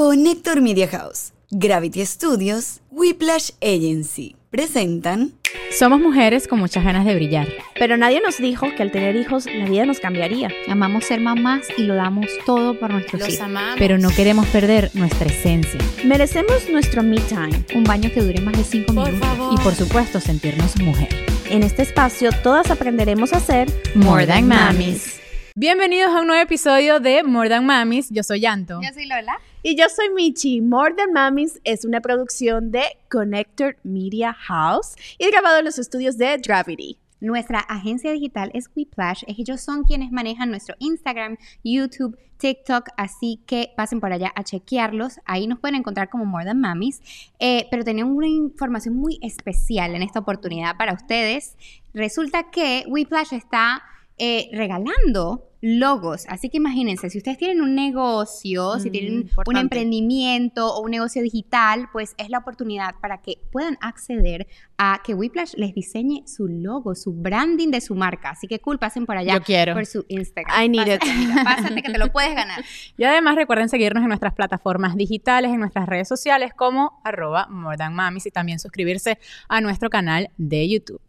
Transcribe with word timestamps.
Connector 0.00 0.62
Media 0.62 0.88
House, 0.88 1.34
Gravity 1.50 2.06
Studios, 2.06 2.80
Whiplash 2.90 3.50
Agency 3.60 4.34
presentan. 4.48 5.34
Somos 5.78 6.00
mujeres 6.00 6.48
con 6.48 6.58
muchas 6.58 6.84
ganas 6.84 7.04
de 7.04 7.14
brillar. 7.14 7.46
Pero 7.78 7.98
nadie 7.98 8.22
nos 8.22 8.38
dijo 8.38 8.66
que 8.74 8.82
al 8.82 8.92
tener 8.92 9.14
hijos 9.16 9.44
la 9.44 9.66
vida 9.66 9.84
nos 9.84 10.00
cambiaría. 10.00 10.48
Amamos 10.68 11.04
ser 11.04 11.20
mamás 11.20 11.66
y 11.76 11.82
lo 11.82 11.96
damos 11.96 12.28
todo 12.46 12.80
por 12.80 12.90
nuestros 12.90 13.20
Los 13.20 13.28
hijos. 13.28 13.42
amamos. 13.42 13.78
Pero 13.78 13.98
no 13.98 14.08
queremos 14.08 14.46
perder 14.46 14.90
nuestra 14.94 15.26
esencia. 15.26 15.78
Merecemos 16.02 16.66
nuestro 16.70 17.02
me 17.02 17.20
time. 17.20 17.62
Un 17.74 17.84
baño 17.84 18.10
que 18.10 18.22
dure 18.22 18.40
más 18.40 18.56
de 18.56 18.64
5 18.64 18.94
Por 18.94 19.04
minutos. 19.12 19.20
favor. 19.28 19.52
Y 19.52 19.62
por 19.62 19.74
supuesto, 19.74 20.18
sentirnos 20.18 20.78
mujer. 20.78 21.10
En 21.50 21.62
este 21.62 21.82
espacio 21.82 22.30
todas 22.42 22.70
aprenderemos 22.70 23.34
a 23.34 23.40
ser 23.40 23.70
More 23.94 24.26
Than 24.26 24.48
Mamis. 24.48 25.20
Bienvenidos 25.54 26.10
a 26.14 26.20
un 26.20 26.28
nuevo 26.28 26.40
episodio 26.42 27.00
de 27.00 27.22
More 27.22 27.50
Than 27.50 27.66
Mamis. 27.66 28.08
Yo 28.08 28.22
soy 28.22 28.40
Yanto. 28.40 28.80
Yo 28.82 28.88
soy 28.94 29.04
Lola. 29.04 29.38
Y 29.62 29.76
yo 29.76 29.84
soy 29.94 30.08
Michi. 30.14 30.62
More 30.62 30.94
Than 30.94 31.12
Mamis 31.12 31.60
es 31.64 31.84
una 31.84 32.00
producción 32.00 32.70
de 32.70 32.82
Connector 33.10 33.76
Media 33.82 34.32
House 34.32 34.94
y 35.18 35.30
grabado 35.30 35.58
en 35.58 35.66
los 35.66 35.78
estudios 35.78 36.16
de 36.16 36.38
Gravity. 36.38 36.96
Nuestra 37.20 37.58
agencia 37.58 38.10
digital 38.10 38.50
es 38.54 38.70
Whiplash. 38.74 39.22
Ellos 39.26 39.60
son 39.60 39.84
quienes 39.84 40.12
manejan 40.12 40.48
nuestro 40.48 40.76
Instagram, 40.78 41.36
YouTube, 41.62 42.18
TikTok, 42.38 42.88
así 42.96 43.42
que 43.44 43.74
pasen 43.76 44.00
por 44.00 44.14
allá 44.14 44.32
a 44.34 44.44
chequearlos. 44.44 45.20
Ahí 45.26 45.46
nos 45.46 45.58
pueden 45.58 45.74
encontrar 45.74 46.08
como 46.08 46.24
More 46.24 46.46
Than 46.46 46.58
Mamis. 46.58 47.02
Eh, 47.38 47.66
pero 47.70 47.84
tenemos 47.84 48.16
una 48.16 48.28
información 48.28 48.96
muy 48.96 49.18
especial 49.20 49.94
en 49.94 50.00
esta 50.00 50.20
oportunidad 50.20 50.78
para 50.78 50.94
ustedes. 50.94 51.58
Resulta 51.92 52.50
que 52.50 52.86
Whiplash 52.88 53.34
está 53.34 53.82
eh, 54.16 54.48
regalando 54.54 55.49
logos. 55.62 56.24
Así 56.28 56.48
que 56.48 56.56
imagínense, 56.56 57.10
si 57.10 57.18
ustedes 57.18 57.36
tienen 57.38 57.60
un 57.60 57.74
negocio, 57.74 58.78
si 58.78 58.88
Mm, 58.88 58.92
tienen 58.92 59.30
un 59.46 59.56
emprendimiento 59.56 60.74
o 60.74 60.82
un 60.82 60.90
negocio 60.90 61.22
digital, 61.22 61.88
pues 61.92 62.14
es 62.18 62.30
la 62.30 62.38
oportunidad 62.38 62.94
para 63.00 63.18
que 63.20 63.38
puedan 63.52 63.76
acceder 63.80 64.46
a 64.78 65.00
que 65.04 65.12
Whiplash 65.14 65.54
les 65.56 65.74
diseñe 65.74 66.26
su 66.26 66.48
logo, 66.48 66.94
su 66.94 67.12
branding 67.12 67.68
de 67.70 67.80
su 67.80 67.94
marca. 67.94 68.30
Así 68.30 68.46
que 68.46 68.58
cool, 68.60 68.78
pasen 68.78 69.04
por 69.04 69.16
allá 69.16 69.34
Yo 69.34 69.42
quiero. 69.42 69.74
por 69.74 69.84
su 69.86 70.04
Instagram. 70.08 70.62
I 70.64 70.68
need 70.68 70.86
it. 70.86 71.02
Pásate, 71.44 71.82
que 71.82 71.90
te 71.92 71.98
lo 71.98 72.08
puedes 72.12 72.34
ganar. 72.34 72.64
Y 72.96 73.04
además 73.04 73.36
recuerden 73.36 73.68
seguirnos 73.68 74.02
en 74.02 74.08
nuestras 74.08 74.34
plataformas 74.34 74.96
digitales, 74.96 75.52
en 75.52 75.60
nuestras 75.60 75.86
redes 75.86 76.08
sociales 76.08 76.52
como 76.54 77.00
arroba 77.04 77.46
More 77.50 77.76
Than 77.76 77.94
Mamis 77.94 78.26
y 78.26 78.30
también 78.30 78.58
suscribirse 78.58 79.18
a 79.48 79.60
nuestro 79.60 79.90
canal 79.90 80.30
de 80.38 80.68
YouTube. 80.68 81.02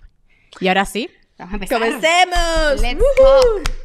Y 0.59 0.67
ahora 0.67 0.83
sí, 0.85 1.09
Vamos 1.41 1.53
a 1.53 1.55
empezar. 1.55 1.79
¡Comencemos! 1.79 2.81
Let's. 2.81 3.03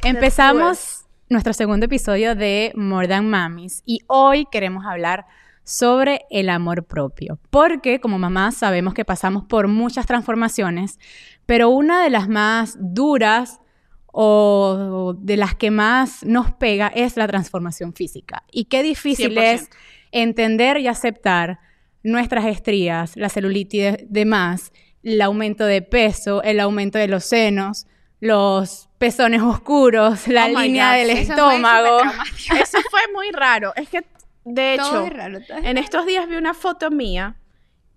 Empezamos 0.03 1.05
nuestro 1.27 1.53
segundo 1.53 1.87
episodio 1.87 2.35
de 2.35 2.71
More 2.75 3.07
Than 3.07 3.27
Mamis 3.27 3.81
y 3.83 4.01
hoy 4.05 4.45
queremos 4.51 4.85
hablar 4.85 5.25
sobre 5.63 6.21
el 6.29 6.49
amor 6.49 6.85
propio, 6.85 7.39
porque 7.49 7.99
como 7.99 8.19
mamás 8.19 8.57
sabemos 8.57 8.93
que 8.93 9.05
pasamos 9.05 9.45
por 9.45 9.67
muchas 9.69 10.05
transformaciones, 10.05 10.99
pero 11.47 11.69
una 11.69 12.03
de 12.03 12.11
las 12.11 12.29
más 12.29 12.77
duras 12.79 13.59
o 14.05 15.15
de 15.17 15.35
las 15.35 15.55
que 15.55 15.71
más 15.71 16.23
nos 16.23 16.51
pega 16.51 16.89
es 16.89 17.17
la 17.17 17.27
transformación 17.27 17.95
física. 17.95 18.43
Y 18.51 18.65
qué 18.65 18.83
difícil 18.83 19.35
100%. 19.35 19.41
es 19.41 19.69
entender 20.11 20.77
y 20.77 20.87
aceptar 20.87 21.59
nuestras 22.03 22.45
estrías, 22.45 23.17
la 23.17 23.29
celulitis 23.29 23.81
de, 23.81 24.05
de 24.07 24.25
más, 24.25 24.71
el 25.03 25.21
aumento 25.21 25.65
de 25.65 25.81
peso, 25.81 26.41
el 26.43 26.59
aumento 26.59 26.97
de 26.97 27.07
los 27.07 27.23
senos, 27.25 27.85
los 28.19 28.89
pezones 28.97 29.41
oscuros, 29.41 30.27
la 30.27 30.45
Oh 30.47 30.59
línea 30.59 30.91
God, 30.91 30.97
del 30.97 31.09
Eso 31.11 31.25
fue 31.25 31.35
estómago. 31.35 31.99
supertraumático. 31.99 32.55
Eso 32.55 32.77
fue 32.89 33.01
muy 33.13 33.31
raro. 33.31 33.73
Es 33.75 33.89
que, 33.89 34.05
de 34.43 34.77
Todo 34.77 34.87
hecho, 35.05 35.05
es 35.05 35.13
raro. 35.13 35.39
todo 35.45 35.57
es 35.57 35.65
en 35.65 35.77
estos 35.77 36.05
días 36.05 36.27
vi 36.27 36.35
una 36.35 36.53
foto 36.53 36.89
mía 36.89 37.35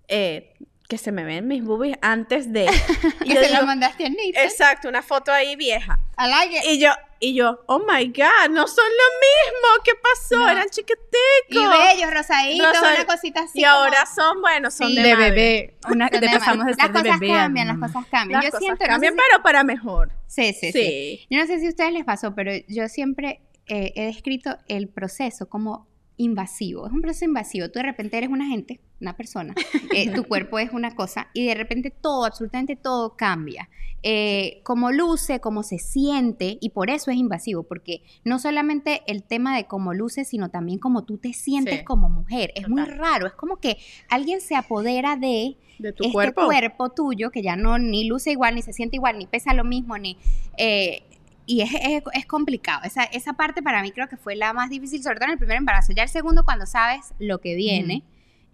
eh, 0.09 0.53
que 0.89 0.99
se 0.99 1.13
me 1.13 1.25
ven 1.25 1.47
mis 1.47 1.63
boobies 1.65 1.97
antes 2.03 2.53
de... 2.53 2.65
y 3.25 3.29
Que 3.29 3.35
yo 3.35 3.41
se 3.41 3.51
la 3.51 3.63
mandaste 3.63 4.07
a 4.07 4.09
Nita. 4.09 4.43
Exacto, 4.43 4.89
una 4.89 5.03
foto 5.03 5.33
ahí 5.33 5.55
vieja. 5.57 6.01
I 6.19 6.29
like 6.29 6.57
it. 6.59 6.65
Y 6.67 6.81
yo, 6.81 6.91
y 7.21 7.35
yo, 7.35 7.61
oh 7.67 7.79
my 7.81 8.07
God, 8.09 8.49
no 8.51 8.67
son 8.67 8.85
lo 8.85 9.05
mismo. 9.21 9.69
¿Qué 9.85 9.93
pasó? 10.03 10.37
No. 10.39 10.49
Eran 10.49 10.69
chiquiticos. 10.71 11.05
Y 11.51 11.67
bellos, 11.67 12.11
rosaditos, 12.13 12.79
una 12.81 13.05
cosita 13.07 13.41
así. 13.43 13.61
Y 13.61 13.63
como- 13.63 13.75
ahora 13.75 14.07
son, 14.07 14.41
bueno, 14.41 14.71
son 14.71 14.89
Sí. 14.89 14.97
de, 14.97 15.03
de 15.03 15.15
bebé. 15.17 15.79
Una, 15.91 16.09
de 16.09 16.19
de 16.19 16.27
pasamos 16.29 16.65
de 16.67 16.73
madre. 16.73 16.75
ser 16.75 16.93
de 16.93 16.93
Las 16.95 17.03
bebé 17.21 17.29
cosas 17.33 17.43
cambian, 17.45 17.69
las 17.69 17.79
cosas 17.79 18.07
cambian. 18.11 18.41
Las 18.41 18.45
Yo 18.45 18.51
cosas 18.51 18.61
siento, 18.61 18.79
no 18.79 18.87
sé 18.87 18.89
cambian, 18.91 19.13
si- 19.15 19.21
pero 19.31 19.43
para 19.43 19.65
mejor. 19.65 20.13
Sí, 20.27 20.53
sí, 20.55 20.73
sí, 20.73 20.73
Sí. 20.73 21.27
Yo 21.31 21.39
no 21.41 21.47
sé 21.47 21.61
si 21.61 21.67
a 21.67 21.69
ustedes 21.69 21.93
les 21.93 22.05
pasó, 22.05 22.35
pero 22.35 22.53
yo 22.69 22.89
siempre 22.89 23.43
eh, 23.67 23.93
he 23.95 24.07
descrito 24.07 24.57
el 24.69 24.89
proceso 24.89 25.49
como 25.49 25.87
invasivo. 26.21 26.87
Es 26.87 26.93
un 26.93 27.01
proceso 27.03 27.25
invasivo. 27.25 27.69
Tú 27.71 27.79
de 27.79 27.85
repente 27.85 28.17
eres 28.19 28.31
una 28.31 28.47
gente, 28.47 28.81
una 29.01 29.17
persona, 29.17 29.55
eh, 29.95 30.11
tu 30.13 30.25
cuerpo 30.25 30.59
es 30.59 30.73
una 30.73 30.95
cosa 30.95 31.29
y 31.35 31.47
de 31.47 31.55
repente 31.55 31.91
todo, 31.91 32.25
absolutamente 32.25 32.77
todo 32.77 33.17
cambia. 33.17 33.69
Eh, 34.03 34.61
cómo 34.65 34.93
luce, 34.93 35.41
cómo 35.41 35.63
se 35.63 35.79
siente 35.79 36.57
y 36.61 36.71
por 36.71 36.89
eso 36.89 37.11
es 37.11 37.19
invasivo, 37.19 37.65
porque 37.65 38.03
no 38.25 38.39
solamente 38.39 39.03
el 39.07 39.23
tema 39.23 39.55
de 39.57 39.65
cómo 39.67 39.93
luce, 39.93 40.25
sino 40.25 40.49
también 40.49 40.79
cómo 40.79 41.05
tú 41.05 41.19
te 41.19 41.33
sientes 41.35 41.81
Sí. 41.81 41.85
como 41.85 42.09
mujer. 42.09 42.51
Es 42.55 42.69
muy 42.69 42.85
raro, 42.85 43.27
es 43.27 43.35
como 43.35 43.57
que 43.59 43.77
alguien 44.09 44.41
se 44.41 44.55
apodera 44.57 45.17
de 45.17 45.57
De 45.79 45.93
tu 45.93 46.05
este 46.05 46.13
cuerpo. 46.15 46.47
cuerpo 46.47 46.89
tuyo 46.91 47.31
que 47.31 47.43
ya 47.43 47.57
no 47.57 47.79
ni 47.79 48.05
luce 48.09 48.31
igual, 48.31 48.55
ni 48.55 48.63
se 48.63 48.73
siente 48.73 48.97
igual, 48.97 49.19
ni 49.19 49.27
pesa 49.27 49.53
lo 49.53 49.65
mismo, 49.65 49.99
ni... 49.99 50.17
eh, 50.57 51.03
y 51.51 51.63
es, 51.63 51.71
es- 51.75 52.03
es 52.13 52.27
complicado. 52.27 52.83
Esa, 52.85 53.05
esa 53.05 53.33
parte 53.33 53.63
para 53.63 53.83
mí 53.83 53.91
creo 53.93 54.09
que 54.09 54.17
fue 54.17 54.37
la 54.37 54.53
más 54.53 54.71
difícil, 54.71 55.03
sobre 55.03 55.17
todo 55.17 55.27
en 55.27 55.33
el 55.33 55.39
primer 55.39 55.57
embarazo. 55.57 55.93
Ya 55.93 56.03
el 56.05 56.09
segundo, 56.09 56.45
cuando 56.45 56.67
sabes 56.67 57.13
lo 57.19 57.41
que 57.41 57.55
viene, 57.55 58.05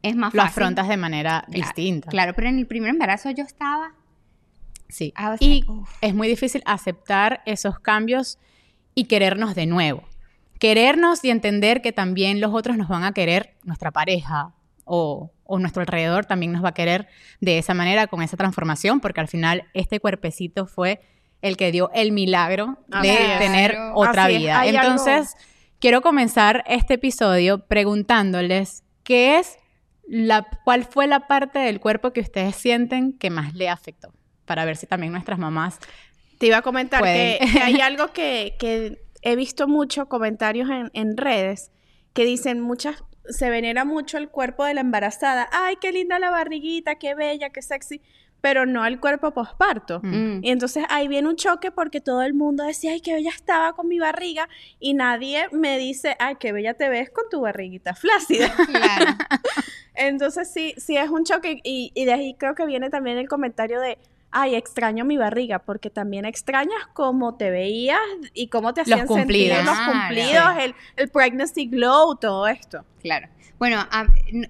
es 0.02 0.14
más 0.16 0.32
Lo 0.34 0.42
fácil. 0.42 0.62
afrontas 0.62 0.88
de 0.88 0.96
manera 0.96 1.44
Claro, 1.46 1.52
distinta. 1.66 2.08
Claro, 2.10 2.32
pero 2.34 2.48
en 2.48 2.58
el 2.58 2.66
primer 2.66 2.90
embarazo 2.90 3.30
yo 3.30 3.44
estaba... 3.44 3.92
Sí. 4.88 5.12
Y 5.40 5.48
like, 5.48 5.66
es 6.00 6.14
muy 6.14 6.28
difícil 6.28 6.62
aceptar 6.64 7.42
esos 7.44 7.80
cambios 7.80 8.38
y 8.94 9.04
querernos 9.04 9.54
de 9.56 9.66
nuevo. 9.66 10.04
Querernos 10.60 11.22
y 11.24 11.30
entender 11.30 11.82
que 11.82 11.92
también 11.92 12.40
los 12.40 12.54
otros 12.54 12.76
nos 12.76 12.88
van 12.88 13.04
a 13.04 13.12
querer, 13.12 13.54
nuestra 13.64 13.90
pareja 13.90 14.54
o, 14.84 15.32
o 15.44 15.58
nuestro 15.58 15.82
alrededor 15.82 16.24
también 16.24 16.52
nos 16.52 16.64
va 16.64 16.68
a 16.70 16.74
querer 16.74 17.08
de 17.40 17.58
esa 17.58 17.74
manera, 17.74 18.06
con 18.06 18.22
esa 18.22 18.36
transformación, 18.36 19.00
porque 19.00 19.20
al 19.20 19.28
final 19.28 19.64
este 19.74 19.98
cuerpecito 20.00 20.66
fue 20.66 21.00
el 21.42 21.56
que 21.56 21.70
dio 21.72 21.90
el 21.94 22.12
milagro 22.12 22.78
Así 22.90 23.08
de 23.08 23.32
es. 23.34 23.38
tener 23.38 23.76
otra 23.94 24.24
Así 24.24 24.38
vida. 24.38 24.60
algo- 24.60 24.76
Entonces, 24.78 25.34
quiero 25.78 26.00
comenzar 26.02 26.64
este 26.66 26.94
episodio 26.94 27.66
preguntándoles 27.66 28.82
qué 29.04 29.38
es 29.38 29.56
la, 30.08 30.46
cuál 30.64 30.84
fue 30.84 31.06
la 31.06 31.26
parte 31.26 31.58
del 31.58 31.80
cuerpo 31.80 32.12
que 32.12 32.20
ustedes 32.20 32.56
sienten 32.56 33.12
que 33.12 33.30
más 33.30 33.54
le 33.54 33.68
afectó, 33.68 34.12
para 34.44 34.64
ver 34.64 34.76
si 34.76 34.86
también 34.86 35.12
nuestras 35.12 35.38
mamás 35.38 35.78
Te 36.38 36.46
iba 36.46 36.58
a 36.58 36.62
comentar 36.62 37.00
Pueden. 37.00 37.38
que 37.50 37.58
hay 37.60 37.80
algo 37.80 38.12
que, 38.12 38.54
que 38.58 39.02
he 39.22 39.36
visto 39.36 39.66
mucho 39.68 40.06
comentarios 40.08 40.68
en, 40.70 40.90
en 40.94 41.16
redes 41.16 41.70
que 42.12 42.24
dicen 42.24 42.60
muchas 42.60 43.02
se 43.28 43.50
venera 43.50 43.84
mucho 43.84 44.18
el 44.18 44.28
cuerpo 44.28 44.64
de 44.64 44.72
la 44.74 44.82
embarazada. 44.82 45.48
Ay, 45.52 45.74
qué 45.80 45.90
linda 45.90 46.20
la 46.20 46.30
barriguita, 46.30 46.94
qué 46.94 47.16
bella, 47.16 47.50
qué 47.50 47.60
sexy, 47.60 48.00
pero 48.40 48.66
no 48.66 48.86
el 48.86 49.00
cuerpo 49.00 49.32
posparto. 49.32 50.00
Mm. 50.02 50.38
Mm. 50.38 50.44
Y 50.44 50.50
entonces 50.50 50.84
ahí 50.88 51.08
viene 51.08 51.28
un 51.28 51.36
choque 51.36 51.70
porque 51.70 52.00
todo 52.00 52.22
el 52.22 52.34
mundo 52.34 52.64
decía, 52.64 52.92
ay, 52.92 53.00
qué 53.00 53.14
bella 53.14 53.30
estaba 53.30 53.72
con 53.72 53.88
mi 53.88 53.98
barriga 53.98 54.48
y 54.78 54.94
nadie 54.94 55.48
me 55.52 55.78
dice, 55.78 56.16
ay, 56.18 56.36
qué 56.38 56.52
bella 56.52 56.74
te 56.74 56.88
ves 56.88 57.10
con 57.10 57.24
tu 57.30 57.40
barriguita 57.40 57.94
flácida. 57.94 58.52
Claro. 58.66 59.12
Entonces 59.94 60.50
sí, 60.52 60.74
sí 60.76 60.96
es 60.96 61.08
un 61.08 61.24
choque 61.24 61.60
y, 61.64 61.90
y 61.94 62.04
de 62.04 62.12
ahí 62.12 62.34
creo 62.34 62.54
que 62.54 62.66
viene 62.66 62.90
también 62.90 63.16
el 63.16 63.28
comentario 63.28 63.80
de, 63.80 63.98
ay, 64.38 64.54
extraño 64.54 65.04
mi 65.04 65.16
barriga, 65.16 65.60
porque 65.60 65.88
también 65.90 66.24
extrañas 66.26 66.86
cómo 66.92 67.36
te 67.36 67.50
veías 67.50 67.98
y 68.34 68.48
cómo 68.48 68.74
te 68.74 68.82
hacían 68.82 69.06
cumplidos. 69.06 69.56
sentir 69.56 69.66
los 69.66 69.76
Claro. 69.76 69.92
cumplidos, 69.92 70.64
el, 70.64 70.74
el 70.96 71.08
pregnancy 71.10 71.66
glow, 71.66 72.16
todo 72.16 72.46
esto. 72.46 72.84
Claro. 73.00 73.28
Bueno, 73.58 73.78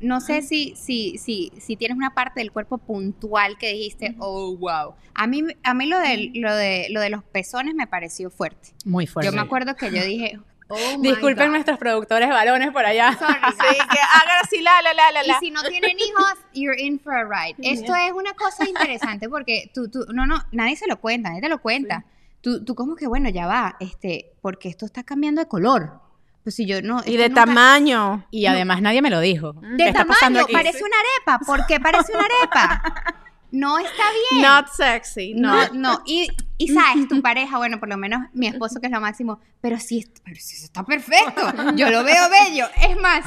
no 0.00 0.20
sé 0.20 0.43
si, 0.43 0.75
si, 0.75 1.16
si, 1.19 1.52
si 1.58 1.76
tienes 1.76 1.96
una 1.96 2.12
parte 2.14 2.40
del 2.40 2.50
cuerpo 2.50 2.78
puntual 2.78 3.56
que 3.56 3.72
dijiste, 3.72 4.16
oh, 4.19 4.56
wow. 4.56 4.94
A 5.14 5.28
mí, 5.28 5.43
a 5.62 5.75
mí 5.75 5.87
lo, 5.87 6.00
de, 6.00 6.32
lo, 6.34 6.52
de, 6.52 6.88
lo 6.90 7.00
de 7.00 7.11
los 7.11 7.22
pezones 7.22 7.76
me 7.76 7.87
pareció 7.87 8.31
fuerte. 8.31 8.70
Muy 8.84 9.06
fuerte. 9.06 9.31
Yo 9.31 9.37
me 9.37 9.43
acuerdo 9.43 9.76
que 9.76 9.93
yo 9.93 10.05
dije, 10.05 10.40
oh, 10.68 10.76
Disculpen 11.00 11.46
God. 11.46 11.52
nuestros 11.52 11.78
productores 11.78 12.28
balones 12.28 12.70
por 12.72 12.84
allá. 12.84 13.16
Sorry, 13.18 13.34
Sí, 13.52 13.76
que 13.76 13.98
hagan 13.98 14.36
así, 14.42 14.60
la, 14.62 14.82
la, 14.82 14.94
la, 14.94 15.12
la, 15.12 15.24
Y 15.24 15.28
la. 15.28 15.38
si 15.40 15.50
no 15.50 15.62
tienen 15.62 15.96
hijos, 15.98 16.34
you're 16.54 16.80
in 16.80 16.98
for 17.00 17.14
a 17.14 17.24
ride. 17.24 17.56
Esto 17.58 17.94
es 17.94 18.12
una 18.12 18.34
cosa 18.34 18.68
interesante 18.68 19.28
porque 19.28 19.70
tú, 19.74 19.88
tú, 19.90 20.06
no, 20.12 20.26
no, 20.26 20.42
nadie 20.52 20.76
se 20.76 20.86
lo 20.86 20.98
cuenta, 21.00 21.28
nadie 21.30 21.42
te 21.42 21.48
lo 21.48 21.60
cuenta. 21.60 22.04
Tú, 22.40 22.64
tú 22.64 22.74
como 22.74 22.94
que, 22.96 23.06
bueno, 23.06 23.28
ya 23.28 23.46
va, 23.46 23.76
este, 23.80 24.32
porque 24.40 24.68
esto 24.68 24.86
está 24.86 25.02
cambiando 25.02 25.40
de 25.40 25.48
color. 25.48 26.00
Pues 26.44 26.54
si 26.54 26.64
yo 26.64 26.80
no... 26.80 27.02
Y 27.04 27.16
de 27.16 27.28
nunca- 27.28 27.44
tamaño. 27.44 28.24
Y 28.30 28.46
además 28.46 28.80
nadie 28.80 29.02
me 29.02 29.10
lo 29.10 29.18
dijo. 29.18 29.54
De 29.54 29.76
¿Qué 29.78 29.88
está 29.88 30.04
pasando 30.04 30.40
tamaño, 30.46 30.52
parece 30.52 30.84
una 30.84 30.96
arepa. 30.96 31.44
¿Por 31.44 31.66
qué 31.66 31.80
parece 31.80 32.12
una 32.12 32.24
arepa? 32.24 33.14
no 33.50 33.78
está 33.78 34.02
bien. 34.31 34.43
Not 34.43 34.69
sexy. 34.69 35.34
No, 35.34 35.66
No. 35.69 35.72
no. 35.75 36.02
Y, 36.06 36.28
y 36.58 36.69
sabes, 36.69 37.08
tu 37.08 37.20
pareja, 37.22 37.56
bueno, 37.58 37.78
por 37.81 37.88
lo 37.88 37.96
menos 37.96 38.20
mi 38.32 38.46
esposo, 38.46 38.81
que 38.81 38.87
es 38.87 38.93
lo 38.93 39.00
máximo, 39.00 39.40
pero 39.60 39.78
sí, 39.78 40.06
pero 40.25 40.37
sí 40.40 40.56
está 40.64 40.82
perfecto. 40.84 41.43
Yo 41.76 41.90
lo 41.90 42.04
veo 42.04 42.28
bello. 42.31 42.66
Es 42.88 42.96
más, 43.00 43.25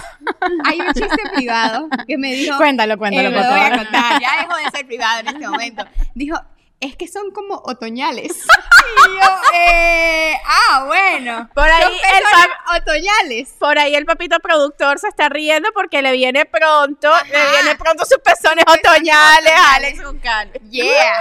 hay 0.65 0.79
un 0.79 0.87
chiste 0.93 1.17
privado 1.35 1.87
que 2.07 2.17
me 2.17 2.33
dijo. 2.33 2.57
Cuéntalo, 2.57 2.97
cuéntalo, 2.97 3.29
Eh, 3.29 3.31
por 3.33 3.41
lo 3.43 3.49
voy 3.49 3.59
a 3.59 3.63
favor. 3.69 3.77
contar, 3.85 4.21
ya 4.21 4.41
dejo 4.41 4.55
de 4.57 4.71
ser 4.77 4.85
privado 4.87 5.19
en 5.21 5.27
este 5.27 5.47
momento. 5.47 5.85
Dijo, 6.15 6.37
es 6.79 6.95
que 6.95 7.07
son 7.07 7.31
como 7.31 7.55
otoñales. 7.65 8.31
Y 8.89 9.11
yo, 9.13 9.29
eh, 9.53 10.33
ah, 10.45 10.83
bueno. 10.87 11.47
Por 11.53 11.63
ahí 11.69 11.93
el 11.93 12.81
otoñales. 12.81 13.53
Por 13.59 13.77
ahí 13.77 13.93
el 13.95 14.05
papito 14.05 14.39
productor 14.39 14.97
se 14.99 15.07
está 15.07 15.29
riendo 15.29 15.69
porque 15.73 16.01
le 16.01 16.11
viene 16.11 16.45
pronto, 16.45 17.09
le 17.25 17.51
viene 17.51 17.75
pronto 17.77 18.03
sus 18.05 18.17
pezones 18.17 18.65
otoñales 18.67 19.53
Alex 19.75 20.01
Goncal. 20.03 20.51
Yeah. 20.71 21.13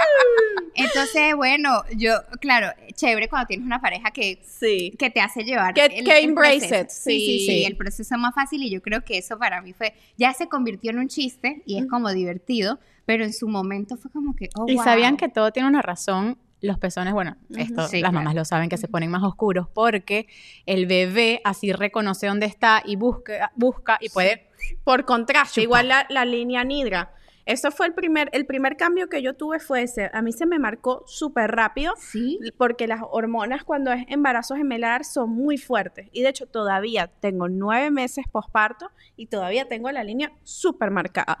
Entonces, 0.75 1.35
bueno, 1.35 1.83
yo, 1.95 2.13
claro, 2.41 2.71
chévere 2.93 3.27
cuando 3.29 3.47
tienes 3.47 3.65
una 3.65 3.79
pareja 3.81 4.11
que 4.11 4.41
Sí. 4.45 4.95
que 4.97 5.09
te 5.09 5.21
hace 5.21 5.43
llevar 5.43 5.73
Que- 5.73 6.03
que 6.03 6.19
embrace 6.19 6.59
proceso. 6.59 6.81
it, 6.81 6.89
Sí, 6.89 7.19
sí, 7.19 7.39
sí. 7.39 7.45
sí, 7.45 7.65
el 7.65 7.77
proceso 7.77 8.15
es 8.15 8.19
más 8.19 8.33
fácil 8.33 8.63
y 8.63 8.69
yo 8.71 8.81
creo 8.81 9.03
que 9.03 9.17
eso 9.17 9.37
para 9.37 9.61
mí 9.61 9.73
fue, 9.73 9.93
ya 10.17 10.33
se 10.33 10.47
convirtió 10.47 10.91
en 10.91 10.99
un 10.99 11.07
chiste 11.07 11.61
y 11.65 11.77
es 11.77 11.85
como 11.87 12.09
divertido, 12.11 12.79
pero 13.09 13.23
en 13.23 13.33
su 13.33 13.47
momento 13.47 13.97
fue 13.97 14.11
como 14.11 14.35
que, 14.35 14.49
oh, 14.55 14.65
Y 14.67 14.75
wow. 14.75 14.83
sabían 14.83 15.17
que 15.17 15.29
todo 15.29 15.51
tiene 15.51 15.67
una 15.67 15.81
razón. 15.81 16.37
Los 16.61 16.77
pezones, 16.77 17.11
bueno, 17.11 17.37
esto 17.57 17.87
Sí, 17.87 18.01
las 18.01 18.11
claro. 18.11 18.13
mamás 18.13 18.35
lo 18.35 18.45
saben 18.45 18.69
que 18.69 18.77
se 18.77 18.87
ponen 18.87 19.09
más 19.09 19.23
oscuros 19.23 19.67
porque 19.73 20.27
el 20.67 20.85
bebé 20.85 21.41
así 21.43 21.73
reconoce 21.73 22.27
dónde 22.27 22.45
está 22.45 22.83
y 22.85 22.97
busca, 22.97 23.51
busca 23.55 23.97
y 23.99 24.09
puede. 24.09 24.45
Por 24.83 25.05
contraste, 25.05 25.55
Chupa. 25.55 25.63
igual 25.63 25.87
la, 25.87 26.05
la 26.11 26.23
línea 26.23 26.63
nidra. 26.63 27.11
Eso 27.49 27.71
fue 27.71 27.87
el 27.87 27.93
primer, 27.93 28.29
el 28.31 28.45
primer 28.45 28.77
cambio 28.77 29.09
que 29.09 29.21
yo 29.21 29.33
tuve 29.35 29.59
fue 29.59 29.81
ese. 29.83 30.09
A 30.13 30.21
mí 30.21 30.31
se 30.31 30.45
me 30.45 30.59
marcó 30.59 31.03
súper 31.07 31.51
rápido 31.51 31.93
Sí. 31.97 32.39
porque 32.57 32.87
las 32.87 33.01
hormonas 33.09 33.63
cuando 33.63 33.91
es 33.91 34.05
embarazo 34.07 34.55
gemelar 34.55 35.03
son 35.03 35.31
muy 35.31 35.57
fuertes. 35.57 36.07
Y 36.11 36.21
de 36.21 36.29
hecho 36.29 36.45
todavía 36.45 37.07
tengo 37.19 37.47
nueve 37.49 37.89
meses 37.91 38.25
posparto 38.31 38.91
y 39.15 39.25
todavía 39.27 39.67
tengo 39.67 39.91
la 39.91 40.03
línea 40.03 40.31
súper 40.43 40.91
marcada. 40.91 41.39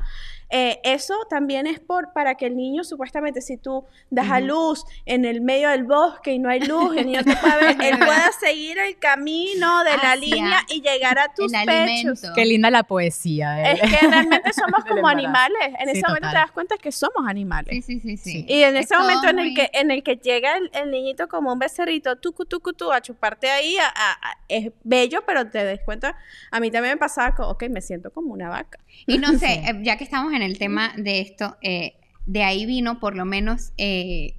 Eh, 0.51 0.79
eso 0.83 1.13
también 1.29 1.67
es 1.67 1.79
por 1.79 2.11
para 2.11 2.33
que 2.33 2.47
el 2.47 2.57
niño, 2.57 2.83
supuestamente, 2.83 3.39
si 3.39 3.57
tú 3.57 3.85
das 4.09 4.31
a 4.31 4.39
luz 4.39 4.83
en 5.05 5.23
el 5.25 5.41
medio 5.41 5.69
del 5.69 5.83
bosque 5.83 6.31
y 6.33 6.39
no 6.39 6.49
hay 6.49 6.61
luz, 6.61 6.97
el 6.97 7.05
niño 7.05 7.23
te 7.23 7.35
pueda 7.35 7.57
ver, 7.57 7.77
él 7.83 7.99
pueda 7.99 8.31
seguir 8.39 8.79
el 8.79 8.97
camino 8.97 9.83
de 9.83 9.91
la 9.91 10.13
Hacia 10.13 10.15
línea 10.15 10.59
y 10.69 10.81
llegar 10.81 11.19
a 11.19 11.31
tus 11.35 11.51
pechos. 11.51 11.67
alimento. 11.67 12.27
Qué 12.33 12.45
linda 12.45 12.71
la 12.71 12.81
poesía. 12.81 13.51
de- 13.51 13.71
Es 13.73 13.81
que 13.81 14.07
realmente 14.07 14.51
somos 14.53 14.83
como 14.89 15.07
animales. 15.07 15.69
En 15.77 15.98
Sí, 15.98 15.98
ese 15.99 16.07
momento 16.07 16.29
te 16.29 16.35
das 16.35 16.51
cuenta 16.51 16.77
que 16.77 16.91
somos 16.91 17.27
animales. 17.27 17.85
Sí, 17.85 17.99
sí, 17.99 18.17
sí, 18.17 18.17
sí. 18.17 18.45
Y 18.47 18.63
en 18.63 18.75
Es 18.77 18.85
ese 18.85 18.97
momento 18.97 19.27
en 19.29 19.39
el 19.39 19.45
muy- 19.45 19.53
que 19.53 19.69
en 19.73 19.91
el 19.91 20.01
que 20.03 20.15
llega 20.17 20.57
el, 20.57 20.69
el 20.73 20.91
niñito 20.91 21.27
como 21.27 21.53
un 21.53 21.59
becerrito, 21.59 22.15
tucu, 22.17 22.45
tucu, 22.45 22.73
tu, 22.73 22.91
a 22.91 23.01
chuparte 23.01 23.49
ahí, 23.49 23.77
a- 23.77 23.87
a- 23.87 24.11
a- 24.13 24.37
es 24.47 24.71
bello, 24.83 25.23
pero 25.27 25.49
te 25.49 25.63
des 25.63 25.81
cuenta, 25.85 26.15
a 26.51 26.59
mí 26.59 26.71
también 26.71 26.95
me 26.95 26.97
pasaba 26.97 27.35
que, 27.35 27.41
ok, 27.43 27.63
me 27.69 27.81
siento 27.81 28.11
como 28.11 28.33
una 28.33 28.49
vaca. 28.49 28.79
Y 29.05 29.17
no 29.19 29.37
sé, 29.37 29.53
eh, 29.65 29.79
ya 29.83 29.97
que 29.97 30.03
estamos 30.03 30.33
en 30.33 30.41
el 30.41 30.57
tema 30.57 30.93
de 30.97 31.21
esto, 31.21 31.57
eh, 31.61 31.93
de 32.25 32.43
ahí 32.43 32.65
vino 32.65 32.99
por 32.99 33.15
lo 33.15 33.25
menos, 33.25 33.71
eh, 33.77 34.35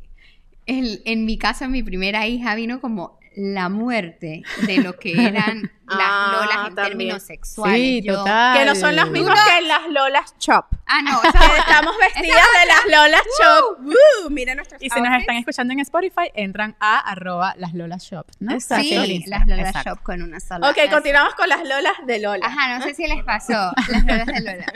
el- 0.67 1.03
en 1.05 1.25
mi 1.25 1.39
caso, 1.39 1.69
mi 1.69 1.83
primera 1.83 2.27
hija 2.27 2.55
vino 2.55 2.81
como 2.81 3.20
la 3.37 3.69
muerte 3.69 4.43
de 4.67 4.79
lo 4.79 4.97
que 4.97 5.13
eran 5.27 5.63
las 5.87 5.99
Ah, 6.03 6.33
lolas 6.41 6.69
en 6.69 6.75
también. 6.75 6.89
términos 6.89 7.23
sexuales. 7.23 7.77
Sí, 7.77 8.03
Yo- 8.03 8.17
total. 8.19 8.59
Que 8.59 8.65
no 8.65 8.75
son 8.75 8.97
las 8.97 9.09
mismas 9.11 9.39
que 9.45 9.61
las 9.63 9.89
Lolas 9.89 10.37
Chop. 10.39 10.67
Ah, 10.87 11.01
no, 11.03 11.23
estamos 11.59 11.95
vestidas 11.99 12.27
de 12.61 12.67
las 12.67 12.85
Lolas 12.87 13.23
Chop. 13.41 13.81
Uh, 13.87 14.31
mira 14.31 14.55
nuestros 14.55 14.83
Y 14.83 14.91
si 14.91 15.01
nos 15.01 15.17
están 15.21 15.37
escuchando 15.37 15.73
en 15.73 15.81
Spotify, 15.81 16.31
entran 16.35 16.77
a 16.81 16.99
arroba 16.99 17.55
las 17.57 17.73
Lola 17.75 17.97
Shop, 17.99 18.27
¿no? 18.41 18.53
Exacto. 18.53 18.85
sí, 18.85 18.95
las 18.97 19.09
Instagram, 19.09 19.49
Lola 19.49 19.63
exacto. 19.69 19.91
Shop 19.91 20.03
con 20.03 20.23
una 20.23 20.41
sola. 20.41 20.69
Ok, 20.71 20.77
continuamos 20.91 21.35
con 21.35 21.49
las 21.49 21.61
Lolas 21.63 21.95
de 22.07 22.19
Lola. 22.21 22.47
Ajá, 22.47 22.79
no 22.79 22.85
sé 22.85 22.95
si 22.95 23.07
les 23.07 23.23
pasó. 23.25 23.73
Las 23.89 24.05
Lolas 24.05 24.27
de 24.27 24.41
Lola. 24.41 24.67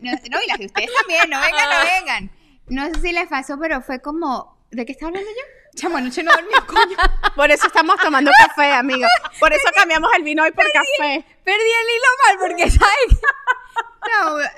No, 0.00 0.12
no, 0.12 0.38
y 0.42 0.46
las 0.48 0.58
de 0.58 0.66
ustedes 0.66 0.90
también, 1.00 1.28
no 1.30 1.40
vengan, 1.40 1.68
no 1.70 1.90
vengan. 2.00 2.30
No 2.68 2.86
sé 2.94 3.00
si 3.00 3.12
les 3.12 3.28
pasó, 3.28 3.58
pero 3.58 3.80
fue 3.82 4.00
como. 4.00 4.56
¿De 4.70 4.84
qué 4.84 4.92
estaba 4.92 5.08
hablando 5.08 5.28
yo? 5.30 5.65
Chamo, 5.76 5.96
anoche 5.98 6.22
no 6.22 6.32
dormí, 6.32 6.50
coño. 6.66 6.96
Por 7.34 7.50
eso 7.50 7.66
estamos 7.66 7.96
tomando 8.00 8.30
café, 8.46 8.72
amiga. 8.72 9.06
Por 9.38 9.52
eso 9.52 9.68
cambiamos 9.76 10.10
el 10.16 10.22
vino 10.24 10.42
hoy 10.42 10.50
por 10.52 10.64
café. 10.72 11.24
Perdí 11.44 11.60
el 11.60 11.88
hilo 11.94 12.08
mal 12.26 12.38
porque, 12.48 12.70
¿sabes? 12.78 13.20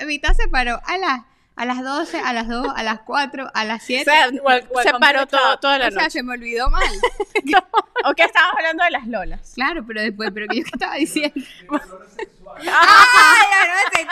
No, 0.00 0.06
Vita 0.06 0.32
se 0.34 0.46
paró 0.48 0.80
a 0.84 0.96
las, 0.98 1.20
a 1.56 1.64
las 1.64 1.82
12, 1.82 2.20
a 2.20 2.32
las 2.32 2.48
2, 2.48 2.68
a 2.74 2.82
las 2.82 3.00
4, 3.00 3.50
a 3.52 3.64
las 3.64 3.82
O 3.82 3.86
7. 3.86 4.04
sea, 4.04 4.28
welcome 4.42 4.82
se 4.84 4.92
paró 4.94 5.26
todo, 5.26 5.58
toda 5.58 5.78
la 5.78 5.88
o 5.88 5.90
sea, 5.90 6.02
noche. 6.02 6.10
se 6.12 6.22
me 6.22 6.34
olvidó 6.34 6.70
mal. 6.70 6.82
Ok, 8.04 8.20
estábamos 8.20 8.54
hablando 8.58 8.84
de 8.84 8.90
las 8.92 9.06
Lolas. 9.08 9.52
Claro, 9.56 9.84
pero 9.84 10.00
después, 10.00 10.30
pero 10.32 10.46
que 10.46 10.58
yo 10.58 10.62
qué 10.64 10.70
estaba 10.72 10.94
diciendo. 10.94 11.34
Ah, 11.68 13.04
¡Ay, 13.34 13.46
las 13.50 13.68
no 13.68 13.90
sexuales! 13.90 14.07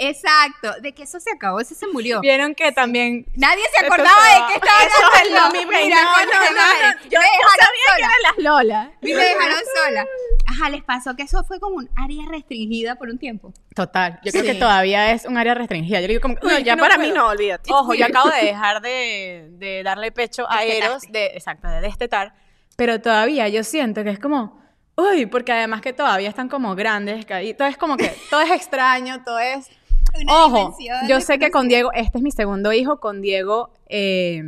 Exacto. 0.00 0.72
De 0.80 0.92
que 0.92 1.02
eso 1.02 1.20
se 1.20 1.30
acabó, 1.30 1.60
eso 1.60 1.74
se 1.74 1.86
murió. 1.88 2.20
Vieron 2.20 2.54
que 2.54 2.72
también 2.72 3.26
Nadie 3.36 3.62
se 3.76 3.84
acordaba 3.84 4.24
de 4.24 4.46
qué 4.48 4.54
estaba 4.54 4.80
hablando. 5.20 5.40
mommy 5.58 5.64
brain. 5.66 5.86
Mira, 5.88 6.02
No, 6.02 6.10
no, 6.10 6.32
no, 6.32 6.50
no. 6.50 7.10
Yo, 7.10 7.20
sabía 7.20 7.96
que 7.96 8.02
eran 8.02 8.10
las 8.22 8.38
Lolas. 8.38 8.88
Y 9.02 9.12
me 9.14 9.22
dejaron 9.22 9.58
sola. 9.84 10.06
Ajá, 10.46 10.70
les 10.70 10.82
pasó 10.82 11.14
que 11.16 11.22
eso 11.22 11.44
fue 11.44 11.60
como 11.60 11.76
un 11.76 11.88
área 11.96 12.24
restringida 12.28 12.96
por 12.96 13.08
un 13.08 13.18
tiempo. 13.18 13.52
Total, 13.74 14.18
yo 14.24 14.32
creo 14.32 14.44
que 14.44 14.54
todavía 14.54 15.12
es 15.12 15.24
un 15.26 15.36
área 15.38 15.54
restringida. 15.54 16.00
Yo 16.00 16.08
digo 16.08 16.20
como, 16.20 16.34
No, 16.42 16.48
"Uy, 16.56 16.64
ya 16.64 16.74
que 16.74 16.80
para 16.80 16.96
puedo". 16.96 17.08
mí 17.08 17.14
no, 17.14 17.28
olvídate. 17.28 17.70
Ojo, 17.72 17.94
yo 17.94 18.06
acabo 18.06 18.30
de 18.30 18.42
dejar 18.46 18.80
de, 18.80 19.48
de 19.52 19.82
darle 19.84 20.10
pecho 20.12 20.50
a 20.50 20.64
Eros, 20.64 21.02
de, 21.10 21.26
exacto, 21.26 21.68
de 21.68 21.80
destetar, 21.80 22.34
pero 22.76 23.00
todavía 23.00 23.48
yo 23.48 23.62
siento 23.62 24.02
que 24.02 24.10
es 24.10 24.18
como, 24.18 24.60
uy, 24.96 25.26
porque 25.26 25.52
además 25.52 25.80
que 25.82 25.92
todavía 25.92 26.28
están 26.28 26.48
como 26.48 26.74
grandes, 26.74 27.24
que 27.26 27.34
ahí- 27.34 27.54
todo 27.54 27.68
es 27.68 27.76
como 27.76 27.96
que, 27.96 28.08
todo 28.30 28.40
es 28.40 28.50
extraño, 28.50 29.22
todo 29.24 29.38
es... 29.38 29.68
Una 30.22 30.44
Ojo, 30.44 30.76
yo 31.08 31.20
sé 31.20 31.38
que 31.38 31.50
con. 31.50 31.68
Diego, 31.68 31.90
este 31.92 32.18
es 32.18 32.24
mi 32.24 32.30
segundo 32.30 32.72
hijo, 32.72 33.00
con 33.00 33.20
Diego, 33.20 33.72
eh, 33.88 34.42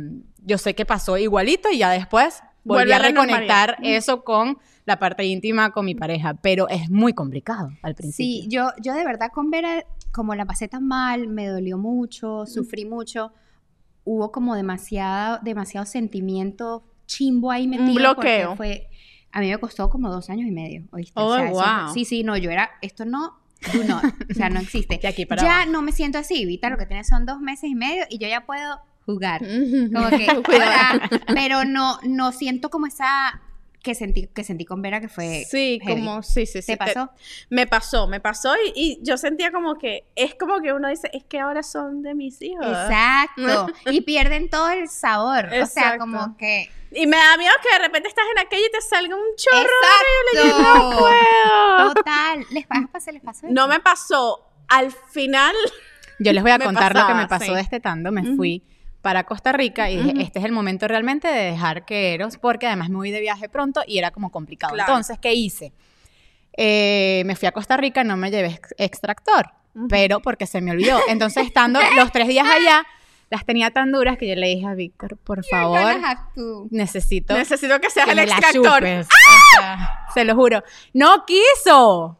yo 0.45 0.57
sé 0.57 0.73
que 0.75 0.85
pasó 0.85 1.17
igualito 1.17 1.69
y 1.71 1.77
ya 1.77 1.89
después 1.91 2.41
volví 2.63 2.79
Vuelve 2.79 2.93
a 2.93 2.97
a 2.97 2.99
reconectar 2.99 3.69
normalidad. 3.71 3.97
eso 3.97 4.23
con 4.23 4.57
la 4.85 4.99
parte 4.99 5.23
íntima 5.25 5.71
con 5.71 5.85
mi 5.85 5.95
pareja, 5.95 6.33
pero 6.35 6.67
es 6.69 6.89
muy 6.89 7.13
complicado 7.13 7.69
al 7.81 7.95
principio. 7.95 8.41
Sí, 8.41 8.47
yo, 8.49 8.69
yo 8.81 8.93
de 8.93 9.05
verdad 9.05 9.29
con 9.33 9.49
Vera, 9.49 9.85
como 10.11 10.35
la 10.35 10.45
pasé 10.45 10.67
tan 10.67 10.85
mal, 10.87 11.27
me 11.27 11.47
dolió 11.47 11.77
mucho, 11.77 12.45
sufrí 12.45 12.83
mucho, 12.85 13.31
hubo 14.03 14.31
como 14.33 14.55
demasiado, 14.55 15.39
demasiado 15.43 15.85
sentimiento 15.85 16.83
chimbo 17.05 17.51
ahí 17.51 17.67
metido. 17.67 17.93
bloqueo. 17.93 18.49
porque 18.49 18.55
Fue, 18.57 18.89
a 19.31 19.39
mí 19.39 19.49
me 19.49 19.57
costó 19.57 19.89
como 19.89 20.09
dos 20.11 20.29
años 20.29 20.47
y 20.47 20.51
medio, 20.51 20.83
¿oíste? 20.91 21.13
Oh, 21.15 21.35
eso- 21.37 21.53
wow. 21.53 21.93
sí, 21.93 22.03
sí, 22.05 22.23
no, 22.23 22.35
yo 22.37 22.51
era, 22.51 22.69
esto 22.81 23.05
no, 23.05 23.39
do 23.71 23.83
not, 23.83 24.03
o 24.29 24.33
sea, 24.33 24.49
no 24.49 24.59
existe. 24.59 24.97
De 25.01 25.07
aquí 25.07 25.25
para 25.25 25.41
ya 25.41 25.55
abajo. 25.57 25.71
no 25.71 25.81
me 25.81 25.91
siento 25.91 26.17
así, 26.17 26.45
Vita, 26.45 26.69
lo 26.69 26.77
que 26.77 26.85
tiene 26.85 27.03
son 27.03 27.25
dos 27.25 27.39
meses 27.39 27.69
y 27.69 27.75
medio 27.75 28.05
y 28.09 28.17
yo 28.17 28.27
ya 28.27 28.45
puedo 28.45 28.79
jugar. 29.05 29.41
Como 29.93 30.09
que, 30.09 30.27
pero 31.33 31.65
no, 31.65 31.99
no 32.03 32.31
siento 32.31 32.69
como 32.69 32.87
esa 32.87 33.41
que 33.83 33.93
sentí, 33.93 34.27
que 34.27 34.43
sentí 34.43 34.65
con 34.65 34.81
Vera 34.81 34.99
que 35.01 35.09
fue 35.09 35.43
Sí, 35.47 35.79
heavy. 35.83 36.01
como, 36.05 36.23
sí, 36.23 36.45
sí, 36.47 36.61
sí. 36.61 36.71
¿Te 36.71 36.77
pasó? 36.77 37.11
me 37.49 37.67
pasó, 37.67 38.07
me 38.07 38.19
pasó 38.19 38.55
y, 38.55 38.71
y 38.75 38.99
yo 39.03 39.17
sentía 39.17 39.51
como 39.51 39.77
que, 39.77 40.05
es 40.15 40.33
como 40.35 40.61
que 40.61 40.71
uno 40.73 40.87
dice, 40.87 41.09
es 41.13 41.23
que 41.25 41.39
ahora 41.39 41.61
son 41.61 42.01
de 42.01 42.15
mis 42.15 42.41
hijos. 42.41 42.65
Exacto. 42.65 43.67
y 43.91 44.01
pierden 44.01 44.49
todo 44.49 44.69
el 44.71 44.87
sabor. 44.89 45.49
O 45.61 45.65
sea, 45.67 45.97
como 45.97 46.35
que. 46.37 46.71
Y 46.95 47.07
me 47.07 47.17
da 47.17 47.37
miedo 47.37 47.51
que 47.61 47.73
de 47.75 47.79
repente 47.87 48.07
estás 48.07 48.25
en 48.35 48.39
aquella 48.45 48.65
y 48.67 48.71
te 48.71 48.81
salga 48.81 49.15
un 49.15 49.35
chorro 49.35 49.63
Exacto. 49.63 50.41
horrible 50.41 50.57
y 50.59 50.63
yo 50.63 50.73
no 50.73 50.97
puedo. 50.99 51.93
Total. 51.93 52.45
¿Les 52.51 52.67
pasó? 52.67 53.11
¿Les 53.11 53.21
pasó? 53.21 53.45
eso? 53.47 53.53
No 53.53 53.67
me 53.67 53.79
pasó. 53.79 54.47
Al 54.69 54.91
final, 54.91 55.55
Yo 56.19 56.31
les 56.31 56.41
voy 56.41 56.51
a 56.51 56.57
Me 56.59 56.65
contar 56.65 56.95
lo 56.95 57.05
que 57.07 57.13
me 57.15 57.27
pasó 57.27 57.45
sí. 57.47 57.53
destetando. 57.55 58.11
Me 58.11 58.21
Ujú. 58.21 58.35
fui 58.37 58.63
para 59.03 59.25
Costa 59.25 59.51
Rica 59.51 59.91
y 59.91 59.97
dije, 59.97 60.13
este 60.23 60.39
es 60.39 60.45
el 60.45 60.51
momento 60.53 60.87
realmente 60.87 61.27
de 61.27 61.51
dejar 61.51 61.85
que 61.85 62.13
Eros, 62.15 62.37
porque 62.37 62.65
además 62.67 62.89
me 62.89 62.95
voy 62.95 63.11
de 63.11 63.19
viaje 63.19 63.49
pronto 63.49 63.83
y 63.85 63.99
era 63.99 64.09
como 64.11 64.31
complicado. 64.31 64.73
Claro. 64.73 64.91
Entonces, 64.91 65.19
¿qué 65.19 65.33
hice? 65.33 65.73
Eh, 66.57 67.21
me 67.25 67.35
fui 67.35 67.47
a 67.47 67.51
Costa 67.51 67.75
Rica, 67.77 68.03
no 68.03 68.15
me 68.17 68.31
llevé 68.31 68.47
ex- 68.47 68.73
extractor, 68.77 69.51
pero 69.89 70.21
porque 70.21 70.45
se 70.47 70.61
me 70.61 70.71
olvidó. 70.71 70.99
Entonces, 71.09 71.45
estando 71.45 71.79
los 71.97 72.11
tres 72.11 72.27
días 72.29 72.47
allá, 72.47 72.85
las 73.29 73.45
tenía 73.45 73.71
tan 73.71 73.91
duras 73.91 74.17
que 74.17 74.27
yo 74.27 74.35
le 74.35 74.47
dije 74.47 74.65
a 74.67 74.73
Víctor, 74.73 75.17
por 75.17 75.43
favor, 75.43 75.95
necesito 76.69 77.33
necesito 77.35 77.81
que 77.81 77.89
seas 77.89 78.05
que 78.05 78.11
el 78.13 78.19
extractor. 78.19 78.83
O 78.83 79.03
sea, 79.59 80.05
se 80.13 80.23
lo 80.23 80.35
juro. 80.35 80.63
No 80.93 81.25
quiso. 81.25 82.17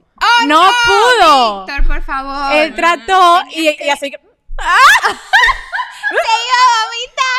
no, 0.48 0.62
pudo. 0.86 1.66
Víctor, 1.66 1.88
por 1.88 2.02
favor. 2.04 2.56
Él 2.56 2.74
trató 2.75 3.42
y, 3.56 3.70
y 3.86 3.90
así 3.90 4.12
que... 4.12 4.18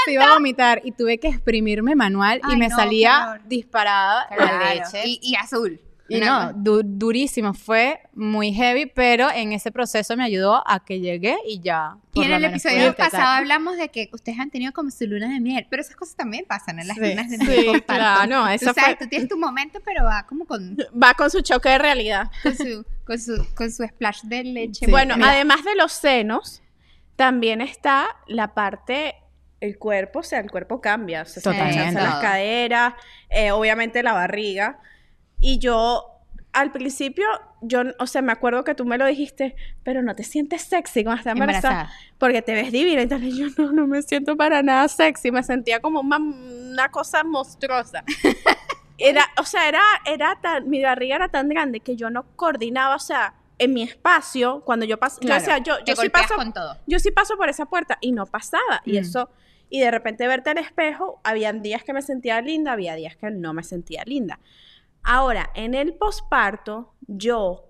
Se 0.07 0.13
iba 0.13 0.27
a 0.27 0.35
vomitar 0.35 0.81
y 0.85 0.93
tuve 0.93 1.19
que 1.19 1.29
exprimirme 1.29 1.95
manual 1.95 2.39
y 2.47 2.53
Ay, 2.53 2.57
me 2.59 2.69
no, 2.69 2.77
salía 2.77 3.41
disparada 3.47 4.27
Claro. 4.29 4.59
la 4.59 4.75
leche. 4.75 5.03
Y, 5.07 5.19
y 5.23 5.35
azul. 5.37 5.81
Y 6.07 6.21
no, 6.21 6.53
du- 6.53 6.83
durísimo, 6.85 7.55
fue 7.55 7.99
muy 8.13 8.53
heavy, 8.53 8.85
pero 8.85 9.31
en 9.31 9.53
ese 9.53 9.73
proceso 9.73 10.15
me 10.19 10.25
ayudó 10.25 10.63
a 10.69 10.85
que 10.85 11.01
llegué 11.01 11.39
y 11.47 11.61
ya. 11.61 11.97
Y 12.13 12.25
en 12.25 12.33
el 12.33 12.45
episodio 12.45 12.95
pasado 12.95 13.25
hablamos 13.39 13.79
de 13.79 13.89
que 13.89 14.11
ustedes 14.13 14.39
han 14.39 14.51
tenido 14.51 14.75
como 14.75 14.91
su 14.91 15.07
luna 15.07 15.31
de 15.33 15.41
miel, 15.41 15.67
pero 15.71 15.81
esas 15.81 15.97
cosas 15.97 16.15
también 16.15 16.45
pasan 16.47 16.79
en 16.79 16.89
las 16.89 16.99
Sí. 16.99 17.09
lunas 17.09 17.31
de 17.31 17.39
Sí, 17.39 17.45
miel. 17.47 17.65
comparto. 17.65 17.95
claro, 17.95 18.43
Tú 18.45 18.49
eso 18.51 18.75
sabes, 18.75 18.85
fue- 18.85 18.97
tú 18.97 19.09
tienes 19.09 19.29
tu 19.31 19.39
momento, 19.39 19.81
pero 19.83 20.05
va 20.05 20.27
como 20.27 20.45
con, 20.45 20.77
Va 21.03 21.15
con 21.15 21.31
su 21.31 21.41
choque 21.41 21.71
de 21.71 21.79
realidad. 21.79 22.31
con 22.43 22.55
su, 22.55 22.85
con 23.07 23.19
su, 23.19 23.47
con 23.55 23.73
su 23.73 23.83
splash 23.85 24.21
de 24.25 24.45
leche. 24.45 24.85
Sí. 24.85 24.91
bueno, 24.91 25.17
mira. 25.17 25.31
además 25.31 25.65
de 25.65 25.75
los 25.75 25.91
senos, 25.93 26.61
también 27.17 27.61
está 27.61 28.09
la 28.27 28.55
parte, 28.55 29.15
el 29.61 29.79
cuerpo, 29.79 30.21
o 30.21 30.23
sea, 30.23 30.41
el 30.41 30.51
cuerpo 30.51 30.81
cambia. 30.81 31.23
O 31.23 31.25
sea, 31.25 31.43
se 31.43 31.51
Totalmente. 31.51 31.83
hinchan 31.83 31.95
las 31.95 32.17
caderas, 32.17 32.95
eh, 33.31 33.53
obviamente 33.53 34.03
la 34.03 34.13
barriga. 34.13 34.81
Y 35.41 35.59
yo, 35.59 36.21
al 36.53 36.73
principio, 36.73 37.27
yo, 37.61 37.83
o 37.99 38.07
sea, 38.07 38.23
me 38.23 38.33
acuerdo 38.33 38.65
que 38.65 38.75
tú 38.75 38.85
me 38.85 38.99
lo 38.99 39.07
dijiste, 39.07 39.57
pero 39.83 40.03
no 40.03 40.15
te 40.15 40.23
sientes 40.25 40.63
sexy 40.63 41.05
cuando 41.05 41.21
estás 41.21 41.33
embarazada. 41.33 41.73
embarazada. 41.73 42.01
Porque 42.19 42.43
te 42.43 42.53
ves 42.55 42.73
divina. 42.73 43.03
Entonces 43.03 43.37
yo 43.37 43.47
no, 43.59 43.73
no 43.73 43.87
me 43.87 44.03
siento 44.03 44.37
para 44.37 44.63
nada 44.63 44.89
sexy. 44.89 45.31
Me 45.31 45.43
sentía 45.43 45.81
como 45.81 46.01
una, 46.01 46.19
una 46.19 46.91
cosa 46.91 47.25
monstruosa. 47.25 48.05
Era, 48.97 49.25
o 49.41 49.45
sea, 49.45 49.69
era, 49.69 49.83
era 50.07 50.39
tan, 50.41 50.71
mi 50.71 50.81
barriga 50.81 51.17
era 51.17 51.29
tan 51.29 51.49
grande 51.49 51.81
que 51.81 51.97
yo 51.97 52.11
no 52.11 52.25
coordinaba, 52.37 52.95
o 52.95 53.01
sea, 53.01 53.35
en 53.59 53.73
mi 53.73 53.83
espacio, 53.83 54.63
cuando 54.65 54.85
yo 54.87 54.99
paso, 54.99 55.21
Claro, 55.21 55.45
yo 55.45 55.53
decía, 55.53 55.59
yo, 55.65 55.85
yo 55.85 55.97
sí 55.97 56.09
paso, 56.09 56.35
con 56.37 56.53
todo. 56.53 56.77
yo 56.87 56.99
sí 56.99 57.11
paso 57.11 57.37
por 57.37 57.49
esa 57.49 57.67
puerta 57.67 57.99
y 58.01 58.13
no 58.13 58.27
pasaba. 58.27 58.81
Y 58.85 58.95
Mm. 58.95 58.99
eso, 58.99 59.31
y 59.71 59.81
de 59.81 59.91
repente 59.91 60.27
verte 60.27 60.51
al 60.51 60.59
espejo, 60.59 61.21
habían 61.25 61.63
días 61.63 61.85
que 61.85 61.93
me 61.93 62.03
sentía 62.03 62.41
linda, 62.41 62.73
había 62.73 62.95
días 62.95 63.17
que 63.17 63.31
no 63.31 63.53
me 63.55 63.63
sentía 63.63 64.03
linda. 64.05 64.39
Ahora, 65.03 65.51
en 65.55 65.75
el 65.75 65.95
posparto, 65.95 66.95
yo 67.07 67.69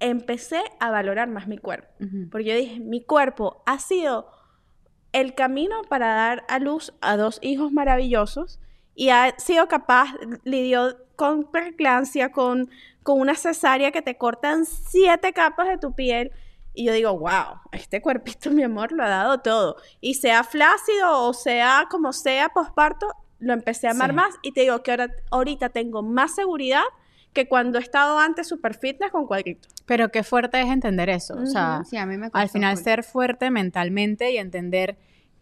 empecé 0.00 0.62
a 0.78 0.90
valorar 0.90 1.28
más 1.28 1.48
mi 1.48 1.58
cuerpo. 1.58 1.88
Porque 2.30 2.44
yo 2.46 2.54
dije, 2.54 2.78
mi 2.80 3.02
cuerpo 3.02 3.62
ha 3.66 3.78
sido 3.80 4.30
el 5.12 5.34
camino 5.34 5.82
para 5.88 6.08
dar 6.14 6.44
a 6.48 6.58
luz 6.58 6.92
a 7.00 7.16
dos 7.16 7.38
hijos 7.42 7.72
maravillosos 7.72 8.60
y 8.94 9.08
ha 9.08 9.34
sido 9.38 9.66
capaz, 9.68 10.10
lidió 10.44 10.96
con 11.16 11.50
preeclampsia, 11.50 12.30
con, 12.30 12.70
con 13.08 13.20
una 13.20 13.34
cesárea 13.34 13.90
que 13.90 14.02
te 14.02 14.18
cortan 14.18 14.66
siete 14.66 15.32
capas 15.32 15.66
de 15.68 15.78
tu 15.78 15.94
piel. 15.94 16.30
Y 16.74 16.84
yo 16.84 16.92
digo, 16.92 17.18
wow, 17.18 17.58
este 17.72 18.02
cuerpito, 18.02 18.50
mi 18.50 18.62
amor, 18.62 18.92
lo 18.92 19.02
ha 19.02 19.08
dado 19.08 19.38
todo. 19.40 19.76
Y 20.02 20.12
sea 20.14 20.44
flácido 20.44 21.22
o 21.22 21.32
sea 21.32 21.86
como 21.90 22.12
sea 22.12 22.50
posparto, 22.50 23.06
lo 23.38 23.54
empecé 23.54 23.88
a 23.88 23.92
amar 23.92 24.10
Sí. 24.10 24.16
más. 24.16 24.34
Y 24.42 24.52
te 24.52 24.60
digo 24.60 24.82
que 24.82 24.90
ahora, 24.90 25.08
ahorita 25.30 25.70
tengo 25.70 26.02
más 26.02 26.34
seguridad 26.34 26.82
que 27.32 27.48
cuando 27.48 27.78
he 27.78 27.80
estado 27.82 28.18
antes 28.18 28.46
super 28.46 28.74
fitness 28.74 29.10
con 29.10 29.26
cuadritos. 29.26 29.72
Pero 29.86 30.10
qué 30.10 30.22
fuerte 30.22 30.60
es 30.60 30.68
entender 30.68 31.08
eso. 31.08 31.34
O 31.34 31.46
sea, 31.46 31.84
Sí, 31.88 31.96
a 31.96 32.04
mí 32.04 32.18
me 32.18 32.28
al 32.30 32.50
final 32.50 32.76
ser 32.76 33.04
fuerte 33.04 33.50
mentalmente 33.50 34.32
y 34.32 34.36
entender 34.36 34.98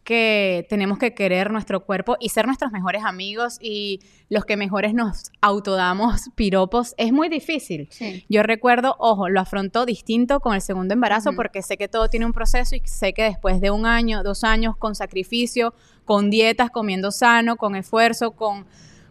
que 0.07 0.65
tenemos 0.71 0.99
que 0.99 1.15
querer 1.15 1.51
nuestro 1.51 1.85
cuerpo 1.85 2.17
y 2.21 2.29
ser 2.29 2.47
nuestros 2.47 2.71
mejores 2.71 3.05
amigos 3.05 3.59
y 3.61 4.01
los 4.29 4.45
que 4.45 4.57
mejores 4.57 4.95
nos 4.95 5.33
autodamos 5.41 6.31
piropos 6.37 6.95
es 6.97 7.13
muy 7.13 7.29
difícil. 7.29 7.89
Sí. 7.91 8.25
Yo 8.29 8.45
recuerdo, 8.45 8.95
ojo, 9.01 9.29
lo 9.29 9.41
afrontó 9.41 9.85
distinto 9.85 10.39
con 10.39 10.55
el 10.55 10.63
segundo 10.63 10.95
embarazo 10.95 11.33
porque 11.35 11.61
sé 11.61 11.77
que 11.77 11.89
todo 11.89 12.09
tiene 12.09 12.25
un 12.25 12.33
proceso 12.33 12.77
y 12.77 12.83
sé 12.85 13.13
que 13.15 13.25
después 13.25 13.61
de 13.61 13.73
un 13.73 13.85
año, 13.85 14.23
dos 14.23 14.45
años, 14.45 14.77
con 14.77 14.95
sacrificio, 14.95 15.75
con 16.05 16.31
dietas, 16.31 16.71
comiendo 16.71 17.11
sano, 17.11 17.57
con 17.57 17.75
esfuerzo, 17.75 18.31
con, 18.31 18.65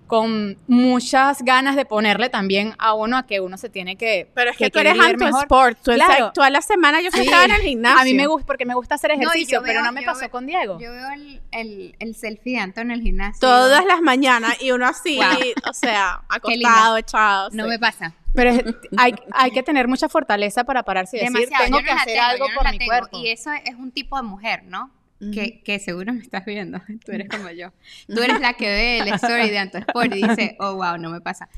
con 0.08 0.58
muchas 0.68 1.42
ganas 1.44 1.76
de 1.76 1.86
ponerle 1.86 2.30
también 2.30 2.74
a 2.78 2.94
uno 2.94 3.18
a 3.18 3.26
que 3.26 3.40
uno 3.40 3.58
se 3.58 3.70
tiene 3.70 3.96
que 3.96 4.30
Pero 4.34 4.52
es 4.52 4.58
que, 4.58 4.70
tú 4.70 4.80
eres 4.80 4.96
mejor. 4.96 5.12
anti-sport. 5.24 5.78
Tú 5.84 5.92
Claro. 5.94 6.32
toda 6.34 6.50
la 6.50 6.62
semana 6.62 7.02
yo 7.02 7.10
sí 7.12 7.22
estaba 7.22 7.46
en 7.46 7.52
el 7.52 7.62
gimnasio. 7.62 8.00
A 8.00 8.04
mí 8.04 8.14
me 8.14 8.28
gusta 8.28 8.46
porque 8.46 8.66
me 8.66 8.76
gusta 8.76 8.96
hacer 8.96 9.12
No, 9.18 9.22
ejercicio, 9.24 9.62
pero 9.64 9.82
no 9.84 9.92
me 9.92 10.04
pasó 10.04 10.22
veo- 10.22 10.32
con 10.32 10.46
Diego. 10.46 10.80
Yo 10.80 10.92
veo 10.92 11.10
el, 11.12 11.42
el, 11.52 11.96
el 12.00 12.16
selfie 12.16 12.54
de 12.54 12.60
Anto 12.60 12.82
en 12.82 12.92
el 12.92 13.02
gimnasio. 13.02 13.40
Todas 13.40 13.84
las 13.86 14.02
mañanas 14.02 14.62
y 14.62 14.72
uno 14.72 14.86
así, 14.88 15.18
Wow. 15.18 15.26
o 15.70 15.74
sea, 15.74 16.22
acostado, 16.30 16.98
echado. 16.98 17.50
No 17.52 17.64
sí. 17.64 17.70
me 17.70 17.80
pasa. 17.80 18.14
Pero 18.34 18.50
es- 18.52 18.64
hay, 18.98 19.16
hay 19.32 19.52
que 19.52 19.64
tener 19.64 19.88
mucha 19.88 20.10
fortaleza 20.10 20.64
para 20.66 20.84
pararse 20.84 21.18
y 21.18 21.20
decir, 21.22 21.34
Demasiado. 21.50 21.64
tengo 21.66 21.80
yo 21.80 21.82
no 21.84 21.88
que 21.88 21.92
hacer 21.94 22.14
tengo, 22.14 22.24
algo 22.26 22.48
no 22.50 22.54
por 22.56 22.64
la 22.66 22.72
mi 22.72 22.78
tengo. 22.80 22.90
cuerpo. 22.92 23.18
Y 23.18 23.30
eso 23.30 23.52
es 23.64 23.76
un 23.76 23.92
tipo 23.92 24.18
de 24.18 24.24
mujer, 24.24 24.64
¿no? 24.66 24.92
Que, 25.20 25.62
que 25.64 25.80
seguro 25.80 26.14
me 26.14 26.22
estás 26.22 26.46
viendo. 26.46 26.82
Tú 27.06 27.12
eres 27.14 27.30
como 27.30 27.50
yo. 27.50 27.72
Tú 28.08 28.22
eres 28.22 28.40
la 28.42 28.54
que 28.54 28.66
ve 28.66 29.00
el 29.00 29.08
story 29.14 29.50
de 29.50 29.58
Anto 29.58 29.78
Sport 29.78 30.14
y 30.16 30.28
dice, 30.28 30.58
oh, 30.60 30.76
wow, 30.76 30.98
no 30.98 31.10
me 31.10 31.22
pasa. 31.22 31.50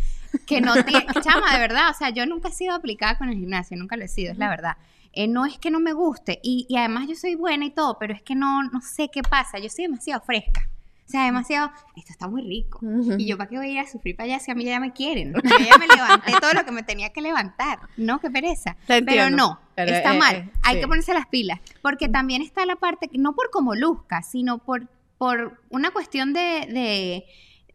Que 0.46 0.62
no 0.62 0.74
tiene, 0.84 1.06
chama, 1.22 1.54
de 1.54 1.60
verdad, 1.60 1.90
o 1.90 1.94
sea, 1.94 2.10
yo 2.10 2.26
nunca 2.26 2.50
he 2.50 2.52
sido 2.52 2.76
aplicada 2.76 3.18
con 3.18 3.30
el 3.30 3.36
gimnasio, 3.36 3.76
nunca 3.78 3.98
lo 3.98 4.06
he 4.06 4.08
sido, 4.08 4.32
es 4.32 4.38
la 4.38 4.50
verdad. 4.50 4.78
Eh, 5.14 5.28
no 5.28 5.46
es 5.46 5.58
que 5.58 5.72
no 5.72 5.80
me 5.80 5.94
guste, 5.94 6.40
y, 6.44 6.68
y 6.70 6.78
además 6.78 7.08
yo 7.08 7.16
soy 7.16 7.34
buena 7.36 7.66
y 7.66 7.72
todo, 7.72 7.98
pero 7.98 8.14
es 8.14 8.22
que 8.22 8.36
no, 8.36 8.62
no 8.64 8.82
sé 8.82 9.10
qué 9.12 9.24
pasa, 9.24 9.58
yo 9.58 9.70
soy 9.70 9.86
demasiado 9.86 10.22
fresca. 10.22 10.70
O 11.08 11.10
sea, 11.10 11.24
demasiado, 11.24 11.72
esto 11.96 12.12
está 12.12 12.28
muy 12.28 12.42
rico. 12.42 12.82
Y 13.18 13.26
yo, 13.26 13.38
¿para 13.38 13.50
qué 13.50 13.56
voy 13.56 13.68
a 13.68 13.72
ir 13.72 13.80
a 13.80 13.88
sufrir 13.88 14.18
para 14.18 14.26
allá 14.26 14.40
si 14.40 14.52
a 14.52 14.56
mí 14.56 14.66
ya 14.66 14.78
me 14.82 14.92
quieren? 14.92 15.34
Yo 15.34 15.40
ya 15.58 15.78
me 15.78 15.88
levanté 15.88 16.34
todo 16.42 16.52
lo 16.54 16.66
que 16.66 16.72
me 16.74 16.84
tenía 16.84 17.12
que 17.14 17.22
levantar. 17.22 17.80
No, 17.96 18.20
qué 18.20 18.30
pereza. 18.30 18.76
Pero 18.88 19.30
no, 19.30 19.58
Pero, 19.74 19.92
está 19.94 20.14
eh, 20.16 20.20
mal. 20.20 20.36
eh, 20.36 20.52
Hay 20.64 20.76
sí. 20.76 20.82
que 20.82 20.88
ponerse 20.90 21.14
las 21.14 21.26
pilas. 21.28 21.62
Porque 21.82 22.10
también 22.10 22.42
está 22.42 22.66
la 22.66 22.76
parte, 22.76 23.08
que 23.08 23.18
no 23.20 23.34
por 23.36 23.50
cómo 23.52 23.74
luzca, 23.74 24.22
sino 24.22 24.58
por, 24.58 24.86
por 25.18 25.62
una 25.70 25.92
cuestión 25.92 26.34
de, 26.34 26.68
de, 26.70 27.24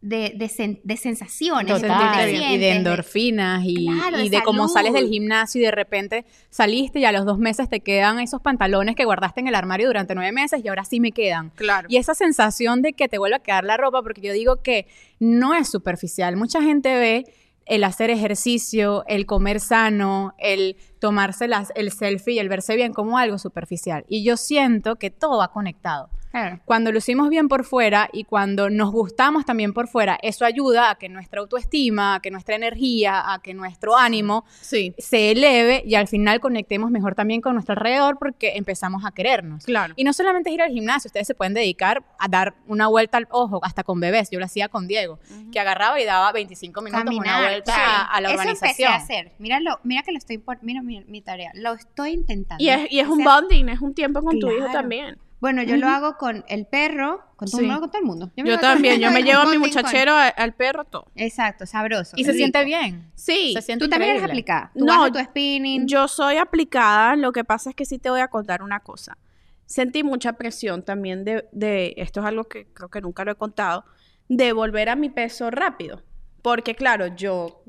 de, 0.03 0.33
de 0.35 0.45
sen- 0.47 0.81
de 0.83 0.97
sensaciones. 0.97 1.81
Total, 1.81 2.29
y 2.29 2.35
sientes, 2.37 2.59
de 2.59 2.69
endorfinas 2.71 3.63
y, 3.65 3.85
Claro, 3.87 4.19
y 4.19 4.27
de 4.29 4.37
de 4.37 4.43
cómo 4.43 4.67
sales 4.67 4.91
del 4.91 5.07
gimnasio 5.07 5.61
y 5.61 5.63
de 5.63 5.71
repente 5.71 6.25
saliste 6.49 6.99
y 6.99 7.05
a 7.05 7.13
los 7.13 7.25
dos 7.25 7.39
meses 7.39 7.69
te 7.69 7.79
quedan 7.79 8.19
esos 8.19 8.41
pantalones 8.41 8.95
que 8.97 9.05
guardaste 9.05 9.39
en 9.39 9.47
el 9.47 9.55
armario 9.55 9.87
durante 9.87 10.13
nueve 10.13 10.33
meses 10.33 10.61
y 10.63 10.67
ahora 10.67 10.83
sí 10.83 10.99
me 10.99 11.13
quedan. 11.13 11.51
Claro. 11.51 11.87
Y 11.89 11.95
esa 11.97 12.13
sensación 12.15 12.81
de 12.81 12.91
que 12.91 13.07
te 13.07 13.17
vuelve 13.17 13.37
a 13.37 13.39
quedar 13.39 13.63
la 13.63 13.77
ropa, 13.77 14.01
porque 14.03 14.19
yo 14.21 14.33
digo 14.33 14.61
que 14.61 14.87
no 15.19 15.53
es 15.55 15.69
superficial. 15.69 16.35
Mucha 16.35 16.61
gente 16.61 16.93
ve 16.95 17.23
el 17.65 17.85
hacer 17.85 18.09
ejercicio, 18.09 19.05
el 19.07 19.25
comer 19.25 19.61
sano, 19.61 20.33
el 20.37 20.75
tomarse 20.99 21.47
las, 21.47 21.71
el 21.75 21.91
selfie 21.93 22.33
y 22.33 22.39
el 22.39 22.49
verse 22.49 22.75
bien 22.75 22.91
como 22.91 23.17
algo 23.17 23.37
superficial. 23.37 24.03
Y 24.09 24.25
yo 24.25 24.35
siento 24.35 24.97
que 24.97 25.11
todo 25.11 25.37
va 25.37 25.47
conectado. 25.47 26.09
Claro. 26.33 26.59
Cuando 26.65 26.91
lucimos 26.91 27.29
bien 27.29 27.47
por 27.47 27.63
fuera 27.63 28.09
y 28.11 28.23
cuando 28.23 28.71
nos 28.71 28.91
gustamos 28.91 29.45
también 29.45 29.71
por 29.71 29.87
fuera, 29.87 30.17
eso 30.23 30.45
ayuda 30.45 30.89
a 30.89 30.95
que 30.95 31.07
nuestra 31.07 31.41
autoestima, 31.41 32.15
a 32.15 32.19
que 32.21 32.31
nuestra 32.31 32.55
energía, 32.55 33.31
a 33.33 33.39
que 33.43 33.53
nuestro 33.53 33.95
ánimo 33.95 34.43
Sí, 34.59 34.95
se 34.97 35.29
eleve 35.29 35.83
y 35.85 35.93
al 35.93 36.07
final 36.07 36.39
conectemos 36.39 36.89
mejor 36.89 37.13
también 37.13 37.39
con 37.39 37.53
nuestro 37.53 37.73
alrededor 37.73 38.17
porque 38.17 38.53
empezamos 38.55 39.05
a 39.05 39.11
querernos. 39.11 39.63
claro. 39.65 39.93
Y 39.95 40.03
no 40.03 40.11
solamente 40.11 40.49
es 40.49 40.55
ir 40.55 40.63
al 40.63 40.71
gimnasio, 40.71 41.07
ustedes 41.09 41.27
se 41.27 41.35
pueden 41.35 41.53
dedicar 41.53 42.03
a 42.17 42.27
dar 42.27 42.55
una 42.65 42.87
vuelta 42.87 43.17
al 43.19 43.27
ojo, 43.29 43.59
hasta 43.63 43.83
con 43.83 43.99
bebés. 43.99 44.31
Yo 44.31 44.39
lo 44.39 44.45
hacía 44.45 44.69
con 44.69 44.87
Diego, 44.87 45.19
que 45.51 45.59
agarraba 45.59 46.01
y 46.01 46.05
daba 46.05 46.31
25 46.31 46.81
minutos 46.81 47.03
una 47.03 47.11
Caminar, 47.11 47.41
vuelta 47.43 47.73
sí. 47.75 47.79
a, 47.83 48.01
a 48.05 48.21
la 48.21 48.29
Eso 48.33 48.41
empecé 48.41 48.55
urbanización. 48.57 48.91
a 48.91 48.95
hacer. 48.95 49.31
Míralo, 49.37 49.79
mira 49.83 50.01
que 50.01 50.11
lo 50.11 50.17
estoy 50.17 50.39
por, 50.39 50.57
mira 50.63 50.81
mi, 50.81 51.03
mi 51.05 51.21
tarea, 51.21 51.51
lo 51.53 51.73
estoy 51.73 52.09
intentando. 52.09 52.63
Y 52.63 52.69
es, 52.69 52.91
y 52.91 52.99
es 52.99 53.07
un 53.07 53.21
O 53.21 53.23
sea, 53.23 53.39
bonding, 53.41 53.69
es 53.69 53.81
un 53.81 53.93
tiempo 53.93 54.23
con 54.23 54.39
tu 54.39 54.47
hijo 54.47 54.57
Claro. 54.57 54.73
también. 54.73 55.17
Bueno, 55.43 55.61
yo 55.61 55.75
lo 55.75 55.89
hago 55.89 56.17
con 56.17 56.45
el 56.47 56.65
perro, 56.65 57.21
con 57.35 57.49
todo, 57.49 57.59
Sí. 57.59 57.69
hago 57.69 57.81
con 57.81 57.89
todo 57.91 57.99
el 58.01 58.07
mundo. 58.07 58.31
Yo 58.37 58.57
también, 58.59 59.01
yo 59.01 59.07
mundo 59.09 59.19
me 59.19 59.25
llevo 59.25 59.41
a 59.41 59.51
mi 59.51 59.57
muchachero, 59.57 60.13
a- 60.13 60.29
al 60.29 60.53
perro, 60.53 60.85
todo. 60.85 61.11
Exacto, 61.15 61.65
sabroso. 61.65 62.13
Y 62.15 62.23
se 62.23 62.31
rico. 62.31 62.37
siente 62.37 62.63
bien. 62.63 63.11
Sí, 63.15 63.51
Se 63.53 63.61
siente 63.61 63.83
Tú 63.83 63.89
también 63.89 64.11
eres 64.11 64.23
aplicada. 64.23 64.71
Tú 64.73 64.85
No, 64.85 64.99
vas 64.99 65.09
a 65.09 65.11
tu 65.11 65.19
spinning. 65.19 65.85
yo 65.85 66.07
soy 66.07 66.37
aplicada, 66.37 67.17
lo 67.17 67.33
que 67.33 67.43
pasa 67.43 67.71
es 67.71 67.75
que 67.75 67.83
sí 67.83 67.99
te 67.99 68.09
voy 68.09 68.21
a 68.21 68.29
contar 68.29 68.63
una 68.63 68.79
cosa. 68.79 69.17
Sentí 69.65 70.01
mucha 70.01 70.31
presión 70.33 70.81
también 70.81 71.25
de, 71.25 71.45
de, 71.51 71.93
esto 71.97 72.21
es 72.21 72.25
algo 72.25 72.45
que 72.45 72.67
creo 72.73 72.87
que 72.89 73.01
nunca 73.01 73.25
lo 73.25 73.33
he 73.33 73.35
contado, 73.35 73.83
de 74.29 74.53
volver 74.53 74.87
a 74.87 74.95
mi 74.95 75.09
peso 75.09 75.51
rápido. 75.51 76.01
Porque 76.41 76.73
claro, 76.73 77.07
yo, 77.07 77.63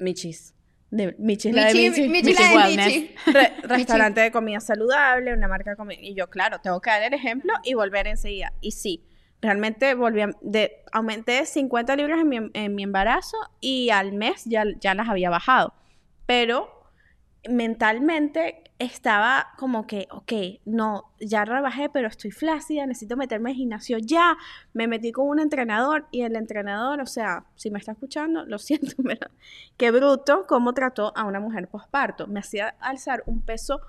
Michis, 0.00 0.54
de, 0.92 1.16
Michis, 1.18 1.54
la 1.54 1.64
de 1.64 1.74
Michi, 1.74 2.08
Michi, 2.08 2.34
Wellness. 2.34 2.86
Michi. 2.86 3.14
Re- 3.32 3.52
restaurante 3.62 4.20
de 4.20 4.30
comida 4.30 4.60
saludable, 4.60 5.32
una 5.32 5.48
marca 5.48 5.70
de 5.70 5.76
comida. 5.76 5.98
Y 6.00 6.14
yo, 6.14 6.28
claro, 6.28 6.58
tengo 6.60 6.80
que 6.82 6.90
dar 6.90 7.02
el 7.02 7.14
ejemplo 7.14 7.52
y 7.64 7.72
volver 7.72 8.06
enseguida. 8.06 8.52
Y 8.60 8.72
sí, 8.72 9.02
realmente 9.40 9.94
volví 9.94 10.20
a, 10.20 10.30
de, 10.42 10.84
aumenté 10.92 11.46
50 11.46 11.96
libras 11.96 12.20
en 12.20 12.28
mi, 12.28 12.50
en 12.52 12.74
mi 12.74 12.82
embarazo 12.82 13.38
y 13.58 13.88
al 13.88 14.12
mes 14.12 14.44
ya, 14.44 14.64
ya 14.80 14.94
las 14.94 15.08
había 15.08 15.30
bajado. 15.30 15.72
Pero 16.26 16.81
mentalmente 17.48 18.62
estaba 18.78 19.48
como 19.58 19.86
que, 19.86 20.08
ok, 20.10 20.32
no, 20.64 21.12
ya 21.20 21.44
rebajé, 21.44 21.88
pero 21.88 22.08
estoy 22.08 22.30
flácida, 22.30 22.86
necesito 22.86 23.16
meterme 23.16 23.50
al 23.50 23.56
gimnasio 23.56 23.98
ya. 23.98 24.36
Me 24.72 24.86
metí 24.86 25.12
con 25.12 25.28
un 25.28 25.38
entrenador 25.38 26.06
y 26.10 26.22
el 26.22 26.36
entrenador, 26.36 27.00
o 27.00 27.06
sea, 27.06 27.44
si 27.54 27.70
me 27.70 27.78
está 27.78 27.92
escuchando, 27.92 28.44
lo 28.44 28.58
siento, 28.58 28.94
pero 29.04 29.28
qué 29.76 29.90
bruto 29.90 30.46
cómo 30.48 30.72
trató 30.74 31.12
a 31.16 31.24
una 31.24 31.40
mujer 31.40 31.68
posparto. 31.68 32.26
Me 32.26 32.40
hacía 32.40 32.74
alzar 32.80 33.22
un 33.26 33.42
peso 33.42 33.80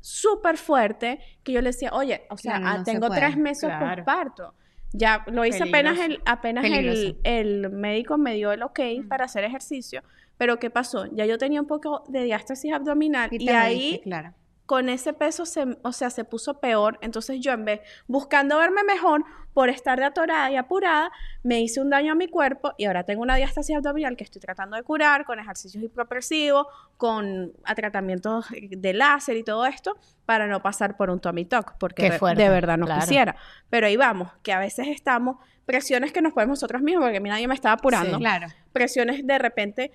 súper 0.00 0.56
fuerte 0.56 1.20
que 1.44 1.52
yo 1.52 1.60
le 1.60 1.68
decía, 1.68 1.90
oye, 1.92 2.26
o 2.28 2.36
sea, 2.36 2.58
Claro, 2.58 2.64
no 2.64 2.70
ah, 2.70 2.84
se 2.84 2.92
tengo 2.92 3.10
tres 3.10 3.36
meses 3.36 3.70
claro. 3.70 4.04
posparto. 4.04 4.54
Ya 4.92 5.24
lo 5.28 5.46
hice 5.46 5.62
apenas 5.62 5.98
el, 5.98 6.20
apenas 6.26 6.66
el, 6.66 7.18
el 7.24 7.70
médico 7.70 8.18
me 8.18 8.34
dio 8.34 8.52
el 8.52 8.62
ok 8.62 8.80
para 9.08 9.24
hacer 9.24 9.42
ejercicio, 9.44 10.02
Pero 10.38 10.58
¿qué 10.58 10.70
pasó? 10.70 11.06
Ya 11.12 11.26
yo 11.26 11.38
tenía 11.38 11.60
un 11.60 11.66
poco 11.66 12.04
de 12.08 12.24
diástasis 12.24 12.72
abdominal 12.72 13.28
y, 13.32 13.48
ahí 13.48 14.00
claro. 14.02 14.34
con 14.66 14.88
ese 14.88 15.12
peso 15.12 15.46
se, 15.46 15.76
o 15.82 15.92
sea, 15.92 16.10
se 16.10 16.24
puso 16.24 16.58
peor. 16.60 16.98
Entonces 17.02 17.40
yo 17.40 17.52
en 17.52 17.64
vez, 17.64 17.80
buscando 18.06 18.58
verme 18.58 18.82
mejor 18.84 19.24
por 19.54 19.68
estar 19.68 19.98
de 19.98 20.06
atorada 20.06 20.50
y 20.50 20.56
apurada, 20.56 21.12
me 21.42 21.60
hice 21.60 21.80
un 21.82 21.90
daño 21.90 22.12
a 22.12 22.14
mi 22.14 22.26
cuerpo 22.26 22.72
y 22.78 22.86
ahora 22.86 23.04
tengo 23.04 23.20
una 23.20 23.36
diástasis 23.36 23.76
abdominal 23.76 24.16
que 24.16 24.24
estoy 24.24 24.40
tratando 24.40 24.76
de 24.76 24.82
curar 24.82 25.26
con 25.26 25.38
ejercicios 25.38 25.84
hipopresivos, 25.84 26.66
con 26.96 27.52
tratamientos 27.76 28.46
de 28.50 28.94
láser 28.94 29.36
y 29.36 29.42
todo 29.44 29.66
esto 29.66 29.98
para 30.24 30.46
no 30.46 30.62
pasar 30.62 30.96
por 30.96 31.10
un 31.10 31.20
tummy 31.20 31.44
tuck, 31.44 31.74
porque 31.78 32.08
de- 32.10 32.48
verdad 32.48 32.78
no 32.78 32.86
claro. 32.86 33.02
quisiera. 33.02 33.36
Pero 33.68 33.86
ahí 33.88 33.96
vamos, 33.98 34.30
que 34.42 34.52
a 34.54 34.58
veces 34.58 34.88
estamos, 34.88 35.36
presiones 35.66 36.12
que 36.12 36.22
nos 36.22 36.32
ponemos 36.32 36.58
nosotros 36.58 36.80
mismos, 36.80 37.04
porque 37.04 37.18
a 37.18 37.20
mí 37.20 37.28
nadie 37.28 37.46
me 37.46 37.54
estaba 37.54 37.74
apurando, 37.74 38.18
Claro. 38.18 38.46
presiones 38.72 39.26
de 39.26 39.38
repente 39.38 39.92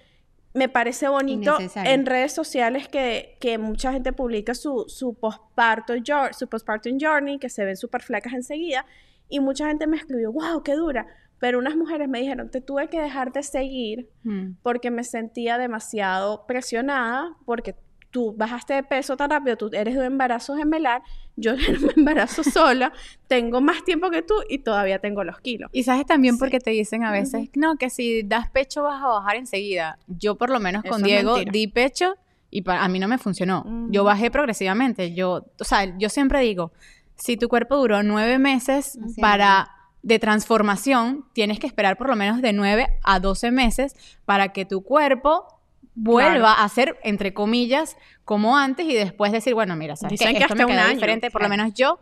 me 0.58 0.70
parece 0.70 1.08
bonito 1.08 1.56
en 1.76 2.06
redes 2.06 2.34
sociales 2.34 2.88
que, 2.88 3.38
que 3.40 3.58
mucha 3.60 3.94
gente 3.94 4.12
publica 4.12 4.56
su, 4.56 4.86
su 4.88 5.14
postpartum 5.14 6.98
journey, 7.00 7.38
que 7.38 7.50
se 7.50 7.64
ven 7.64 7.78
súper 7.78 8.02
flacas 8.02 8.34
enseguida, 8.34 8.86
y 9.30 9.40
mucha 9.40 9.68
gente 9.68 9.86
me 9.88 9.98
escribió, 9.98 10.32
wow, 10.32 10.64
qué 10.64 10.74
dura. 10.74 11.06
Pero 11.40 11.60
unas 11.60 11.76
mujeres 11.76 12.10
me 12.10 12.20
dijeron, 12.20 12.50
te 12.50 12.62
tuve 12.62 12.90
que 12.90 13.00
dejar 13.00 13.32
de 13.32 13.44
seguir 13.44 14.10
Mm. 14.24 14.54
porque 14.64 14.90
me 14.90 15.04
sentía 15.04 15.58
demasiado 15.60 16.46
presionada, 16.48 17.36
porque 17.46 17.76
tú 18.18 18.34
bajaste 18.36 18.74
de 18.74 18.82
peso 18.82 19.16
tan 19.16 19.30
rápido, 19.30 19.58
tú 19.58 19.70
eres 19.72 19.94
de 19.94 20.00
un 20.00 20.06
embarazo 20.08 20.56
gemelar, 20.56 21.04
yo 21.36 21.54
un 21.54 21.60
embarazo 21.98 22.44
sola, 22.44 22.92
tengo 23.28 23.62
más 23.62 23.84
tiempo 23.84 24.10
que 24.10 24.24
tú 24.24 24.34
y 24.50 24.58
todavía 24.58 24.98
tengo 24.98 25.24
los 25.24 25.40
kilos. 25.40 25.70
Y 25.72 25.84
sabes 25.84 26.08
también 26.08 26.34
Sí. 26.34 26.40
porque 26.40 26.60
te 26.60 26.72
dicen 26.72 27.04
a 27.04 27.12
veces, 27.12 27.52
no, 27.54 27.76
que 27.76 27.92
si 27.92 28.24
das 28.24 28.50
pecho 28.50 28.82
vas 28.82 29.04
a 29.04 29.08
bajar 29.08 29.36
enseguida. 29.36 30.00
Yo 30.08 30.34
por 30.34 30.50
lo 30.50 30.60
menos 30.60 30.82
con 30.82 30.96
Eso 31.02 31.06
es 31.06 31.12
Diego 31.12 31.38
di 31.52 31.68
pecho 31.68 32.16
y 32.50 32.64
a 32.66 32.88
mí 32.88 32.98
no 32.98 33.08
me 33.08 33.20
funcionó. 33.20 33.60
Ujú. 33.68 33.92
Yo 33.92 34.04
bajé 34.04 34.32
progresivamente. 34.32 35.14
Yo, 35.14 35.46
o 35.60 35.64
sea, 35.64 35.96
yo 36.00 36.10
siempre 36.10 36.42
digo, 36.42 36.72
si 37.18 37.38
tu 37.38 37.50
cuerpo 37.50 37.76
duró 37.78 38.02
nueve 38.02 38.40
meses 38.40 38.98
Así 39.06 39.22
para 39.22 39.70
de 40.02 40.18
transformación, 40.18 41.26
tienes 41.34 41.60
que 41.60 41.68
esperar 41.68 41.98
por 41.98 42.10
lo 42.10 42.16
menos 42.16 42.42
de 42.42 42.52
nueve 42.52 42.88
a 43.04 43.20
12 43.20 43.52
meses 43.52 43.96
para 44.26 44.54
que 44.54 44.66
tu 44.66 44.82
cuerpo 44.82 45.57
vuelva 45.98 46.54
a 46.54 46.70
ser, 46.70 46.98
entre 47.04 47.34
comillas, 47.34 47.98
como 48.24 48.58
antes 48.58 48.86
y 48.86 48.94
después 48.94 49.32
decir, 49.32 49.54
bueno, 49.54 49.76
mira, 49.76 49.96
¿sabes 49.96 50.12
Dicen 50.12 50.34
qué? 50.34 50.38
que 50.38 50.44
Esto 50.44 50.54
hasta 50.54 50.68
me 50.68 50.74
un 50.74 50.80
año, 50.80 50.94
diferente. 50.94 51.32
Por 51.32 51.42
lo 51.42 51.50
menos 51.50 51.74
yo 51.74 52.00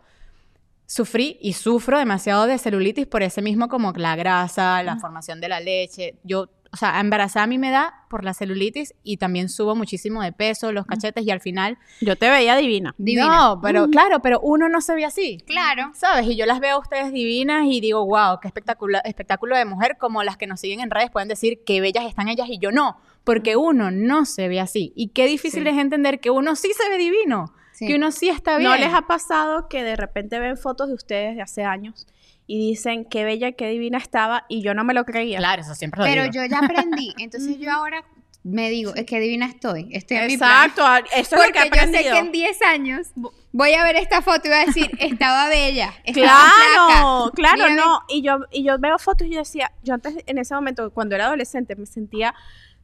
sufrí 0.84 1.38
y 1.40 1.54
sufro 1.54 1.98
demasiado 1.98 2.46
de 2.46 2.58
celulitis 2.58 3.06
por 3.06 3.22
ese 3.22 3.42
mismo 3.42 3.68
como 3.68 3.92
la 3.92 4.14
grasa, 4.14 4.82
la 4.82 4.96
formación 4.98 5.40
de 5.40 5.48
la 5.48 5.60
leche. 5.60 6.16
Yo, 6.22 6.48
o 6.76 6.78
sea, 6.78 7.00
embarazada 7.00 7.44
a 7.44 7.46
mí 7.46 7.56
me 7.56 7.70
da 7.70 8.04
por 8.10 8.22
la 8.22 8.34
celulitis 8.34 8.94
y 9.02 9.16
también 9.16 9.48
subo 9.48 9.74
muchísimo 9.74 10.22
de 10.22 10.30
peso, 10.32 10.72
los 10.72 10.84
cachetes 10.84 11.24
y 11.24 11.30
al 11.30 11.40
final... 11.40 11.78
Yo 12.02 12.16
te 12.16 12.28
veía 12.28 12.54
divina. 12.54 12.94
Divina. 12.98 13.26
No, 13.34 13.60
pero 13.62 13.88
claro, 13.88 14.20
pero 14.20 14.40
uno 14.40 14.68
no 14.68 14.82
se 14.82 14.94
ve 14.94 15.06
así. 15.06 15.38
Claro. 15.46 15.90
¿Sabes? 15.94 16.26
Y 16.26 16.36
yo 16.36 16.44
las 16.44 16.60
veo 16.60 16.76
a 16.76 16.78
ustedes 16.78 17.12
divinas 17.12 17.64
y 17.66 17.80
digo, 17.80 18.04
wow, 18.04 18.40
qué 18.42 18.48
espectáculo, 18.48 18.98
espectáculo 19.04 19.56
de 19.56 19.64
mujer, 19.64 19.96
como 19.98 20.22
las 20.22 20.36
que 20.36 20.46
nos 20.46 20.60
siguen 20.60 20.80
en 20.80 20.90
redes 20.90 21.10
pueden 21.10 21.28
decir 21.28 21.60
qué 21.64 21.80
bellas 21.80 22.04
están 22.04 22.28
ellas 22.28 22.48
y 22.50 22.58
yo 22.58 22.70
no, 22.72 22.98
porque 23.24 23.56
uno 23.56 23.90
no 23.90 24.26
se 24.26 24.48
ve 24.48 24.60
así. 24.60 24.92
Y 24.94 25.08
qué 25.08 25.26
difícil 25.26 25.62
Sí. 25.62 25.68
es 25.70 25.78
entender 25.78 26.20
que 26.20 26.28
uno 26.28 26.56
sí 26.56 26.72
se 26.76 26.90
ve 26.90 26.98
divino, 26.98 27.54
Sí. 27.72 27.86
que 27.86 27.94
uno 27.96 28.10
sí 28.10 28.28
está 28.28 28.56
bien. 28.58 28.70
¿No 28.70 28.76
les 28.76 28.92
ha 28.94 29.02
pasado 29.06 29.68
que 29.68 29.82
de 29.82 29.96
repente 29.96 30.38
ven 30.38 30.56
fotos 30.56 30.88
de 30.88 30.94
ustedes 30.94 31.36
de 31.36 31.42
hace 31.42 31.64
años 31.64 32.06
y 32.46 32.58
dicen 32.70 33.04
qué 33.04 33.24
bella, 33.24 33.52
qué 33.52 33.68
divina 33.68 33.98
estaba 33.98 34.44
y 34.48 34.62
yo 34.62 34.74
no 34.74 34.84
me 34.84 34.94
lo 34.94 35.04
creía? 35.04 35.38
Claro, 35.38 35.62
eso 35.62 35.74
siempre 35.74 35.98
lo 36.00 36.04
Pero 36.06 36.22
digo. 36.22 36.34
yo 36.34 36.44
ya 36.46 36.58
aprendí. 36.60 37.12
Entonces 37.18 37.58
yo 37.58 37.70
ahora 37.72 38.04
me 38.44 38.70
digo, 38.70 38.94
es 38.94 39.06
que 39.06 39.18
divina 39.18 39.46
estoy. 39.46 39.88
Estoy 39.92 40.18
en 40.18 40.26
mi 40.28 40.36
plan. 40.38 40.70
Exacto, 40.70 41.08
eso 41.16 41.36
es 41.36 41.46
lo 41.48 41.52
que 41.52 41.58
he 41.58 41.62
Porque 41.62 41.78
yo 41.78 41.82
sé 41.82 41.88
aprendido. 41.98 42.12
que 42.12 42.18
en 42.20 42.32
10 42.32 42.62
años 42.62 43.08
voy 43.50 43.72
a 43.72 43.82
ver 43.82 43.96
esta 43.96 44.22
foto 44.22 44.42
y 44.46 44.50
voy 44.50 44.58
a 44.58 44.66
decir, 44.66 44.88
estaba 45.00 45.48
bella. 45.48 45.92
Estaba 46.04 46.26
Claro, 46.26 47.32
flaca. 47.34 47.34
claro, 47.34 47.56
Mírame. 47.70 47.74
no. 47.74 48.00
Y 48.08 48.22
yo, 48.22 48.38
y 48.52 48.62
yo 48.64 48.78
veo 48.78 48.98
fotos 49.00 49.26
y 49.26 49.30
yo 49.32 49.38
decía, 49.40 49.72
yo 49.82 49.94
antes, 49.94 50.14
en 50.26 50.38
ese 50.38 50.54
momento, 50.54 50.92
cuando 50.92 51.16
era 51.16 51.26
adolescente, 51.26 51.74
me 51.74 51.86
sentía, 51.86 52.34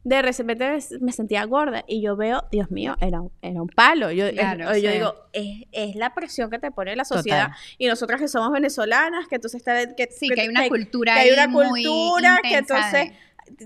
de 0.03 0.21
repente 0.21 0.79
me 1.01 1.11
sentía 1.11 1.45
gorda. 1.45 1.83
Y 1.87 2.01
yo 2.01 2.15
veo, 2.17 2.43
Dios 2.51 2.69
mío, 2.71 2.95
era, 2.99 3.21
un- 3.21 3.31
era 3.41 3.61
un 3.61 3.69
palo. 3.69 4.11
Yo, 4.11 4.29
Claro, 4.31 4.71
es- 4.71 4.81
yo 4.83 4.91
digo, 4.91 5.15
es, 5.31 5.65
es 5.71 5.95
la 5.95 6.13
presión 6.13 6.49
que 6.49 6.59
te 6.59 6.71
pone 6.71 6.95
la 6.95 7.03
Total. 7.03 7.17
sociedad. 7.19 7.47
Y 7.77 7.87
nosotras 7.87 8.19
que 8.19 8.27
somos 8.27 8.51
venezolanas, 8.51 9.27
que 9.27 9.35
entonces 9.35 9.59
está, 9.61 9.95
que, 9.95 10.09
Sí, 10.11 10.29
que 10.29 10.41
hay 10.41 10.47
una 10.49 10.67
cultura 10.67 11.13
que 11.13 11.19
hay 11.21 11.31
una 11.31 11.47
muy 11.47 11.67
cultura, 11.67 12.39
que 12.43 12.57
entonces 12.57 13.11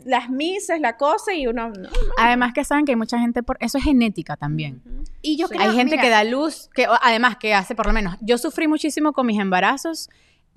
las 0.06 0.30
mises, 0.30 0.80
la 0.82 0.98
cosa, 0.98 1.34
y 1.34 1.48
uno, 1.48 1.70
no, 1.70 1.90
Además 2.18 2.52
que 2.54 2.64
saben 2.64 2.86
que 2.86 2.92
hay 2.94 2.96
mucha 2.96 3.20
gente 3.20 3.44
por 3.44 3.58
eso 3.60 3.78
es 3.78 3.84
genética 3.84 4.36
también. 4.36 4.82
Y 5.22 5.38
yo 5.38 5.48
Sí. 5.48 5.56
creo, 5.56 5.70
Hay 5.70 5.76
gente 5.76 5.92
mira, 5.92 6.02
que 6.04 6.10
da 6.10 6.24
luz, 6.24 6.70
que 6.74 6.88
además 7.02 7.38
que 7.38 7.54
hace 7.54 7.76
por 7.76 7.86
lo 7.88 7.94
menos. 7.94 8.16
Yo 8.22 8.38
sufrí 8.38 8.68
muchísimo 8.68 9.14
con 9.14 9.26
mis 9.26 9.40
embarazos. 9.40 10.10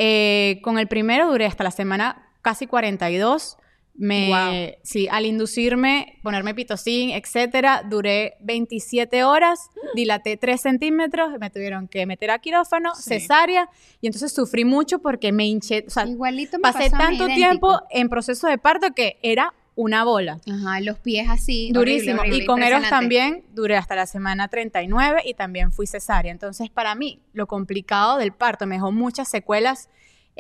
eh, 0.03 0.61
con 0.63 0.79
el 0.79 0.89
primero 0.89 1.31
duré 1.31 1.45
hasta 1.45 1.63
la 1.63 1.71
semana 1.71 2.27
casi 2.41 2.67
42. 2.67 3.59
Me, 4.03 4.29
Wow. 4.29 4.79
sí, 4.83 5.09
al 5.11 5.27
inducirme, 5.27 6.19
ponerme 6.23 6.55
pitocin, 6.55 7.11
etcétera, 7.11 7.83
duré 7.87 8.35
27 8.41 9.25
horas, 9.25 9.69
dilaté 9.95 10.39
3 10.39 10.59
centímetros, 10.59 11.39
me 11.39 11.51
tuvieron 11.51 11.87
que 11.87 12.07
meter 12.07 12.31
a 12.31 12.39
quirófano, 12.39 12.95
Sí. 12.95 13.03
cesárea, 13.11 13.69
y 14.01 14.07
entonces 14.07 14.33
sufrí 14.33 14.65
mucho 14.65 15.01
porque 15.01 15.33
me 15.33 15.45
hinché, 15.45 15.85
o 15.87 15.91
sea, 15.91 16.07
Igualito 16.07 16.57
me 16.57 16.63
pasé 16.63 16.89
tanto 16.89 17.27
tiempo 17.27 17.79
en 17.91 18.09
proceso 18.09 18.47
de 18.49 18.57
parto 18.57 18.93
que 18.95 19.19
era 19.23 19.53
una 19.75 20.03
bola. 20.05 20.41
Ajá, 20.51 20.81
los 20.81 20.99
pies 20.99 21.29
así. 21.29 21.71
Durísimo. 21.71 22.21
horrible, 22.21 22.29
horrible, 22.31 22.45
y 22.45 22.47
con 22.47 22.63
Eros 22.63 22.89
también 22.89 23.45
duré 23.55 23.77
hasta 23.77 23.95
la 23.97 24.07
semana 24.07 24.49
39 24.49 25.23
y 25.27 25.35
también 25.35 25.73
fui 25.73 25.87
cesárea. 25.87 26.33
Entonces, 26.33 26.71
para 26.71 26.95
mí, 26.95 27.21
lo 27.35 27.47
complicado 27.47 28.17
del 28.17 28.33
parto 28.33 28.67
me 28.67 28.77
dejó 28.77 28.93
muchas 28.93 29.29
secuelas 29.29 29.89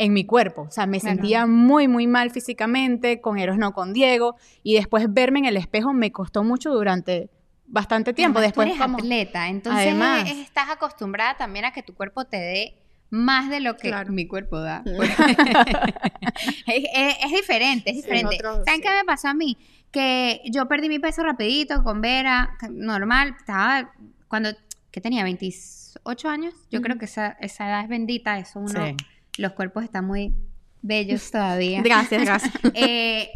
en 0.02 0.12
mi 0.14 0.24
cuerpo. 0.24 0.62
O 0.62 0.70
sea, 0.70 0.86
me 0.86 0.98
Claro. 0.98 1.16
sentía 1.16 1.46
muy, 1.46 1.86
muy 1.86 2.06
mal 2.06 2.30
físicamente, 2.30 3.20
con 3.20 3.38
Eros 3.38 3.58
no 3.58 3.72
con 3.72 3.92
Diego. 3.92 4.36
Y 4.62 4.74
después 4.74 5.12
verme 5.12 5.40
en 5.40 5.44
el 5.44 5.56
espejo 5.58 5.92
me 5.92 6.10
costó 6.10 6.42
mucho 6.42 6.70
durante 6.72 7.28
bastante 7.66 8.12
tiempo. 8.14 8.38
Además, 8.38 8.54
tú 8.54 8.60
después, 8.60 8.68
eres 8.76 8.82
como- 8.82 8.98
atleta, 8.98 9.48
entonces 9.48 9.82
Además. 9.86 10.30
estás 10.30 10.70
acostumbrada 10.70 11.36
también 11.36 11.66
a 11.66 11.72
que 11.72 11.82
tu 11.82 11.94
cuerpo 11.94 12.24
te 12.24 12.38
dé 12.38 12.76
más 13.10 13.50
de 13.50 13.60
lo 13.60 13.76
que 13.76 13.88
Claro. 13.88 14.12
mi 14.12 14.26
cuerpo 14.26 14.58
da. 14.58 14.82
es, 16.66 16.84
es- 16.94 17.16
es 17.24 17.30
diferente, 17.32 17.90
es 17.90 17.96
diferente. 17.96 18.38
nosotros, 18.42 18.64
¿Saben 18.64 18.80
sí. 18.80 18.86
qué 18.88 18.94
me 18.94 19.04
pasó 19.04 19.28
a 19.28 19.34
mí? 19.34 19.56
Que 19.90 20.40
yo 20.50 20.66
perdí 20.68 20.88
mi 20.88 20.98
peso 20.98 21.22
rapidito 21.22 21.82
con 21.82 22.00
Vera, 22.00 22.56
que- 22.60 22.68
normal, 22.70 23.34
estaba 23.38 23.92
cuando, 24.28 24.50
¿qué 24.90 25.00
tenía? 25.00 25.24
28 25.24 26.28
años. 26.28 26.54
Yo 26.70 26.80
creo 26.80 26.96
que 26.98 27.04
esa, 27.06 27.36
esa 27.40 27.68
edad 27.68 27.82
es 27.82 27.88
bendita, 27.88 28.38
eso 28.38 28.60
uno, 28.60 28.86
Sí. 28.86 28.96
Los 29.38 29.52
cuerpos 29.52 29.84
están 29.84 30.06
muy 30.06 30.34
bellos 30.82 31.30
todavía. 31.32 31.82
Gracias, 31.82 32.24
gracias. 32.24 32.54
Eh, 32.74 33.28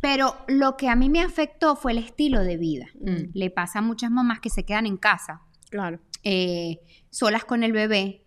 pero 0.00 0.36
lo 0.46 0.76
que 0.76 0.88
a 0.88 0.94
mí 0.94 1.08
me 1.08 1.20
afectó 1.20 1.74
fue 1.74 1.92
el 1.92 1.98
estilo 1.98 2.42
de 2.44 2.56
vida. 2.56 2.86
Mm. 3.00 3.30
Le 3.34 3.50
pasa 3.50 3.80
a 3.80 3.82
muchas 3.82 4.10
mamás 4.10 4.40
que 4.40 4.48
se 4.50 4.64
quedan 4.64 4.86
en 4.86 4.96
casa, 4.96 5.42
claro. 5.70 5.98
eh, 6.22 6.80
solas 7.10 7.44
con 7.44 7.64
el 7.64 7.72
bebé, 7.72 8.24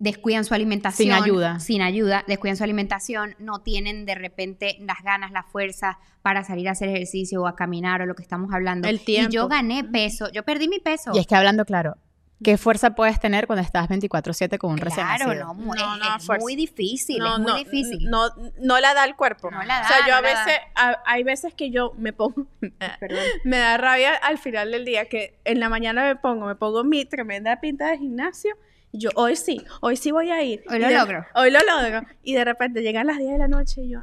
descuidan 0.00 0.44
su 0.44 0.54
alimentación. 0.54 1.14
Sin 1.14 1.22
ayuda. 1.22 1.60
Sin 1.60 1.82
ayuda, 1.82 2.24
descuidan 2.26 2.56
su 2.56 2.64
alimentación, 2.64 3.36
no 3.38 3.60
tienen 3.60 4.06
de 4.06 4.16
repente 4.16 4.78
las 4.80 5.02
ganas, 5.04 5.30
la 5.30 5.44
fuerza 5.44 5.98
para 6.22 6.42
salir 6.42 6.68
a 6.68 6.72
hacer 6.72 6.88
ejercicio 6.88 7.42
o 7.42 7.46
a 7.46 7.54
caminar 7.54 8.02
o 8.02 8.06
lo 8.06 8.14
que 8.14 8.22
estamos 8.22 8.52
hablando. 8.52 8.88
El 8.88 9.00
tiempo. 9.00 9.30
Y 9.30 9.34
yo 9.34 9.46
gané 9.46 9.84
peso, 9.84 10.30
yo 10.32 10.42
perdí 10.42 10.68
mi 10.68 10.80
peso. 10.80 11.12
Y 11.14 11.18
es 11.18 11.26
que 11.26 11.36
hablando 11.36 11.64
claro, 11.64 11.96
¿qué 12.42 12.56
fuerza 12.58 12.90
puedes 12.94 13.20
tener 13.20 13.46
cuando 13.46 13.62
estás 13.62 13.88
24/7 13.88 14.58
con 14.58 14.72
un 14.72 14.78
recién 14.78 15.06
Claro, 15.06 15.26
nacido? 15.26 15.44
no, 15.46 15.54
mu- 15.54 15.74
No, 15.74 15.94
es, 15.94 16.00
no, 16.00 16.16
es 16.16 16.24
fuerza. 16.26 16.42
muy 16.42 16.56
difícil, 16.56 17.18
no, 17.18 17.34
es 17.34 17.38
muy 17.40 17.52
no, 17.52 17.58
difícil. 17.58 18.10
No, 18.10 18.28
no 18.60 18.80
la 18.80 18.94
da 18.94 19.04
el 19.04 19.14
cuerpo. 19.16 19.50
No 19.50 19.62
la 19.62 19.82
o 19.82 19.86
sea, 19.88 19.98
da, 20.00 20.06
yo 20.06 20.14
a 20.16 20.20
no 20.22 20.28
da. 20.28 20.44
veces, 20.44 20.60
a- 20.74 21.02
hay 21.06 21.22
veces 21.22 21.54
que 21.54 21.70
yo 21.70 21.92
me 21.98 22.12
pongo, 22.12 22.46
Perdón. 23.00 23.18
me 23.44 23.58
da 23.58 23.76
rabia 23.76 24.14
al 24.14 24.38
final 24.38 24.70
del 24.72 24.84
día 24.84 25.04
que 25.06 25.38
en 25.44 25.60
la 25.60 25.68
mañana 25.68 26.04
me 26.04 26.16
pongo, 26.16 26.46
me 26.46 26.54
pongo 26.54 26.82
mi 26.84 27.04
tremenda 27.04 27.60
pinta 27.60 27.88
de 27.90 27.98
gimnasio 27.98 28.56
y 28.92 28.98
yo 29.00 29.10
hoy 29.14 29.36
sí, 29.36 29.64
hoy 29.80 29.96
sí 29.96 30.10
voy 30.10 30.30
a 30.30 30.42
ir. 30.42 30.64
Hoy 30.68 30.78
lo 30.78 30.88
de- 30.88 30.94
logro. 30.98 31.26
Hoy 31.34 31.50
lo 31.50 31.60
logro. 31.60 32.02
Y 32.22 32.34
de 32.34 32.44
repente 32.44 32.82
llegan 32.82 33.06
las 33.06 33.18
10 33.18 33.32
de 33.32 33.38
la 33.38 33.48
noche 33.48 33.82
y 33.82 33.90
yo 33.90 34.00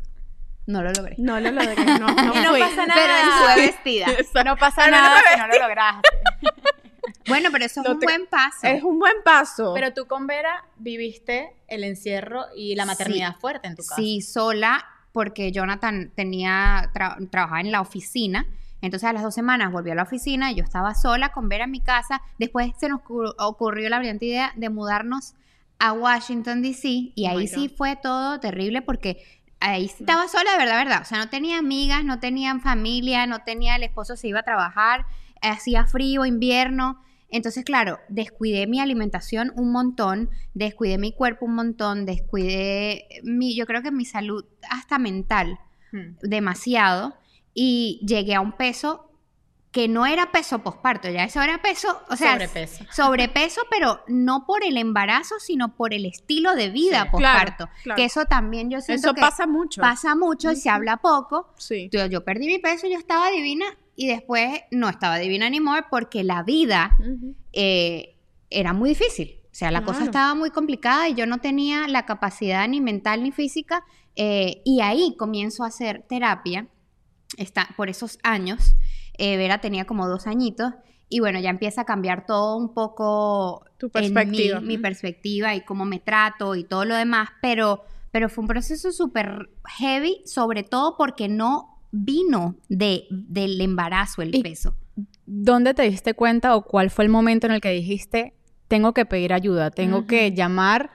No 0.65 0.81
lo 0.83 0.91
logré. 0.93 1.15
no 1.17 1.39
lo 1.39 1.51
logré, 1.51 1.75
no, 1.85 2.07
no, 2.07 2.33
Y 2.35 2.39
no 2.43 2.49
fui. 2.51 2.59
pasa 2.59 2.85
nada. 2.85 3.01
Pero 3.01 3.13
estuve 3.13 3.65
vestida. 3.67 4.05
No 4.45 4.55
pasa 4.57 4.83
Pero 4.85 4.95
no 4.97 5.01
nada 5.03 5.15
me 5.21 5.33
si 5.33 5.39
no 5.39 5.47
lo 5.47 5.59
lograste. 5.67 6.09
Bueno, 7.27 7.49
pero 7.51 7.65
eso 7.65 7.81
es 7.81 7.87
un 7.87 7.99
te- 7.99 8.05
buen 8.05 8.25
paso. 8.27 8.57
Es 8.67 8.83
un 8.83 8.99
buen 8.99 9.15
paso. 9.23 9.73
Pero 9.73 9.93
tú 9.93 10.05
con 10.07 10.27
Vera 10.27 10.63
viviste 10.77 11.53
el 11.67 11.83
encierro 11.83 12.45
y 12.55 12.75
la 12.75 12.85
maternidad 12.85 13.35
fuerte 13.37 13.67
en 13.67 13.75
tu 13.75 13.83
casa. 13.83 13.95
Sí, 13.95 14.21
sola, 14.21 14.85
porque 15.11 15.51
Jonathan 15.51 16.11
tenía 16.15 16.91
tra- 16.93 17.29
trabajaba 17.29 17.61
en 17.61 17.71
la 17.71 17.81
oficina. 17.81 18.45
Entonces 18.81 19.09
a 19.09 19.13
las 19.13 19.23
dos 19.23 19.33
semanas 19.33 19.71
volvió 19.71 19.93
a 19.93 19.95
la 19.95 20.03
oficina 20.03 20.51
y 20.51 20.55
yo 20.55 20.63
estaba 20.63 20.93
sola 20.93 21.31
con 21.31 21.49
Vera 21.49 21.63
en 21.65 21.71
mi 21.71 21.81
casa. 21.81 22.21
Después 22.37 22.71
se 22.79 22.87
nos 22.89 23.01
ocur- 23.01 23.33
ocurrió 23.39 23.89
la 23.89 23.97
brillante 23.97 24.25
idea 24.25 24.53
de 24.55 24.69
mudarnos 24.69 25.33
a 25.79 25.93
Washington, 25.93 26.61
D.C. 26.61 26.87
Y 27.15 27.25
Oh 27.27 27.29
ahí 27.31 27.47
sí 27.47 27.67
God. 27.67 27.75
fue 27.75 27.95
todo 27.95 28.39
terrible 28.39 28.81
porque 28.83 29.23
ahí 29.59 29.85
estaba 29.85 30.27
sola, 30.27 30.51
de 30.51 30.57
verdad, 30.59 30.77
verdad. 30.77 31.01
O 31.01 31.05
sea, 31.05 31.17
no 31.17 31.29
tenía 31.29 31.57
amigas, 31.57 32.03
no 32.03 32.19
tenía 32.19 32.57
familia, 32.59 33.25
no 33.25 33.39
tenía, 33.43 33.75
el 33.75 33.83
esposo 33.83 34.15
se 34.15 34.27
iba 34.27 34.39
a 34.41 34.43
trabajar, 34.43 35.05
hacía 35.41 35.85
frío, 35.85 36.25
invierno. 36.25 37.01
Entonces, 37.29 37.65
claro, 37.65 37.99
descuidé 38.09 38.67
mi 38.67 38.79
alimentación 38.79 39.51
un 39.55 39.71
montón, 39.71 40.29
descuidé 40.53 40.97
mi 40.97 41.11
cuerpo 41.11 41.45
un 41.45 41.55
montón, 41.55 42.05
descuidé 42.05 43.07
mi, 43.23 43.55
yo 43.55 43.65
creo 43.65 43.81
que 43.81 43.91
mi 43.91 44.05
salud 44.05 44.45
hasta 44.69 44.97
mental 44.99 45.59
Hmm. 45.91 46.17
demasiado 46.21 47.15
y 47.53 48.01
llegué 48.05 48.35
a 48.35 48.41
un 48.41 48.51
peso 48.51 49.09
que 49.71 49.87
no 49.87 50.05
era 50.05 50.31
peso 50.31 50.59
posparto, 50.59 51.09
ya 51.09 51.23
eso 51.23 51.41
era 51.41 51.61
peso, 51.61 52.01
o 52.09 52.15
sea, 52.17 52.33
Sobrepeso. 52.33 52.85
sobrepeso, 52.91 53.61
pero 53.69 54.01
no 54.07 54.45
por 54.45 54.65
el 54.65 54.75
embarazo, 54.77 55.35
sino 55.39 55.75
por 55.75 55.93
el 55.93 56.05
estilo 56.05 56.55
de 56.55 56.69
vida 56.69 57.03
Sí, 57.03 57.09
posparto, 57.11 57.65
claro, 57.67 57.71
claro. 57.83 57.95
que 57.97 58.05
eso 58.05 58.25
también 58.25 58.69
yo 58.69 58.81
siento 58.81 59.07
Eso 59.07 59.13
que 59.15 59.21
pasa 59.21 59.47
mucho. 59.47 59.79
pasa 59.81 60.13
mucho 60.15 60.51
y 60.51 60.55
se 60.57 60.69
habla 60.69 60.97
poco. 60.97 61.53
Sí. 61.57 61.89
Yo, 61.91 62.05
yo 62.07 62.23
perdí 62.25 62.47
mi 62.47 62.59
peso, 62.59 62.85
yo 62.87 62.97
estaba 62.97 63.29
divina 63.29 63.65
y 63.97 64.07
después 64.07 64.61
no 64.71 64.87
estaba 64.87 65.17
divina 65.17 65.47
anymore 65.47 65.85
porque 65.89 66.23
la 66.23 66.43
vida 66.43 66.95
Ujú. 66.99 67.35
eh, 67.51 68.15
era 68.49 68.71
muy 68.71 68.89
difícil. 68.89 69.41
O 69.51 69.55
sea, 69.57 69.71
la 69.71 69.81
cosa 69.81 69.97
Claro. 69.97 70.05
estaba 70.11 70.35
muy 70.35 70.51
complicada 70.51 71.09
y 71.09 71.15
yo 71.15 71.25
no 71.25 71.39
tenía 71.39 71.87
la 71.87 72.05
capacidad 72.05 72.65
ni 72.69 72.79
mental 72.79 73.23
ni 73.23 73.31
física. 73.33 73.83
eh, 74.19 74.61
y 74.65 74.81
ahí 74.81 75.15
comienzo 75.17 75.63
a 75.63 75.67
hacer 75.67 76.03
terapia, 76.09 76.67
está, 77.37 77.67
por 77.77 77.87
esos 77.89 78.17
años. 78.23 78.73
Eh, 79.17 79.37
Vera 79.37 79.59
tenía 79.61 79.85
como 79.85 80.07
dos 80.07 80.25
añitos. 80.27 80.73
Y 81.09 81.19
bueno, 81.19 81.39
ya 81.39 81.49
empieza 81.51 81.81
a 81.81 81.85
cambiar 81.85 82.25
todo 82.25 82.57
un 82.57 82.73
poco 82.73 83.63
Tu 83.77 83.85
en 83.87 83.91
perspectiva. 83.91 84.59
mí, 84.59 84.67
mi 84.67 84.77
perspectiva 84.79 85.53
y 85.55 85.61
cómo 85.61 85.85
me 85.85 85.99
trato 85.99 86.55
y 86.55 86.63
todo 86.63 86.83
lo 86.85 86.95
demás. 86.95 87.29
Pero, 87.41 87.83
pero 88.11 88.27
fue 88.29 88.41
un 88.43 88.47
proceso 88.47 88.91
súper 88.91 89.49
heavy, 89.77 90.21
sobre 90.25 90.63
todo 90.63 90.95
porque 90.97 91.27
no 91.27 91.76
vino 92.03 92.55
de, 92.69 93.05
del 93.09 93.59
embarazo 93.61 94.21
el 94.21 94.31
peso. 94.41 94.75
¿Dónde 95.25 95.73
te 95.73 95.83
diste 95.83 96.13
cuenta 96.13 96.55
o 96.55 96.63
cuál 96.63 96.89
fue 96.89 97.05
el 97.05 97.09
momento 97.11 97.47
en 97.47 97.53
el 97.53 97.61
que 97.61 97.71
dijiste, 97.71 98.33
tengo 98.67 98.93
que 98.93 99.05
pedir 99.05 99.33
ayuda, 99.33 99.71
tengo 99.71 100.05
que 100.07 100.31
llamar 100.33 100.89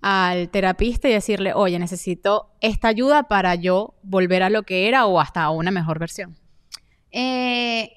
al 0.00 0.48
terapista 0.50 1.08
y 1.08 1.12
decirle, 1.12 1.52
oye, 1.54 1.78
necesito 1.78 2.50
esta 2.60 2.88
ayuda 2.88 3.24
para 3.24 3.54
yo 3.54 3.94
volver 4.02 4.42
a 4.42 4.50
lo 4.50 4.62
que 4.64 4.88
era 4.88 5.06
o 5.06 5.20
hasta 5.20 5.42
a 5.42 5.50
una 5.50 5.70
mejor 5.70 5.98
versión? 5.98 6.36
Eh, 7.10 7.90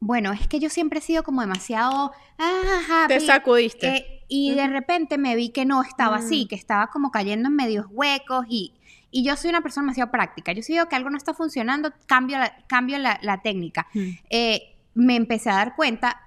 bueno, 0.00 0.32
es 0.32 0.48
que 0.48 0.58
yo 0.58 0.68
siempre 0.70 0.98
he 0.98 1.02
sido 1.02 1.22
como 1.22 1.40
demasiado 1.42 2.12
ah, 2.38 3.04
Te 3.08 3.14
happy, 3.16 3.26
sacudiste. 3.26 3.88
eh, 3.96 4.06
y 4.28 4.54
de 4.54 4.66
repente 4.66 5.18
me 5.18 5.36
vi 5.36 5.50
que 5.50 5.64
no 5.66 5.82
estaba 5.82 6.16
así, 6.16 6.44
Mm. 6.44 6.48
que 6.48 6.54
estaba 6.56 6.86
como 6.88 7.10
cayendo 7.10 7.48
en 7.48 7.54
medios 7.54 7.86
huecos 7.90 8.46
y, 8.48 8.72
y 9.12 9.22
yo 9.22 9.36
soy 9.36 9.50
una 9.50 9.60
persona 9.60 9.84
demasiado 9.84 10.10
práctica. 10.10 10.52
Yo 10.52 10.62
si 10.62 10.72
veo 10.72 10.88
que 10.88 10.96
algo 10.96 11.10
no 11.10 11.18
está 11.18 11.34
funcionando, 11.34 11.92
cambio 12.06 12.38
la, 12.38 12.56
cambio 12.66 12.98
la, 12.98 13.20
la 13.22 13.42
técnica. 13.42 13.86
Eh, 14.30 14.74
me 14.94 15.16
empecé 15.16 15.50
a 15.50 15.54
dar 15.54 15.76
cuenta 15.76 16.20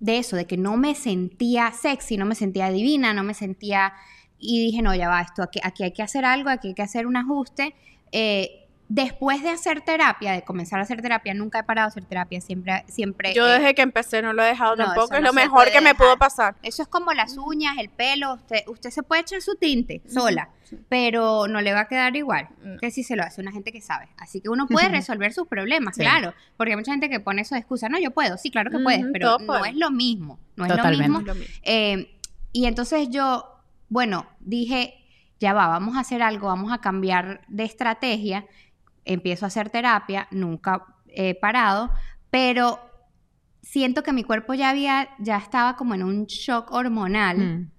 de 0.00 0.18
eso, 0.18 0.34
de 0.34 0.46
que 0.46 0.56
no 0.56 0.76
me 0.76 0.94
sentía 0.94 1.70
sexy, 1.70 2.16
no 2.16 2.24
me 2.24 2.34
sentía 2.34 2.70
divina, 2.70 3.14
no 3.14 3.22
me 3.22 3.34
sentía... 3.34 3.92
Y 4.44 4.64
dije, 4.64 4.82
no, 4.82 4.92
ya 4.92 5.08
va, 5.08 5.20
esto 5.20 5.42
aquí, 5.42 5.60
aquí 5.62 5.84
hay 5.84 5.92
que 5.92 6.02
hacer 6.02 6.24
algo, 6.24 6.48
aquí 6.50 6.68
hay 6.68 6.74
que 6.74 6.82
hacer 6.82 7.06
un 7.06 7.16
ajuste. 7.16 7.76
Eh, 8.10 8.61
después 8.94 9.42
de 9.42 9.48
hacer 9.48 9.80
terapia, 9.80 10.32
de 10.32 10.42
comenzar 10.42 10.78
a 10.78 10.82
hacer 10.82 11.00
terapia, 11.00 11.32
nunca 11.32 11.60
he 11.60 11.62
parado 11.64 11.86
de 11.86 11.92
hacer 11.92 12.04
terapia, 12.04 12.42
siempre... 12.42 12.84
siempre 12.88 13.32
Yo 13.32 13.48
eh, 13.48 13.58
desde 13.58 13.74
que 13.74 13.80
empecé 13.80 14.20
no 14.20 14.34
lo 14.34 14.42
he 14.42 14.48
dejado 14.48 14.76
no, 14.76 14.84
tampoco. 14.84 15.14
Es 15.14 15.22
no 15.22 15.28
lo 15.28 15.32
mejor 15.32 15.70
que 15.70 15.80
me 15.80 15.94
pudo 15.94 16.18
pasar. 16.18 16.56
Eso 16.62 16.82
es 16.82 16.88
como 16.88 17.14
las 17.14 17.38
uñas, 17.38 17.78
el 17.78 17.88
pelo, 17.88 18.34
usted, 18.34 18.64
usted 18.66 18.90
se 18.90 19.02
puede 19.02 19.22
echar 19.22 19.40
su 19.40 19.56
tinte 19.56 20.02
sola, 20.06 20.50
pero 20.90 21.48
no 21.48 21.62
le 21.62 21.72
va 21.72 21.80
a 21.80 21.88
quedar 21.88 22.14
igual 22.16 22.48
que 22.80 22.90
si 22.90 23.02
se 23.02 23.16
lo 23.16 23.22
hace 23.22 23.40
una 23.40 23.50
gente 23.50 23.72
que 23.72 23.80
sabe. 23.80 24.08
Así 24.18 24.42
que 24.42 24.50
uno 24.50 24.66
puede 24.66 24.90
resolver 24.90 25.32
sus 25.32 25.48
problemas, 25.48 25.96
Sí. 25.96 26.02
claro, 26.02 26.34
porque 26.58 26.72
hay 26.72 26.76
mucha 26.76 26.92
gente 26.92 27.08
que 27.08 27.18
pone 27.18 27.42
eso 27.42 27.54
de 27.54 27.60
excusa, 27.60 27.88
no, 27.88 27.98
yo 27.98 28.10
puedo, 28.10 28.36
sí, 28.36 28.50
claro 28.50 28.70
que 28.70 28.78
puedes, 28.78 29.06
pero 29.10 29.38
no 29.38 29.64
es 29.64 29.74
lo 29.74 29.90
mismo, 29.90 30.38
no 30.56 30.66
es 30.66 30.70
Totalmente. 30.70 31.08
lo 31.08 31.14
mismo. 31.14 31.20
Es 31.20 31.26
lo 31.26 31.34
mismo. 31.34 31.54
Eh, 31.62 32.18
y 32.52 32.66
entonces 32.66 33.08
yo, 33.10 33.46
bueno, 33.88 34.26
dije, 34.40 34.94
ya 35.40 35.54
va, 35.54 35.66
vamos 35.66 35.96
a 35.96 36.00
hacer 36.00 36.22
algo, 36.22 36.48
vamos 36.48 36.72
a 36.72 36.80
cambiar 36.82 37.40
de 37.48 37.64
estrategia. 37.64 38.44
Empiezo 39.04 39.46
a 39.46 39.48
hacer 39.48 39.70
terapia, 39.70 40.28
nunca 40.30 40.84
he 41.08 41.34
parado, 41.34 41.90
pero 42.30 42.78
siento 43.62 44.02
que 44.02 44.12
mi 44.12 44.24
cuerpo 44.24 44.54
ya 44.54 44.70
había, 44.70 45.08
ya 45.18 45.36
estaba 45.36 45.76
como 45.76 45.94
en 45.94 46.02
un 46.02 46.26
shock 46.26 46.70
hormonal. 46.72 47.38
Mm. 47.38 47.70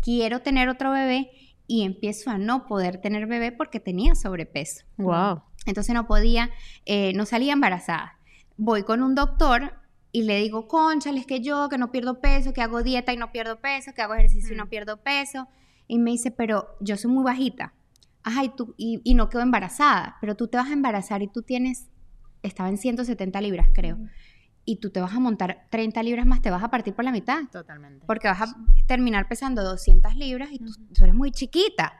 Quiero 0.00 0.40
tener 0.40 0.68
otro 0.68 0.92
bebé 0.92 1.30
y 1.66 1.84
empiezo 1.84 2.30
a 2.30 2.38
no 2.38 2.66
poder 2.66 3.00
tener 3.00 3.26
bebé 3.26 3.52
porque 3.52 3.80
tenía 3.80 4.14
sobrepeso. 4.14 4.84
Wow. 4.96 5.42
Entonces 5.66 5.94
no 5.94 6.06
podía, 6.06 6.50
eh, 6.86 7.12
no 7.14 7.26
salía 7.26 7.52
embarazada. 7.52 8.18
Voy 8.56 8.82
con 8.82 9.02
un 9.02 9.14
doctor 9.14 9.74
y 10.12 10.22
le 10.22 10.38
digo, 10.38 10.66
conchales, 10.66 11.26
que 11.26 11.40
yo, 11.40 11.68
que 11.68 11.78
no 11.78 11.92
pierdo 11.92 12.20
peso, 12.20 12.52
que 12.52 12.62
hago 12.62 12.82
dieta 12.82 13.12
y 13.12 13.16
no 13.16 13.30
pierdo 13.30 13.60
peso, 13.60 13.92
que 13.94 14.02
hago 14.02 14.14
ejercicio 14.14 14.54
y 14.54 14.56
no 14.56 14.68
pierdo 14.68 14.98
peso. 14.98 15.46
Y 15.86 15.98
me 15.98 16.10
dice, 16.10 16.30
pero 16.30 16.76
yo 16.80 16.96
soy 16.96 17.10
muy 17.10 17.24
bajita. 17.24 17.74
Ajá, 18.22 18.44
y, 18.44 18.48
tú, 18.50 18.74
y, 18.76 19.00
y 19.04 19.14
no 19.14 19.28
quedo 19.28 19.42
embarazada, 19.42 20.16
pero 20.20 20.34
tú 20.34 20.48
te 20.48 20.56
vas 20.58 20.68
a 20.68 20.72
embarazar 20.72 21.22
y 21.22 21.28
tú 21.28 21.42
tienes, 21.42 21.86
estaba 22.42 22.68
en 22.68 22.76
170 22.78 23.40
libras, 23.40 23.68
creo. 23.74 23.98
Y 24.66 24.76
tú 24.76 24.90
te 24.90 25.00
vas 25.00 25.14
a 25.14 25.20
montar 25.20 25.66
30 25.70 26.02
libras 26.02 26.26
más, 26.26 26.42
te 26.42 26.50
vas 26.50 26.62
a 26.62 26.68
partir 26.70 26.94
por 26.94 27.04
la 27.04 27.12
mitad. 27.12 27.44
Totalmente. 27.50 28.04
Porque 28.06 28.28
vas 28.28 28.42
a 28.42 28.54
terminar 28.86 29.26
pesando 29.26 29.64
200 29.64 30.14
libras 30.16 30.50
y 30.52 30.58
tú, 30.58 30.72
tú 30.94 31.04
eres 31.04 31.14
muy 31.14 31.32
chiquita. 31.32 31.94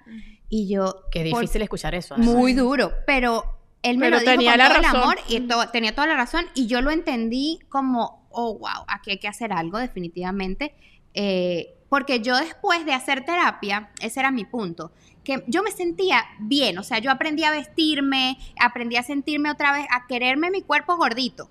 Y 0.48 0.68
yo... 0.68 1.04
Qué 1.10 1.28
por- 1.30 1.40
difícil 1.40 1.62
escuchar 1.62 1.94
eso. 1.94 2.14
además. 2.14 2.34
muy 2.34 2.52
duro, 2.52 2.92
pero 3.06 3.42
él 3.82 3.96
me 3.96 4.06
Pero 4.06 4.16
lo 4.16 4.20
dijo 4.20 4.32
tenía 4.32 4.50
con 4.52 4.58
la 4.58 4.66
todo 4.68 4.76
el 4.76 4.84
razón. 4.84 5.00
amor 5.02 5.16
y 5.28 5.40
to- 5.40 5.68
tenía 5.72 5.94
toda 5.94 6.06
la 6.06 6.16
razón 6.16 6.44
y 6.54 6.66
yo 6.66 6.82
lo 6.82 6.90
entendí 6.90 7.60
como, 7.70 8.26
oh, 8.30 8.58
wow, 8.58 8.84
aquí 8.88 9.12
hay 9.12 9.18
que 9.18 9.26
hacer 9.28 9.52
algo 9.54 9.78
definitivamente. 9.78 10.74
Eh, 11.14 11.76
porque 11.90 12.20
yo 12.20 12.36
después 12.38 12.86
de 12.86 12.94
hacer 12.94 13.24
terapia, 13.24 13.90
ese 14.00 14.20
era 14.20 14.30
mi 14.30 14.46
punto, 14.46 14.92
que 15.24 15.42
yo 15.48 15.62
me 15.62 15.72
sentía 15.72 16.24
bien, 16.38 16.78
o 16.78 16.82
sea, 16.82 17.00
yo 17.00 17.10
aprendí 17.10 17.44
a 17.44 17.50
vestirme, 17.50 18.38
aprendí 18.58 18.96
a 18.96 19.02
sentirme 19.02 19.50
otra 19.50 19.72
vez, 19.72 19.86
a 19.90 20.06
quererme 20.06 20.50
mi 20.50 20.62
cuerpo 20.62 20.96
gordito, 20.96 21.50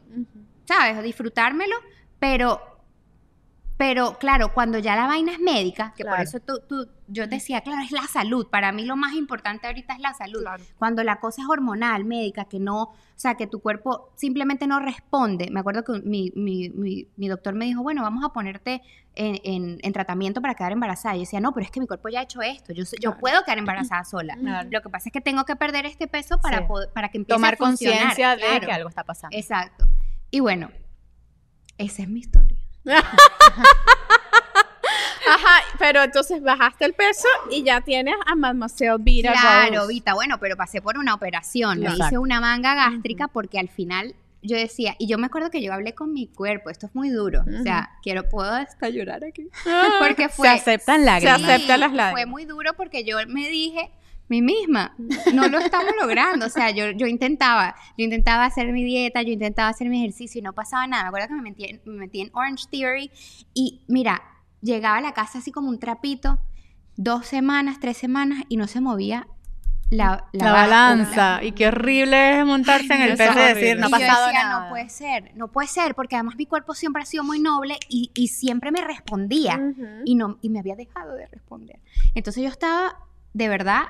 ¿sabes? 0.65 0.97
A 0.97 1.01
disfrutármelo, 1.01 1.75
pero, 2.19 2.61
pero 3.79 4.17
claro, 4.19 4.53
cuando 4.53 4.77
ya 4.77 4.93
la 4.97 5.07
vaina 5.07 5.31
es 5.31 5.39
médica, 5.39 5.93
que 5.95 6.03
por 6.03 6.19
eso 6.19 6.41
tú, 6.41 6.59
tú- 6.67 6.89
yo 7.07 7.27
decía, 7.27 7.61
claro, 7.61 7.81
es 7.81 7.93
la 7.93 8.03
salud, 8.07 8.45
para 8.49 8.73
mí 8.73 8.83
lo 8.83 8.97
más 8.97 9.13
importante 9.13 9.67
ahorita 9.67 9.93
es 9.93 9.99
la 10.01 10.13
salud. 10.13 10.41
Claro. 10.41 10.61
Cuando 10.77 11.01
la 11.01 11.21
cosa 11.21 11.43
es 11.43 11.47
hormonal, 11.47 12.03
médica, 12.03 12.43
que 12.43 12.59
no, 12.59 12.81
o 12.83 12.93
sea, 13.15 13.35
que 13.35 13.47
tu 13.47 13.61
cuerpo 13.61 14.11
simplemente 14.17 14.67
no 14.67 14.81
responde. 14.81 15.49
Me 15.49 15.61
acuerdo 15.61 15.85
que 15.85 15.93
mi, 16.03 16.29
mi- 16.35 16.67
mi- 16.71 17.07
mi 17.15 17.27
doctor 17.29 17.53
me 17.55 17.63
dijo, 17.63 17.81
bueno, 17.81 18.01
vamos 18.01 18.25
a 18.25 18.33
ponerte 18.33 18.81
en, 19.15 19.39
en- 19.45 19.77
en 19.81 19.93
tratamiento 19.93 20.41
para 20.41 20.55
quedar 20.55 20.73
embarazada. 20.73 21.15
Y 21.15 21.19
yo 21.19 21.21
decía, 21.21 21.39
no, 21.39 21.53
pero 21.53 21.63
es 21.63 21.71
que 21.71 21.79
mi 21.79 21.87
cuerpo 21.87 22.09
ya 22.09 22.19
ha 22.19 22.23
hecho 22.23 22.41
esto, 22.41 22.73
yo, 22.73 22.83
yo 22.83 22.99
Claro. 23.11 23.17
puedo 23.21 23.43
quedar 23.45 23.59
embarazada 23.59 24.03
sola. 24.03 24.35
Lo 24.69 24.81
que 24.81 24.89
pasa 24.89 25.07
es 25.07 25.13
que 25.13 25.21
tengo 25.21 25.45
que 25.45 25.55
perder 25.55 25.85
este 25.85 26.07
peso 26.09 26.37
para, 26.41 26.57
Sí. 26.59 26.63
poder- 26.67 26.89
para 26.93 27.07
que 27.07 27.17
empiece 27.19 27.37
Tomar 27.37 27.53
a 27.53 27.57
funcionar. 27.57 27.97
conciencia 28.07 28.35
de 28.35 28.41
Claro. 28.41 28.65
que 28.67 28.71
algo 28.73 28.89
está 28.89 29.05
pasando. 29.05 29.37
Exacto. 29.37 29.85
Y 30.31 30.41
bueno, 30.41 30.69
esa 31.77 32.01
es 32.03 32.09
mi 32.09 32.19
historia. 32.19 32.58
Ajá, 35.27 35.61
pero 35.77 36.01
entonces 36.03 36.41
bajaste 36.41 36.85
el 36.85 36.93
peso 36.93 37.27
y 37.51 37.63
ya 37.63 37.81
tienes 37.81 38.15
a 38.25 38.35
Mademoiselle 38.35 38.97
Vita 38.99 39.33
Claro, 39.33 39.81
Rose. 39.81 39.87
Vita, 39.87 40.13
bueno, 40.13 40.39
pero 40.39 40.57
pasé 40.57 40.81
por 40.81 40.97
una 40.97 41.13
operación, 41.13 41.79
me 41.79 41.85
Exacto. 41.85 42.05
hice 42.05 42.17
una 42.17 42.41
manga 42.41 42.73
gástrica 42.73 43.27
porque 43.27 43.59
al 43.59 43.69
final 43.69 44.15
yo 44.41 44.57
decía, 44.57 44.95
y 44.97 45.07
yo 45.07 45.17
me 45.17 45.27
acuerdo 45.27 45.51
que 45.51 45.61
yo 45.61 45.73
hablé 45.73 45.93
con 45.93 46.13
mi 46.13 46.27
cuerpo, 46.27 46.69
esto 46.69 46.85
es 46.87 46.95
muy 46.95 47.09
duro, 47.09 47.43
o 47.43 47.63
sea, 47.63 47.91
quiero, 48.01 48.27
puedo 48.29 48.49
hasta 48.51 48.89
llorar 48.89 49.23
aquí, 49.23 49.49
porque 49.99 50.29
fue... 50.29 50.47
Se 50.47 50.55
aceptan 50.55 51.05
lágrimas. 51.05 51.41
Se 51.41 51.45
aceptan 51.45 51.79
las 51.81 51.91
lágrimas. 51.91 52.11
Fue 52.13 52.25
muy 52.25 52.45
duro 52.45 52.73
porque 52.75 53.03
yo 53.03 53.17
me 53.27 53.49
dije, 53.49 53.91
mí 54.29 54.41
misma, 54.41 54.95
no 55.33 55.47
lo 55.47 55.59
estamos 55.59 55.91
logrando, 56.01 56.45
o 56.45 56.49
sea, 56.49 56.71
yo, 56.71 56.91
yo 56.91 57.07
intentaba, 57.07 57.75
yo 57.97 58.05
intentaba 58.05 58.45
hacer 58.45 58.71
mi 58.71 58.83
dieta, 58.83 59.21
yo 59.21 59.31
intentaba 59.31 59.69
hacer 59.69 59.89
mi 59.89 59.99
ejercicio 59.99 60.39
y 60.39 60.41
no 60.43 60.53
pasaba 60.53 60.87
nada, 60.87 61.03
me 61.03 61.07
acuerdo 61.09 61.27
que 61.29 61.33
me 61.35 61.41
metí 61.41 61.65
en, 61.65 61.81
me 61.85 61.97
metí 61.97 62.21
en 62.21 62.29
Orange 62.33 62.65
Theory 62.71 63.11
y 63.53 63.81
mira, 63.87 64.21
llegaba 64.61 64.97
a 64.97 65.01
la 65.01 65.13
casa 65.13 65.39
así 65.39 65.51
como 65.51 65.69
un 65.69 65.79
trapito, 65.79 66.39
dos 66.95 67.25
semanas, 67.25 67.79
tres 67.79 67.97
semanas 67.97 68.43
y 68.49 68.57
no 68.57 68.67
se 68.67 68.81
movía 68.81 69.27
la, 69.91 70.05
La, 70.05 70.51
báscula. 70.51 70.51
balanza. 70.51 71.43
Y 71.43 71.53
qué 71.53 71.67
horrible 71.67 72.39
es 72.39 72.45
montarse 72.45 72.93
en 72.93 73.01
el 73.01 73.09
eso 73.11 73.17
peso 73.17 73.39
es 73.39 73.51
y 73.51 73.53
decir, 73.55 73.79
no 73.79 73.87
ha 73.87 73.89
pasado 73.89 74.27
decía, 74.27 74.43
nada. 74.43 74.63
no 74.65 74.69
puede 74.69 74.89
ser, 74.89 75.31
no 75.35 75.47
puede 75.47 75.67
ser, 75.67 75.95
porque 75.95 76.15
además 76.15 76.35
mi 76.35 76.45
cuerpo 76.45 76.75
siempre 76.75 77.01
ha 77.01 77.05
sido 77.05 77.23
muy 77.23 77.39
noble 77.39 77.79
y, 77.89 78.11
y 78.13 78.27
siempre 78.27 78.71
me 78.71 78.81
respondía 78.81 79.59
y, 80.05 80.13
no, 80.13 80.37
y 80.41 80.49
me 80.49 80.59
había 80.59 80.75
dejado 80.75 81.15
de 81.15 81.25
responder. 81.27 81.79
Entonces 82.13 82.43
yo 82.43 82.49
estaba 82.49 82.97
de 83.33 83.49
verdad 83.49 83.83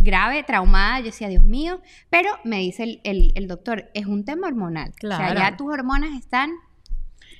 grave, 0.00 0.42
traumada, 0.42 0.98
yo 1.00 1.06
decía, 1.06 1.28
Dios 1.28 1.44
mío, 1.44 1.80
pero 2.10 2.30
me 2.44 2.58
dice 2.58 2.82
el, 2.84 3.00
el- 3.04 3.32
el 3.34 3.48
doctor, 3.48 3.90
es 3.94 4.06
un 4.06 4.24
tema 4.24 4.46
hormonal. 4.48 4.90
O 4.90 5.06
sea, 5.06 5.18
Claro. 5.18 5.40
ya 5.40 5.56
tus 5.56 5.72
hormonas 5.72 6.10
están 6.18 6.50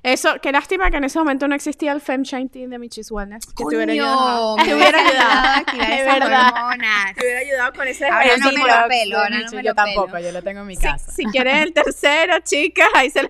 Eso, 0.05 0.37
qué 0.41 0.53
lástima 0.53 0.93
que 0.93 0.97
en 0.99 1.05
ese 1.05 1.19
momento 1.19 1.49
no 1.49 1.57
existía 1.57 1.91
el 1.91 2.01
Femshine 2.01 2.49
Team 2.49 2.71
de 2.71 2.79
Michis 2.79 3.11
Wellness. 3.11 3.47
Que 3.47 3.65
te 3.69 3.77
hubiera 3.77 3.93
ayudado. 3.93 4.57
me 4.57 4.65
Te 4.65 4.75
hubiera 4.77 4.99
ayudado. 5.01 5.65
a 5.67 5.93
Es 5.93 6.01
esas 6.01 6.21
verdad. 6.21 6.53
hormonas. 6.55 7.15
Te 7.17 7.21
hubiera 7.25 7.41
ayudado 7.41 7.73
con 7.73 7.89
ese 7.89 8.07
Ahora 8.07 8.37
no 8.39 8.47
me 8.47 8.59
lo 8.59 8.89
pelo, 8.89 9.19
ahora 9.19 9.41
no 9.41 9.51
me 9.51 9.63
yo 9.65 9.71
lo 9.71 9.75
tampoco, 9.75 10.13
pelo. 10.13 10.21
yo 10.27 10.33
lo 10.33 10.43
tengo 10.43 10.61
en 10.61 10.67
mi 10.69 10.77
Si, 10.77 10.83
casa. 10.83 11.11
si 11.11 11.25
quieres 11.25 11.63
el 11.63 11.73
tercero, 11.73 12.35
chicas, 12.45 12.87
ahí 12.95 13.11
se 13.11 13.25
lo... 13.25 13.29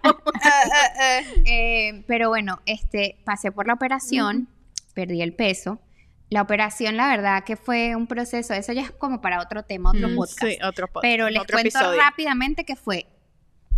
Eh, 1.46 2.04
pero 2.06 2.28
bueno, 2.28 2.60
este, 2.66 3.16
pasé 3.24 3.50
por 3.52 3.66
la 3.66 3.72
operación, 3.74 4.48
perdí 4.94 5.22
el 5.22 5.32
peso. 5.34 5.80
La 6.30 6.42
operación, 6.42 6.96
la 6.96 7.08
verdad 7.08 7.44
que 7.44 7.56
fue 7.56 7.96
un 7.96 8.06
proceso, 8.06 8.52
eso 8.54 8.72
ya 8.72 8.82
es 8.82 8.90
como 8.90 9.20
para 9.20 9.40
otro 9.40 9.62
tema, 9.62 9.90
otro 9.90 10.08
Mm, 10.10 10.14
podcast. 10.16 10.42
Sí, 10.44 10.58
otro 10.62 10.86
podcast. 10.88 11.02
Pero 11.02 11.30
les 11.30 11.40
otro 11.40 11.54
cuento 11.56 11.78
episodio. 11.78 12.00
rápidamente 12.00 12.64
que 12.64 12.76
fue 12.76 13.06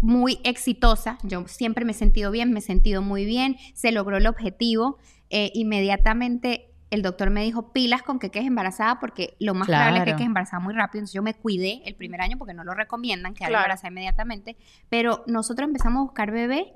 muy 0.00 0.40
exitosa. 0.44 1.18
Yo 1.22 1.46
siempre 1.46 1.84
me 1.84 1.92
he 1.92 1.94
sentido 1.94 2.30
bien, 2.30 2.52
me 2.52 2.58
he 2.58 2.62
sentido 2.62 3.02
muy 3.02 3.24
bien. 3.24 3.56
Se 3.74 3.92
logró 3.92 4.16
el 4.16 4.26
objetivo. 4.26 4.98
Eh, 5.28 5.50
inmediatamente 5.54 6.66
el 6.90 7.02
doctor 7.02 7.30
me 7.30 7.44
dijo 7.44 7.72
pilas 7.72 8.02
con 8.02 8.18
que 8.18 8.30
quedes 8.32 8.48
embarazada 8.48 8.98
porque 8.98 9.36
lo 9.38 9.54
más 9.54 9.68
probable 9.68 9.98
es 9.98 10.00
que 10.00 10.04
Claro. 10.06 10.16
quedes 10.16 10.26
embarazada 10.26 10.58
muy 10.60 10.74
rápido. 10.74 10.98
Entonces 11.00 11.14
yo 11.14 11.22
me 11.22 11.34
cuidé 11.34 11.82
el 11.84 11.94
primer 11.94 12.20
año 12.20 12.36
porque 12.36 12.52
no 12.54 12.64
lo 12.64 12.74
recomiendan, 12.74 13.34
quedar 13.34 13.50
Claro. 13.50 13.62
embarazada 13.64 13.88
inmediatamente. 13.90 14.56
Pero 14.88 15.22
nosotros 15.28 15.68
empezamos 15.68 16.00
a 16.00 16.02
buscar 16.02 16.32
bebé 16.32 16.72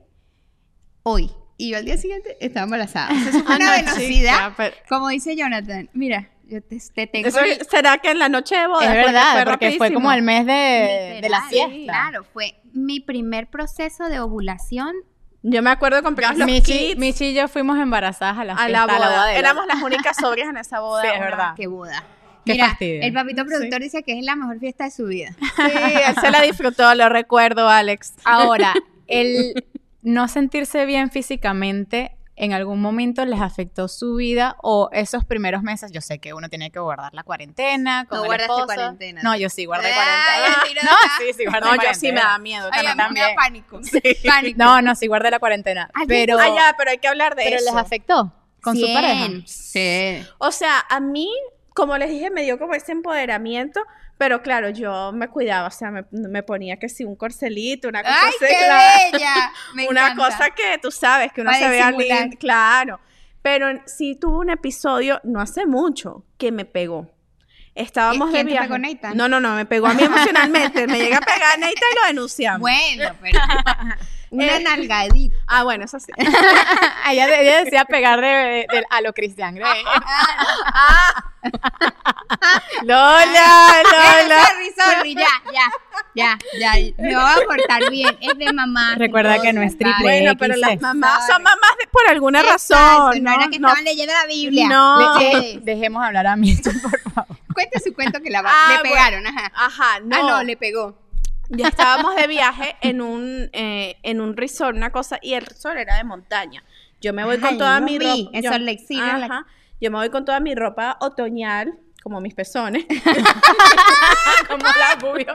hoy. 1.03 1.31
Y 1.57 1.71
yo 1.71 1.77
al 1.79 1.85
día 1.85 1.97
siguiente 1.97 2.37
estaba 2.41 2.65
embarazada. 2.65 3.13
O 3.13 3.15
sea, 3.15 3.29
eso 3.31 3.43
fue 3.45 3.53
Ah, 3.55 3.57
una 3.57 3.67
no, 3.67 3.73
velocidad. 3.87 4.33
chica, 4.33 4.55
pero- 4.57 4.77
Como 4.89 5.09
dice 5.09 5.37
Jonathan, 5.37 5.89
mira, 5.93 6.29
yo 6.47 6.61
te, 6.63 6.79
te 6.95 7.07
tengo... 7.07 7.29
Eso 7.29 7.41
el- 7.41 7.65
¿Será 7.67 7.99
que 7.99 8.11
en 8.11 8.19
la 8.19 8.29
noche 8.29 8.57
de 8.57 8.67
boda? 8.67 8.85
Es 8.87 8.93
verdad, 9.07 9.45
porque 9.45 9.73
fue 9.79 9.93
como 9.93 10.11
el 10.13 10.23
mes 10.23 10.47
de, 10.47 11.21
de 11.23 11.29
la 11.29 11.43
siesta. 11.49 11.93
Claro, 11.93 12.25
fue 12.33 12.57
mi 12.73 13.01
primer 13.01 13.47
proceso 13.47 14.09
de 14.09 14.19
ovulación. 14.21 14.95
Yo 15.43 15.63
me 15.63 15.71
acuerdo 15.71 15.99
que 15.99 16.03
compramos 16.05 16.39
los 16.39 16.47
Michi, 16.47 16.73
kits 16.73 16.99
Michi 16.99 17.25
y 17.27 17.35
yo 17.35 17.49
fuimos 17.49 17.79
embarazadas 17.79 18.39
a 18.39 18.45
la, 18.45 18.55
a 18.55 18.57
fiesta, 18.57 18.87
la 18.87 18.87
boda. 18.87 19.27
la- 19.27 19.35
Éramos 19.35 19.67
las 19.67 19.83
únicas 19.83 20.17
sobrias 20.17 20.49
en 20.49 20.57
esa 20.57 20.81
boda. 20.81 21.03
Sí, 21.03 21.09
es 21.15 21.21
verdad. 21.21 21.53
¡Qué 21.57 21.67
boda! 21.67 22.03
Qué 22.47 22.53
Mira, 22.53 22.69
fastidio. 22.71 23.03
el 23.03 23.13
papito 23.15 23.45
productor 23.47 23.81
dice 23.81 24.03
que 24.03 24.19
es 24.19 24.25
la 24.25 24.37
mejor 24.37 24.59
fiesta 24.59 24.85
de 24.85 24.91
su 24.91 25.07
vida. 25.07 25.31
Sí, 25.57 25.63
él 26.09 26.15
se 26.21 26.31
la 26.31 26.43
disfrutó, 26.43 26.95
lo 26.95 27.09
recuerdo, 27.09 27.69
Alex. 27.71 28.15
Ahora, 28.25 28.75
el 29.07 29.65
no 30.05 30.29
sentirse 30.29 30.87
bien 30.87 31.11
físicamente 31.11 32.17
en 32.37 32.53
algún 32.53 32.81
momento 32.81 33.25
les 33.25 33.41
afectó 33.41 33.87
su 33.87 34.17
vida 34.17 34.57
o 34.61 34.89
esos 34.93 35.25
primeros 35.25 35.63
meses, 35.63 35.93
yo 35.93 36.01
sé 36.01 36.19
que 36.19 36.35
uno 36.35 36.49
tiene 36.49 36.71
que 36.73 36.81
guardar 36.81 37.15
la 37.15 37.23
cuarentena 37.23 38.07
con 38.09 38.19
No 38.19 38.25
el 38.25 38.29
guardaste 38.29 38.53
esposo. 38.53 38.67
cuarentena. 38.75 39.21
No, 39.23 39.37
yo 39.37 39.49
sí 39.49 39.67
guardé 39.67 39.87
Ay, 39.93 39.95
cuarentena. 39.95 40.81
No, 40.91 40.97
sí, 41.19 41.33
sí 41.33 41.45
guardé 41.47 41.67
No, 41.69 41.77
yo 41.77 41.95
sí 41.95 42.11
me 42.13 42.21
da 42.21 42.39
miedo. 42.39 42.69
Ay, 42.73 42.87
también. 42.97 43.13
me 43.13 43.21
da 43.21 43.35
pánico. 43.37 43.81
Pánico. 44.27 44.59
No, 44.59 44.83
no, 44.83 44.95
sí 44.97 45.07
guardé 45.07 45.31
la 45.31 45.39
cuarentena, 45.39 45.89
Ay, 45.95 46.07
pero 46.09 46.37
Ah, 46.41 46.49
ya, 46.55 46.75
pero 46.77 46.91
hay 46.91 46.99
que 46.99 47.07
hablar 47.09 47.37
de 47.37 47.45
pero 47.45 47.57
eso. 47.57 47.65
les 47.67 47.75
afectó 47.77 48.33
con 48.63 48.75
su 48.77 48.85
Cien. 48.85 48.95
pareja. 48.95 49.29
Sí. 49.47 50.27
O 50.39 50.51
sea, 50.51 50.85
a 50.91 50.99
mí, 50.99 51.31
como 51.73 51.97
les 51.99 52.11
dije, 52.11 52.31
me 52.31 52.43
dio 52.43 52.59
como 52.59 52.75
ese 52.75 52.91
empoderamiento, 52.91 53.81
pero 54.25 54.41
claro, 54.41 54.71
yo 54.71 55.13
me 55.13 55.29
cuidaba, 55.29 55.69
o 55.69 55.71
sea, 55.71 55.91
me, 55.91 56.07
me 56.11 56.43
ponía 56.43 56.79
que 56.79 56.89
sí, 56.89 57.05
un 57.05 57.15
corcelito, 57.15 57.89
una 57.89 58.03
cosa 58.03 58.17
¡Ay, 58.23 58.29
así, 58.31 58.39
qué 58.41 58.57
claro. 58.65 58.95
bella! 59.13 59.53
Me 59.75 59.87
una 59.87 60.13
encanta. 60.13 60.25
cosa 60.31 60.49
que 60.49 60.79
tú 60.81 60.91
sabes, 60.91 61.31
que 61.31 61.43
uno 61.43 61.51
Para 61.51 61.61
se 61.63 61.69
vea 61.69 61.91
lindo, 61.91 62.37
claro. 62.41 63.01
Pero 63.43 63.67
sí 63.85 64.17
tuve 64.19 64.39
un 64.39 64.49
episodio, 64.49 65.21
no 65.25 65.43
hace 65.43 65.67
mucho, 65.67 66.25
que 66.39 66.53
me 66.53 66.65
pegó. 66.65 67.14
Estábamos 67.75 68.31
¿Quién 68.31 68.47
de 68.47 68.53
te 68.53 68.53
viaje. 68.53 68.69
pegó, 68.69 68.79
Nathan? 68.79 69.17
No, 69.17 69.29
no, 69.29 69.41
no, 69.41 69.55
me 69.57 69.67
pegó 69.67 69.87
a 69.89 69.95
mí 69.95 70.03
emocionalmente. 70.05 70.87
me 70.87 70.99
llega 70.99 71.19
a 71.19 71.21
pegar 71.21 71.59
Nathan 71.59 71.73
y 71.73 71.95
lo 72.01 72.07
denunciamos. 72.09 72.61
Bueno, 72.71 73.15
pero... 73.21 73.41
Una 74.31 74.57
Eh, 74.57 74.63
nalgadita. 74.65 75.37
Ah, 75.47 75.63
bueno, 75.63 75.85
eso 75.85 76.01
sí. 76.01 76.11
ella, 77.09 77.41
ella 77.41 77.63
decía 77.65 77.85
pegar 77.85 78.21
de, 78.21 78.67
de- 78.69 78.85
a 78.91 79.01
lo 79.01 79.13
Christian 79.13 79.55
Grey. 79.55 79.85
Lola, 82.83 83.83
Lola. 83.85 84.47
Sorry, 84.47 84.73
sorry, 84.77 85.15
ya, 85.15 85.27
ya, 85.53 85.71
ya, 86.15 86.39
ya. 86.59 86.73
Me 86.99 87.15
voy 87.15 87.25
a 87.25 87.47
portar 87.47 87.91
bien. 87.91 88.17
Es 88.21 88.37
de 88.37 88.53
mamá. 88.53 88.95
Recuerda 88.97 89.41
que 89.41 89.53
no 89.53 89.63
es 89.63 89.77
triple 89.79 89.95
Bueno, 90.03 90.33
pero 90.37 90.57
las 90.57 90.81
mamás 90.81 91.27
son 91.29 91.43
mamás 91.43 91.71
de- 91.81 91.87
por 91.89 92.09
alguna 92.09 92.41
Exacto, 92.41 92.75
razón. 93.11 93.23
no, 93.23 93.33
era 93.35 93.49
que 93.49 93.59
No, 93.59 93.69
estaban 93.69 93.85
leyendo 93.85 94.13
la 94.15 94.27
Biblia. 94.27 94.69
No. 94.69 95.19
De- 95.19 95.61
dejemos 95.63 96.05
hablar 96.05 96.27
a 96.27 96.37
Michi, 96.37 96.71
por 96.71 97.01
favor. 97.13 97.37
Cuente 97.55 97.81
su 97.81 97.95
cuento 97.95 98.21
que 98.21 98.31
la 98.31 98.43
va- 98.43 98.51
Ah, 98.53 98.69
le 98.83 98.89
bueno. 98.89 98.95
pegaron, 98.95 99.27
ajá. 99.27 99.53
Ajá, 99.55 100.01
no. 100.01 100.17
Ah, 100.17 100.21
no, 100.31 100.43
le 100.43 100.57
pegó. 100.57 100.99
Ya 101.51 101.69
estábamos 101.69 102.17
de 102.17 102.27
viaje 102.27 102.77
en 102.81 103.01
un, 103.01 103.51
eh, 103.53 103.97
en 104.03 104.21
un 104.21 104.37
resort, 104.37 104.77
una 104.77 104.91
cosa, 104.91 105.19
y 105.23 105.35
el 105.35 105.45
resort 105.47 105.77
era 105.79 105.97
de 105.97 106.05
montaña. 106.05 106.65
Yo 107.01 107.13
me 107.13 107.25
voy 107.25 107.39
con 107.39 107.59
toda 107.59 107.81
mi 107.81 107.99
vi 107.99 108.07
ropa. 108.25 108.37
en 108.37 108.43
yo- 108.43 108.51
Salt 108.51 108.65
Lake 108.65 108.79
City, 108.79 108.99
en 109.01 109.21
la- 109.21 109.27
Ajá. 109.27 109.47
Yo 109.81 109.91
me 109.91 109.99
voy 109.99 110.09
con 110.11 110.25
toda 110.25 110.41
mi 110.41 110.55
ropa 110.55 110.97
otoñal, 111.01 111.79
como 112.05 112.21
mis 112.21 112.35
pezones. 112.35 112.85
Como 114.49 114.63
la 114.63 114.95
bubio. 115.01 115.35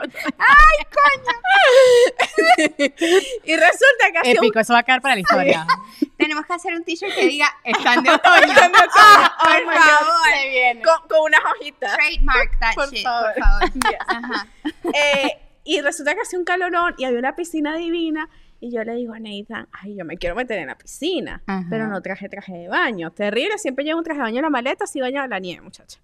y 3.44 3.56
resulta 3.56 4.12
que 4.12 4.30
un 4.30 4.36
Épico, 4.36 4.60
eso 4.60 4.72
va 4.72 4.78
a 4.78 4.82
quedar 4.84 5.00
para 5.02 5.14
la 5.16 5.20
historia. 5.20 5.66
Tenemos 6.16 6.46
que 6.46 6.52
hacer 6.52 6.74
un 6.74 6.84
t-shirt 6.84 7.12
que 7.12 7.26
diga 7.26 7.48
están 7.64 8.04
de 8.04 8.10
otoño. 8.10 8.54
Ah, 8.96 9.36
oh 9.40 9.64
por 9.64 9.74
favor. 9.74 10.30
se 10.32 10.48
viene. 10.48 10.82
Con, 10.82 11.08
con 11.08 11.20
unas 11.26 11.40
hojitas. 11.52 11.92
Trademark 11.96 12.60
that 12.60 12.74
Por 12.74 12.88
shit, 12.90 13.02
favor. 13.02 13.34
por 13.34 13.42
favor. 13.42 13.72
Yes. 13.72 13.98
Ajá. 14.06 14.46
Eh, 14.94 15.38
y 15.64 15.80
resulta 15.80 16.14
que 16.14 16.20
hacía 16.20 16.38
un 16.38 16.44
calorón 16.44 16.94
y 16.98 17.04
había 17.04 17.18
una 17.18 17.34
piscina 17.34 17.74
divina. 17.76 18.28
Y 18.60 18.70
yo 18.72 18.84
le 18.84 18.94
digo 18.94 19.14
a 19.14 19.18
Nathan, 19.18 19.66
ay, 19.72 19.96
yo 19.96 20.04
me 20.04 20.18
quiero 20.18 20.36
meter 20.36 20.58
en 20.58 20.68
la 20.68 20.76
piscina. 20.78 21.42
Ajá. 21.46 21.66
Pero 21.68 21.88
no 21.88 22.00
traje 22.00 22.28
traje 22.28 22.52
de 22.52 22.68
baño. 22.68 23.10
Terrible, 23.10 23.58
siempre 23.58 23.84
llevo 23.84 23.98
un 23.98 24.04
traje 24.04 24.18
de 24.18 24.24
baño 24.24 24.36
en 24.36 24.42
la 24.44 24.50
maleta, 24.50 24.84
así 24.84 25.00
baña 25.00 25.26
la 25.26 25.40
nieve, 25.40 25.62
muchacha. 25.62 25.98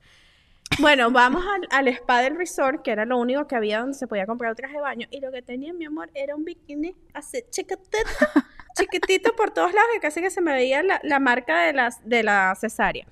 Bueno, 0.78 1.10
vamos 1.10 1.42
al, 1.46 1.66
al 1.70 1.88
spa 1.88 2.20
del 2.20 2.36
resort, 2.36 2.82
que 2.82 2.90
era 2.90 3.04
lo 3.06 3.16
único 3.18 3.46
que 3.46 3.56
había 3.56 3.80
donde 3.80 3.94
se 3.96 4.06
podía 4.06 4.26
comprar 4.26 4.50
un 4.50 4.56
traje 4.56 4.74
de 4.74 4.80
baño. 4.80 5.06
Y 5.10 5.20
lo 5.20 5.32
que 5.32 5.40
tenía, 5.40 5.72
mi 5.72 5.86
amor, 5.86 6.10
era 6.12 6.34
un 6.36 6.44
bikini 6.44 6.94
así 7.14 7.42
chiquitito, 7.50 7.96
chiquitito 8.76 9.34
por 9.34 9.50
todos 9.52 9.72
lados, 9.72 9.88
que 9.94 10.00
casi 10.00 10.20
que 10.20 10.28
se 10.30 10.40
me 10.42 10.52
veía 10.52 10.82
la, 10.82 11.00
la 11.02 11.18
marca 11.18 11.62
de, 11.62 11.72
las, 11.72 12.06
de 12.06 12.22
la 12.22 12.54
cesárea. 12.60 13.06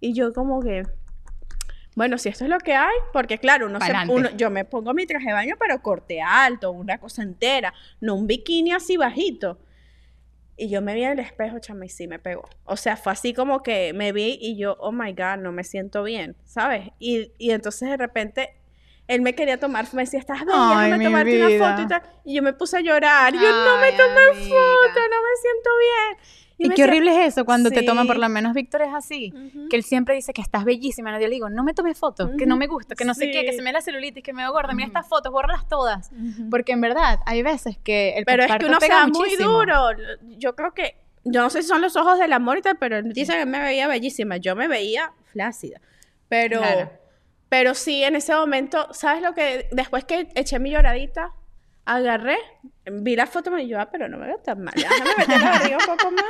Y 0.00 0.14
yo 0.14 0.32
como 0.32 0.60
que, 0.60 0.84
bueno, 1.94 2.18
si 2.18 2.28
esto 2.28 2.44
es 2.44 2.50
lo 2.50 2.58
que 2.58 2.74
hay, 2.74 2.94
porque 3.12 3.38
claro, 3.38 3.66
uno 3.66 3.78
se, 3.80 3.92
uno- 4.12 4.30
yo 4.36 4.50
me 4.50 4.64
pongo 4.64 4.92
mi 4.92 5.06
traje 5.06 5.28
de 5.28 5.32
baño, 5.32 5.54
pero 5.60 5.80
corte 5.82 6.20
alto, 6.20 6.72
una 6.72 6.98
cosa 6.98 7.22
entera, 7.22 7.72
no 8.00 8.14
un 8.16 8.26
bikini 8.26 8.72
así 8.72 8.96
bajito. 8.96 9.58
Y 10.56 10.68
yo 10.68 10.80
me 10.80 10.94
vi 10.94 11.04
en 11.04 11.12
el 11.12 11.18
espejo, 11.18 11.58
chama, 11.58 11.84
y 11.84 11.88
sí 11.90 12.08
me 12.08 12.18
pegó. 12.18 12.48
O 12.64 12.76
sea, 12.76 12.96
fue 12.96 13.12
así 13.12 13.34
como 13.34 13.62
que 13.62 13.92
me 13.92 14.12
vi 14.12 14.38
y 14.40 14.56
yo, 14.56 14.76
oh 14.80 14.90
my 14.92 15.12
God, 15.12 15.36
no 15.38 15.52
me 15.52 15.64
siento 15.64 16.02
bien, 16.02 16.36
¿sabes? 16.44 16.90
Y, 16.98 17.32
y 17.36 17.50
entonces 17.50 17.90
de 17.90 17.96
repente 17.98 18.56
él 19.06 19.22
me 19.22 19.34
quería 19.34 19.58
tomar, 19.60 19.86
me 19.92 20.02
decía, 20.02 20.18
estás 20.18 20.38
bien, 20.44 20.50
Ay, 20.52 20.86
déjame 20.90 21.04
tomarte 21.04 21.36
una 21.36 21.46
vida. 21.48 21.70
foto 21.70 21.82
y 21.82 21.86
tal. 21.88 22.02
Y 22.24 22.34
yo 22.34 22.42
me 22.42 22.52
puse 22.54 22.78
a 22.78 22.80
llorar. 22.80 23.32
Yo, 23.34 23.40
no 23.40 23.78
me 23.78 23.92
tomé 23.92 24.20
amiga. 24.30 24.48
foto, 24.48 25.00
no 25.00 25.22
me 25.22 25.36
siento 25.40 25.70
bien. 25.78 26.45
Y 26.58 26.68
me 26.68 26.74
qué 26.74 26.82
decía, 26.82 26.84
horrible 26.94 27.20
es 27.26 27.32
eso 27.34 27.44
cuando 27.44 27.70
te 27.70 27.82
toman, 27.82 28.04
Sí. 28.04 28.08
por 28.08 28.16
lo 28.18 28.28
menos 28.30 28.54
Víctor 28.54 28.80
es 28.82 28.94
así, 28.94 29.32
Ujú. 29.34 29.68
que 29.68 29.76
él 29.76 29.82
siempre 29.82 30.14
dice 30.14 30.32
que 30.32 30.40
estás 30.40 30.64
bellísima, 30.64 31.12
yo 31.20 31.26
le 31.28 31.34
digo, 31.34 31.50
no 31.50 31.62
me 31.64 31.74
tomes 31.74 31.98
fotos, 31.98 32.30
que 32.38 32.46
no 32.46 32.56
me 32.56 32.66
gusta, 32.66 32.94
que 32.94 33.04
no 33.04 33.12
sé 33.14 33.30
qué, 33.30 33.44
que 33.44 33.50
Sí. 33.52 33.58
se 33.58 33.62
me 33.62 33.72
la 33.72 33.80
celulitis, 33.82 34.22
que 34.22 34.32
me 34.32 34.42
veo 34.42 34.52
gorda, 34.52 34.72
mira 34.72 34.86
estas 34.86 35.06
fotos, 35.08 35.30
bórralas 35.32 35.68
todas, 35.68 36.10
porque 36.50 36.72
en 36.72 36.80
verdad 36.80 37.18
hay 37.26 37.42
veces 37.42 37.76
que 37.84 38.14
el 38.16 38.24
Pero 38.24 38.42
es 38.44 38.56
que 38.56 38.66
uno 38.66 38.80
se 38.80 38.88
da 38.88 39.06
muy 39.06 39.36
duro. 39.36 39.74
Yo 40.38 40.54
creo 40.56 40.72
que, 40.72 40.96
yo 41.24 41.42
no 41.42 41.50
sé 41.50 41.60
si 41.62 41.68
son 41.68 41.80
los 41.82 41.94
ojos 41.96 42.18
del 42.18 42.32
amor 42.32 42.56
y 42.58 42.62
tal, 42.62 42.78
pero 42.78 42.96
él 42.96 43.12
dice 43.12 43.36
que 43.36 43.44
me 43.46 43.60
veía 43.60 43.86
bellísima. 43.86 44.38
Yo 44.38 44.56
me 44.56 44.66
veía 44.68 45.12
flácida. 45.32 45.80
Pero, 46.28 46.60
Claro. 46.60 46.90
pero 47.50 47.74
sí, 47.74 48.02
en 48.02 48.16
ese 48.16 48.34
momento, 48.34 48.88
¿sabes 48.92 49.22
lo 49.22 49.34
que? 49.34 49.68
Después 49.72 50.04
que 50.04 50.28
eché 50.34 50.58
mi 50.58 50.70
lloradita, 50.70 51.32
agarré, 51.86 52.36
vi 52.84 53.16
la 53.16 53.26
foto 53.26 53.56
y 53.58 53.68
yo, 53.68 53.80
ah, 53.80 53.88
pero 53.90 54.08
no 54.08 54.18
me 54.18 54.26
veo 54.26 54.38
tan 54.38 54.62
mal. 54.62 54.74
Déjame 54.76 55.10
meter 55.18 55.40
la 55.40 55.50
barriga 55.50 55.78
un 55.78 55.96
poco 55.96 56.10
más. 56.10 56.24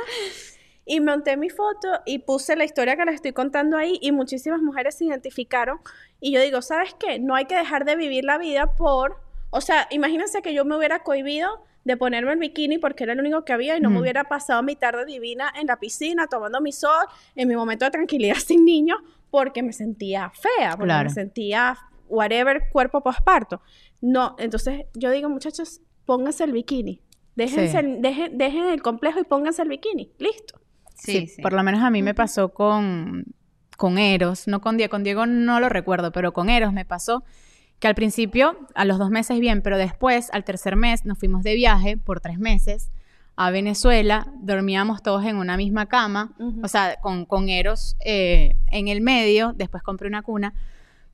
Y 0.85 1.01
monté 1.01 1.35
mi 1.35 1.49
foto 1.49 1.87
y 2.05 2.19
puse 2.19 2.55
la 2.55 2.63
historia 2.63 2.95
que 2.95 3.03
les 3.03 3.15
estoy 3.15 3.33
contando 3.33 3.75
ahí 3.77 3.99
y 4.01 4.13
muchísimas 4.13 4.61
mujeres 4.61 4.95
se 4.97 5.03
identificaron. 5.05 5.79
Y 6.21 6.31
yo 6.31 6.39
digo, 6.41 6.61
¿sabes 6.61 6.95
qué? 6.97 7.19
No 7.19 7.35
hay 7.35 7.45
que 7.45 7.55
dejar 7.57 7.83
de 7.83 7.95
vivir 7.97 8.23
la 8.23 8.37
vida 8.37 8.75
por... 8.77 9.19
O 9.49 9.59
sea, 9.59 9.87
imagínense 9.91 10.41
que 10.41 10.53
yo 10.53 10.63
me 10.63 10.77
hubiera 10.77 11.03
cohibido 11.03 11.63
de 11.83 11.97
ponerme 11.97 12.33
el 12.33 12.39
bikini 12.39 12.77
porque 12.77 13.03
era 13.05 13.13
el 13.13 13.19
único 13.19 13.43
que 13.45 13.53
había 13.53 13.75
y 13.77 13.81
no 13.81 13.89
me 13.89 13.97
Mm. 13.97 14.01
hubiera 14.01 14.23
pasado 14.25 14.61
mi 14.63 14.75
tarde 14.75 15.05
divina 15.05 15.51
en 15.59 15.67
la 15.67 15.77
piscina 15.79 16.27
tomando 16.27 16.59
mi 16.61 16.71
sol, 16.73 17.05
en 17.35 17.47
mi 17.47 17.55
momento 17.55 17.85
de 17.85 17.91
tranquilidad 17.91 18.35
sin 18.45 18.63
niños, 18.65 18.99
porque 19.31 19.63
me 19.63 19.73
sentía 19.73 20.29
fea, 20.31 20.71
porque 20.71 20.85
Claro. 20.85 21.09
me 21.09 21.13
sentía 21.15 21.77
whatever 22.09 22.63
cuerpo 22.71 23.01
posparto. 23.01 23.61
No, 24.01 24.35
entonces 24.39 24.85
yo 24.93 25.11
digo, 25.11 25.29
muchachos, 25.29 25.81
pónganse 26.05 26.43
el 26.43 26.51
bikini. 26.51 27.01
Déjense, 27.35 27.81
Sí. 27.81 27.95
dejen, 27.99 28.37
dejen 28.37 28.65
el 28.69 28.81
complejo 28.81 29.19
y 29.19 29.23
pónganse 29.23 29.61
el 29.61 29.69
bikini. 29.69 30.11
Listo. 30.17 30.59
Sí, 30.95 31.31
por 31.43 31.53
lo 31.53 31.61
menos 31.63 31.81
a 31.83 31.89
mí 31.91 32.01
me 32.01 32.15
pasó 32.15 32.49
con, 32.49 33.25
con 33.77 33.97
Eros, 33.99 34.47
no 34.47 34.61
con 34.61 34.77
Diego, 34.77 34.89
con 34.91 35.03
Diego 35.03 35.25
no 35.27 35.59
lo 35.59 35.69
recuerdo, 35.69 36.11
pero 36.11 36.33
con 36.33 36.49
Eros 36.49 36.73
me 36.73 36.85
pasó 36.85 37.23
que 37.79 37.87
al 37.87 37.93
principio, 37.93 38.57
a 38.73 38.85
los 38.85 38.97
dos 38.97 39.11
meses 39.11 39.39
bien, 39.39 39.61
pero 39.61 39.77
después, 39.77 40.29
al 40.33 40.43
tercer 40.43 40.75
mes, 40.75 41.05
nos 41.05 41.19
fuimos 41.19 41.43
de 41.43 41.53
viaje 41.53 41.95
por 41.97 42.19
tres 42.21 42.39
meses 42.39 42.89
a 43.35 43.51
Venezuela, 43.51 44.33
dormíamos 44.41 45.03
todos 45.03 45.23
en 45.23 45.35
una 45.35 45.57
misma 45.57 45.85
cama, 45.85 46.33
o 46.63 46.67
sea, 46.67 46.95
con, 47.01 47.25
con 47.25 47.49
Eros 47.49 47.95
eh, 48.03 48.55
en 48.71 48.87
el 48.87 48.99
medio, 49.01 49.53
después 49.55 49.83
compré 49.83 50.07
una 50.07 50.23
cuna, 50.23 50.55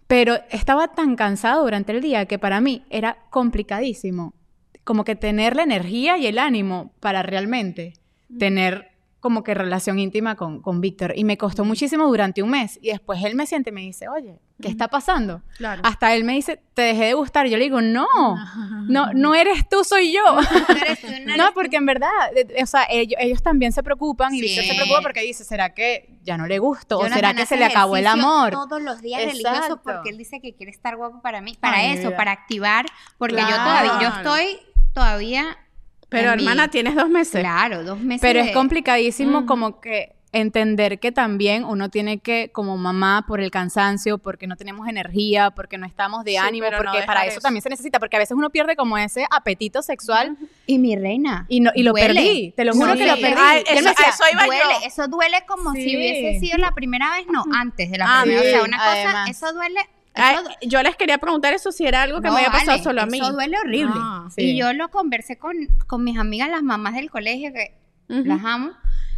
pero 0.08 0.38
estaba 0.50 0.89
tan 0.89 1.16
cansado 1.16 1.63
durante 1.63 1.92
el 1.92 2.02
día 2.02 2.26
que 2.26 2.39
para 2.39 2.62
mí 2.62 2.84
era 2.89 3.18
complicadísimo, 3.30 4.34
como 4.84 5.04
que 5.04 5.16
tener 5.16 5.56
la 5.56 5.63
energía 5.63 6.18
y 6.18 6.28
el 6.28 6.39
ánimo 6.39 6.94
para 7.00 7.24
realmente 7.24 7.94
tener 8.38 8.92
como 9.23 9.41
que 9.41 9.53
relación 9.53 9.99
íntima 9.99 10.36
con, 10.36 10.62
con 10.62 10.81
Víctor. 10.81 11.13
Y 11.15 11.23
me 11.23 11.38
costó 11.38 11.63
muchísimo 11.63 12.05
durante 12.07 12.43
un 12.43 12.49
mes. 12.49 12.77
Y 12.81 12.89
después 12.89 13.23
él 13.23 13.36
me 13.36 13.45
siente 13.45 13.69
y 13.69 13.73
me 13.73 13.79
dice, 13.79 14.09
oye, 14.09 14.38
¿qué 14.62 14.67
está 14.67 14.89
pasando? 14.89 15.41
Claro. 15.55 15.81
Hasta 15.86 16.13
él 16.13 16.25
me 16.25 16.33
dice, 16.33 16.62
te 16.73 16.81
dejé 16.81 17.05
de 17.05 17.13
gustar. 17.13 17.47
Yo 17.47 17.55
le 17.55 17.63
digo, 17.63 17.79
no, 17.79 18.05
no, 18.89 19.13
no 19.13 19.33
eres 19.33 19.69
tú, 19.69 19.86
soy 19.86 20.12
yo. 20.12 20.21
No, 21.38 21.45
porque 21.55 21.77
en 21.77 21.86
verdad, 21.86 22.09
o 22.62 22.65
sea, 22.65 22.86
ellos, 22.89 23.17
ellos 23.17 23.41
también 23.41 23.71
se 23.71 23.81
preocupan 23.81 24.36
y 24.36 24.39
Sí. 24.39 24.47
Víctor 24.47 24.65
se 24.65 24.75
preocupa 24.75 25.01
porque 25.01 25.21
dice, 25.21 25.45
¿será 25.45 25.73
que 25.73 26.19
ya 26.23 26.38
no 26.38 26.45
le 26.45 26.59
gusto? 26.59 26.99
¿O 26.99 27.07
será 27.07 27.33
que 27.33 27.45
se 27.45 27.55
le 27.55 27.63
acabó 27.63 27.95
el 27.95 28.07
amor? 28.07 28.51
Todos 28.51 28.81
los 28.81 29.01
días 29.01 29.21
Exacto. 29.21 29.47
religioso 29.49 29.81
porque 29.81 30.09
él 30.09 30.17
dice 30.17 30.41
que 30.41 30.53
quiere 30.53 30.73
estar 30.73 30.97
guapo 30.97 31.21
para 31.21 31.39
mí, 31.39 31.55
para 31.57 31.77
Ay, 31.77 31.97
eso, 31.97 32.13
para 32.17 32.33
activar, 32.33 32.88
porque 33.17 33.38
yo 33.38 33.47
todavía, 33.47 33.99
yo 34.01 34.09
estoy 34.09 34.59
todavía. 34.93 35.57
Pero 36.13 36.34
en 36.34 36.39
hermana, 36.39 36.67
tienes 36.69 36.95
dos 36.95 37.10
meses. 37.10 37.41
Claro, 37.41 37.84
dos 37.84 37.99
meses. 37.99 38.21
Pero 38.21 38.39
es 38.39 38.52
complicadísimo 38.52 39.39
Ujú. 39.39 39.47
como 39.47 39.80
que 39.82 40.13
entender 40.36 40.99
que 40.99 41.12
también 41.12 41.63
uno 41.63 41.89
tiene 41.89 42.17
que, 42.17 42.49
como 42.52 42.76
mamá, 42.76 43.23
por 43.28 43.39
el 43.39 43.52
cansancio, 43.52 44.17
porque 44.17 44.47
no 44.47 44.56
tenemos 44.56 44.88
energía, 44.88 45.52
porque 45.52 45.78
no 45.78 45.86
estamos 45.86 46.23
de 46.26 46.32
Sí, 46.32 46.38
ánimo, 46.38 46.71
no 46.71 46.78
porque 46.78 47.04
para 47.06 47.21
eso 47.28 47.34
eso. 47.34 47.41
también 47.41 47.62
se 47.62 47.69
necesita, 47.69 47.99
porque 47.99 48.15
a 48.15 48.19
veces 48.19 48.36
uno 48.36 48.49
pierde 48.49 48.76
como 48.76 48.97
ese 48.97 49.28
apetito 49.30 49.84
sexual 49.84 50.36
Y 50.65 50.80
mi 50.80 50.95
reina. 50.95 51.45
y, 51.49 51.60
no, 51.60 51.69
y 51.76 51.84
lo 51.84 51.91
duele. 51.91 52.08
perdí, 52.15 52.54
te 52.58 52.65
lo 52.65 52.73
juro 52.73 52.93
Sí. 52.93 52.97
que 52.97 53.06
lo 53.06 53.15
perdí. 53.17 53.36
Ay, 53.38 53.63
eso- 53.67 53.89
decía, 53.89 54.08
eso 54.10 54.23
iba 54.32 54.45
duele, 54.47 54.63
yo. 54.82 54.88
eso 54.88 55.08
duele 55.08 55.38
como 55.47 55.71
si 55.73 55.95
hubiese 55.95 56.39
sido 56.39 56.58
la 56.58 56.71
primera 56.71 57.12
vez, 57.15 57.28
no, 57.32 57.43
antes 57.56 57.91
de 57.91 57.97
la 57.99 58.06
Ah, 58.08 58.23
primera. 58.23 58.41
sí, 58.41 58.47
o 58.47 58.52
sea, 58.54 58.63
una 58.63 58.78
cosa, 58.78 58.91
además. 58.91 59.30
eso 59.30 59.54
duele. 59.54 59.80
Ay, 60.15 60.38
yo 60.62 60.82
les 60.84 60.95
quería 60.95 61.17
preguntar 61.17 61.54
eso 61.54 61.71
si 61.71 61.86
era 61.86 62.04
algo 62.04 62.21
que 62.21 62.28
no, 62.28 62.34
me 62.34 62.39
había 62.39 62.52
pasado 62.52 62.71
vale, 62.71 62.84
solo 62.84 63.02
a 63.02 63.06
mí. 63.06 63.17
Eso 63.19 63.32
duele 63.32 63.58
horrible. 63.58 63.93
Ah, 63.95 64.28
sí. 64.36 64.41
Y 64.41 64.58
yo 64.58 64.71
lo 64.73 64.89
conversé 64.89 65.38
con, 65.38 65.56
con 65.88 66.04
mis 66.04 66.17
amigas, 66.17 66.49
las 66.49 66.63
mamás 66.63 66.95
del 66.95 67.10
colegio, 67.10 67.52
que 67.52 67.73
Ujú. 68.10 68.23
las 68.26 68.43
amo. 68.43 68.71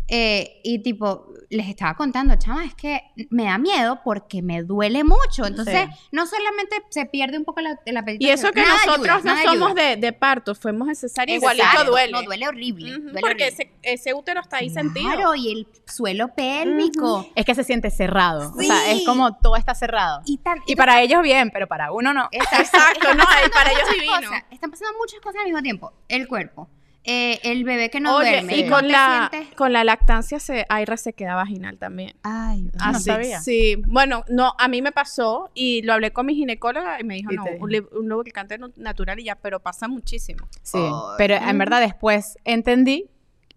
Eh, 0.07 0.61
y 0.63 0.83
tipo, 0.83 1.27
les 1.49 1.67
estaba 1.67 1.95
contando, 1.95 2.35
chama, 2.37 2.65
es 2.65 2.75
que 2.75 3.01
me 3.29 3.45
da 3.45 3.57
miedo 3.57 4.01
porque 4.03 4.41
me 4.41 4.61
duele 4.63 5.03
mucho. 5.03 5.45
Entonces, 5.45 5.87
Sí. 5.89 6.07
no 6.11 6.25
solamente 6.27 6.75
se 6.89 7.05
pierde 7.05 7.37
un 7.37 7.45
poco 7.45 7.61
la, 7.61 7.79
el 7.85 7.97
apetito. 7.97 8.25
Y 8.25 8.29
eso 8.29 8.51
que 8.51 8.61
nosotros 8.63 9.17
ayuda, 9.25 9.35
no 9.35 9.51
somos 9.51 9.75
de, 9.75 9.95
de 9.97 10.13
parto, 10.13 10.53
fuimos 10.55 10.87
cesárea, 10.97 11.35
Exacto, 11.35 11.55
igualito 11.63 11.91
duele. 11.91 12.11
No, 12.11 12.23
duele 12.23 12.47
horrible. 12.47 12.91
Ujú, 12.91 13.01
duele 13.03 13.21
porque 13.21 13.43
horrible. 13.45 13.47
ese, 13.47 13.71
ese 13.83 14.13
útero 14.13 14.41
está 14.41 14.57
ahí 14.57 14.69
sentido. 14.69 15.11
Claro, 15.11 15.35
y 15.35 15.51
el 15.51 15.67
suelo 15.87 16.33
pélvico. 16.35 17.27
es 17.35 17.45
que 17.45 17.55
se 17.55 17.63
siente 17.63 17.89
cerrado, 17.89 18.51
o 18.55 18.61
sea, 18.61 18.75
Sí. 18.85 18.99
es 18.99 19.05
como 19.05 19.37
todo 19.37 19.55
está 19.55 19.73
cerrado. 19.75 20.21
Y, 20.25 20.37
tan- 20.39 20.59
Y 20.67 20.75
para 20.75 21.01
ellos 21.01 21.21
bien, 21.21 21.49
pero 21.51 21.67
para 21.67 21.91
uno 21.91 22.13
no. 22.13 22.27
Exacto, 22.31 22.55
Exacto, 22.77 23.13
no, 23.13 23.23
Están 23.23 23.45
y 23.45 23.49
para 23.49 23.63
pasando 23.63 23.69
ellos 23.71 23.87
muchas 23.87 24.01
divino. 24.01 24.29
cosas, 24.29 24.43
Están 24.51 24.71
pasando 24.71 24.97
muchas 24.99 25.19
cosas 25.21 25.39
al 25.39 25.45
mismo 25.45 25.61
tiempo. 25.61 25.93
El 26.09 26.27
cuerpo, 26.27 26.69
eh, 27.05 27.39
el 27.43 27.63
bebé 27.63 27.89
que 27.89 27.99
no 27.99 28.15
Oye, 28.17 28.31
duerme. 28.41 28.57
y 28.57 28.67
con 28.69 28.87
la, 28.87 29.29
sientes- 29.31 29.55
con 29.55 29.71
la 29.73 29.83
lactancia 29.83 30.39
se, 30.39 30.65
hay 30.69 30.85
resequedad 30.85 31.35
vaginal 31.35 31.77
también. 31.77 32.15
Ay, 32.23 32.69
Ah, 32.79 32.91
no 32.91 32.97
Así, 32.97 33.05
sabía. 33.09 33.39
Sí, 33.41 33.75
bueno, 33.87 34.23
no, 34.27 34.53
a 34.57 34.67
mí 34.67 34.81
me 34.81 34.91
pasó 34.91 35.51
y 35.53 35.81
lo 35.83 35.93
hablé 35.93 36.11
con 36.11 36.25
mi 36.25 36.35
ginecóloga 36.35 36.99
y 36.99 37.03
me 37.03 37.15
dijo, 37.15 37.31
Y 37.31 37.35
no, 37.35 37.45
un, 37.59 38.09
lubricante 38.09 38.57
natural 38.75 39.19
y 39.19 39.25
ya, 39.25 39.35
pero 39.35 39.59
pasa 39.59 39.87
muchísimo. 39.87 40.47
Sí, 40.61 40.79
pero 41.17 41.35
en 41.35 41.57
verdad 41.57 41.79
después 41.81 42.37
entendí 42.43 43.09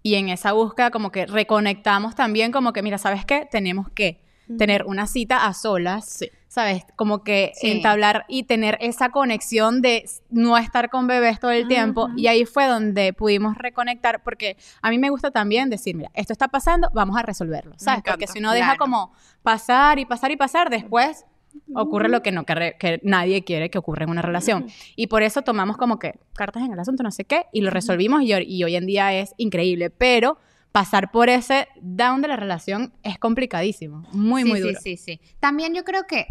y 0.02 0.14
en 0.14 0.28
esa 0.28 0.52
búsqueda 0.52 0.90
como 0.90 1.10
que 1.10 1.26
reconectamos 1.26 2.14
también 2.14 2.52
como 2.52 2.72
que, 2.72 2.82
mira, 2.82 2.98
¿sabes 2.98 3.24
qué? 3.24 3.48
Tenemos 3.50 3.90
que 3.90 4.20
tener 4.56 4.84
una 4.86 5.06
cita 5.06 5.46
a 5.46 5.52
solas, 5.52 6.08
Sí. 6.08 6.30
¿sabes? 6.48 6.84
Como 6.96 7.22
que 7.22 7.52
Sí. 7.54 7.70
entablar 7.70 8.24
y 8.28 8.44
tener 8.44 8.78
esa 8.80 9.10
conexión 9.10 9.82
de 9.82 10.04
no 10.30 10.56
estar 10.56 10.88
con 10.88 11.06
bebés 11.06 11.38
todo 11.40 11.50
el 11.50 11.68
tiempo. 11.68 12.08
Y 12.16 12.26
ahí 12.28 12.46
fue 12.46 12.66
donde 12.66 13.12
pudimos 13.12 13.58
reconectar, 13.58 14.22
porque 14.22 14.56
a 14.80 14.90
mí 14.90 14.98
me 14.98 15.10
gusta 15.10 15.30
también 15.30 15.68
decir, 15.68 15.94
mira, 15.94 16.10
esto 16.14 16.32
está 16.32 16.48
pasando, 16.48 16.88
vamos 16.94 17.16
a 17.18 17.22
resolverlo, 17.22 17.74
¿sabes? 17.76 18.02
Porque 18.04 18.26
si 18.26 18.38
uno 18.38 18.52
deja 18.52 18.76
como 18.76 19.12
pasar 19.42 19.98
y 19.98 20.06
pasar 20.06 20.30
y 20.30 20.36
pasar, 20.36 20.70
después 20.70 21.26
ocurre 21.74 22.08
lo 22.08 22.22
que 22.22 22.30
no 22.30 22.44
que, 22.44 22.76
que 22.78 23.00
nadie 23.02 23.42
quiere 23.42 23.68
que 23.70 23.78
ocurra 23.78 24.04
en 24.04 24.10
una 24.10 24.22
relación. 24.22 24.66
Y 24.96 25.08
por 25.08 25.22
eso 25.22 25.42
tomamos 25.42 25.76
como 25.76 25.98
que 25.98 26.18
cartas 26.34 26.62
en 26.62 26.72
el 26.72 26.78
asunto, 26.78 27.02
no 27.02 27.10
sé 27.10 27.24
qué, 27.24 27.46
y 27.52 27.60
lo 27.62 27.70
resolvimos 27.70 28.22
y 28.22 28.32
hoy 28.64 28.76
en 28.76 28.86
día 28.86 29.12
es 29.12 29.34
increíble, 29.38 29.90
pero 29.90 30.38
pasar 30.72 31.10
por 31.10 31.28
ese 31.28 31.68
down 31.80 32.22
de 32.22 32.28
la 32.28 32.36
relación 32.36 32.92
es 33.02 33.18
complicadísimo, 33.18 34.06
muy, 34.12 34.42
sí, 34.42 34.48
muy 34.48 34.60
sí, 34.60 34.66
duro. 34.66 34.80
Sí, 34.82 34.96
sí, 34.96 35.20
También 35.40 35.74
yo 35.74 35.84
creo 35.84 36.06
que 36.06 36.26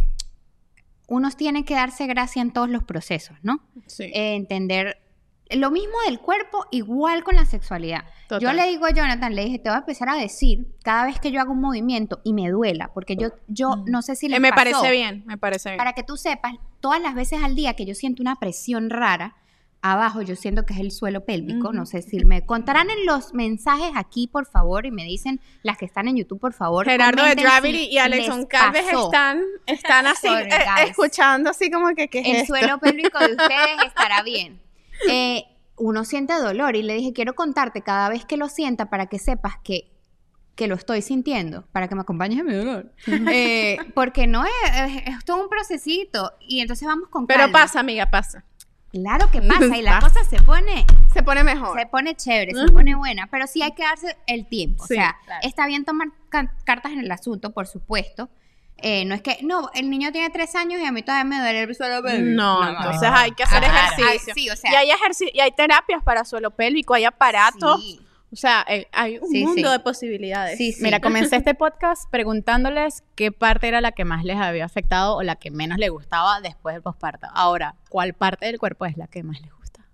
uno 1.07 1.29
tiene 1.31 1.65
que 1.65 1.73
darse 1.73 2.05
gracia 2.07 2.41
en 2.41 2.51
todos 2.51 2.69
los 2.69 2.83
procesos, 2.83 3.37
¿no? 3.41 3.61
Sí. 3.87 4.03
Eh, 4.03 4.35
entender 4.35 5.01
lo 5.49 5.71
mismo 5.71 5.95
del 6.05 6.19
cuerpo, 6.19 6.65
igual 6.71 7.23
con 7.23 7.35
la 7.35 7.45
sexualidad. 7.45 8.03
Yo 8.41 8.51
le 8.51 8.67
digo 8.67 8.85
a 8.85 8.91
Jonathan, 8.91 9.33
le 9.33 9.45
dije, 9.45 9.59
te 9.59 9.69
voy 9.69 9.77
a 9.77 9.79
empezar 9.79 10.09
a 10.09 10.15
decir 10.15 10.67
cada 10.83 11.05
vez 11.05 11.19
que 11.19 11.31
yo 11.31 11.39
hago 11.39 11.53
un 11.53 11.61
movimiento 11.61 12.19
y 12.25 12.33
me 12.33 12.49
duela, 12.49 12.91
porque 12.93 13.15
yo, 13.15 13.29
yo 13.47 13.83
no 13.85 14.01
sé 14.01 14.15
si 14.15 14.27
les 14.27 14.37
Eh, 14.37 14.41
me 14.41 14.49
pasó, 14.49 14.71
parece 14.71 14.91
bien, 14.91 15.23
me 15.25 15.37
parece 15.37 15.69
bien. 15.69 15.77
Para 15.77 15.93
que 15.93 16.03
tú 16.03 16.17
sepas, 16.17 16.53
todas 16.81 17.01
las 17.01 17.15
veces 17.15 17.41
al 17.43 17.55
día 17.55 17.75
que 17.75 17.85
yo 17.85 17.95
siento 17.95 18.21
una 18.21 18.35
presión 18.35 18.89
rara, 18.89 19.37
abajo 19.81 20.21
yo 20.21 20.35
siento 20.35 20.65
que 20.65 20.73
es 20.73 20.79
el 20.79 20.91
suelo 20.91 21.23
pélvico, 21.25 21.71
no 21.71 21.85
sé 21.85 22.01
si 22.01 22.23
me 22.25 22.45
contarán 22.45 22.89
en 22.89 23.05
los 23.05 23.33
mensajes 23.33 23.91
aquí, 23.95 24.27
por 24.27 24.45
favor, 24.45 24.85
y 24.85 24.91
me 24.91 25.03
dicen 25.03 25.39
las 25.63 25.77
que 25.77 25.85
están 25.85 26.07
en 26.07 26.17
YouTube, 26.17 26.39
por 26.39 26.53
favor. 26.53 26.85
Gerardo 26.85 27.23
de 27.23 27.35
Gravity 27.35 27.77
si 27.77 27.89
y 27.91 27.97
Alexon 27.97 28.45
Calves 28.45 28.85
están, 28.91 29.41
están 29.65 30.07
así, 30.07 30.27
Sorry, 30.27 30.49
eh, 30.49 30.57
escuchando 30.87 31.49
así 31.51 31.69
como 31.69 31.93
que, 31.95 32.07
¿qué 32.07 32.19
es 32.19 32.25
el 32.27 32.35
esto? 32.37 32.55
suelo 32.55 32.79
pélvico 32.79 33.19
de 33.19 33.31
ustedes 33.31 33.77
estará 33.87 34.23
bien. 34.23 34.59
Eh, 35.09 35.43
uno 35.77 36.03
siente 36.05 36.33
dolor 36.33 36.75
y 36.75 36.81
le 36.81 36.95
dije, 36.95 37.13
quiero 37.13 37.35
contarte 37.35 37.81
cada 37.81 38.09
vez 38.09 38.25
que 38.25 38.35
lo 38.35 38.49
sienta 38.49 38.89
para 38.89 39.05
que 39.05 39.19
sepas 39.19 39.57
que, 39.63 39.91
que 40.55 40.67
lo 40.67 40.73
estoy 40.73 41.03
sintiendo, 41.03 41.67
para 41.71 41.87
que 41.87 41.93
me 41.93 42.01
acompañes 42.01 42.39
en 42.39 42.45
mi 42.47 42.53
dolor. 42.55 42.91
Eh, 43.31 43.77
porque 43.93 44.25
no 44.25 44.43
es, 44.43 44.51
es, 44.75 45.03
es 45.05 45.25
todo 45.25 45.41
un 45.43 45.49
procesito 45.49 46.33
y 46.39 46.61
entonces 46.61 46.87
vamos 46.87 47.09
con 47.09 47.27
Pero 47.27 47.41
calma. 47.41 47.59
pasa, 47.59 47.79
amiga, 47.79 48.09
pasa. 48.09 48.43
Claro 48.91 49.29
que 49.31 49.41
pasa 49.41 49.77
y 49.77 49.81
la 49.81 49.99
cosa 50.01 50.23
se 50.23 50.41
pone, 50.41 50.85
Se 51.13 51.21
pone 51.21 51.43
mejor. 51.43 51.77
se 51.79 51.85
pone 51.87 52.15
chévere, 52.15 52.53
se 52.53 52.71
pone 52.71 52.95
buena, 52.95 53.27
pero 53.27 53.45
sí 53.47 53.61
hay 53.61 53.73
que 53.73 53.83
darse 53.83 54.17
el 54.27 54.47
tiempo. 54.47 54.85
Sí, 54.87 54.93
o 54.93 54.97
sea, 54.97 55.17
claro. 55.25 55.41
está 55.43 55.67
bien 55.67 55.83
tomar 55.85 56.07
ca- 56.29 56.53
cartas 56.63 56.93
en 56.93 56.99
el 56.99 57.11
asunto, 57.11 57.51
por 57.51 57.67
supuesto. 57.67 58.29
Eh, 58.79 59.05
no 59.05 59.15
es 59.15 59.21
que, 59.23 59.39
no, 59.41 59.69
el 59.73 59.89
niño 59.89 60.11
tiene 60.11 60.29
tres 60.29 60.53
años 60.55 60.79
y 60.79 60.85
a 60.85 60.91
mí 60.91 61.01
todavía 61.01 61.23
me 61.23 61.39
duele 61.39 61.63
el 61.63 61.75
suelo 61.75 62.01
pélvico. 62.03 62.35
No, 62.41 62.63
No, 62.63 62.69
entonces 62.77 63.09
no. 63.09 63.17
hay 63.17 63.31
que 63.31 63.43
hacer 63.43 63.63
ejercicio. 63.63 64.05
Ay, 64.07 64.19
sí, 64.35 64.49
o 64.51 64.55
sea- 64.55 64.71
y 64.71 64.75
hay 64.75 64.89
ejerci- 64.89 65.31
y 65.33 65.39
hay 65.39 65.51
terapias 65.51 66.03
para 66.03 66.23
suelo 66.23 66.51
pélvico, 66.51 66.93
hay 66.93 67.05
aparatos. 67.05 67.81
Sí. 67.81 67.99
O 68.31 68.35
sea, 68.35 68.65
eh, 68.67 68.87
hay 68.91 69.19
un 69.19 69.29
Sí, 69.29 69.43
mundo 69.45 69.67
sí. 69.67 69.71
de 69.71 69.79
posibilidades. 69.79 70.57
Sí, 70.57 70.73
sí. 70.73 70.83
Mira, 70.83 70.99
comencé 70.99 71.37
este 71.37 71.55
podcast 71.55 72.09
preguntándoles 72.11 73.03
qué 73.15 73.31
parte 73.31 73.67
era 73.69 73.79
la 73.79 73.93
que 73.93 74.03
más 74.03 74.25
les 74.25 74.35
había 74.37 74.65
afectado 74.65 75.15
o 75.15 75.23
la 75.23 75.37
que 75.37 75.49
menos 75.49 75.77
les 75.77 75.89
gustaba 75.89 76.41
después 76.41 76.75
del 76.75 76.81
posparto. 76.83 77.27
Ahora, 77.33 77.75
¿cuál 77.89 78.13
parte 78.13 78.45
del 78.47 78.59
cuerpo 78.59 78.85
es 78.85 78.97
la 78.97 79.07
que 79.07 79.23
más 79.23 79.39
les 79.41 79.51
gusta? 79.53 79.85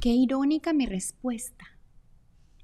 Qué 0.00 0.10
irónica 0.10 0.72
mi 0.72 0.86
respuesta. 0.86 1.64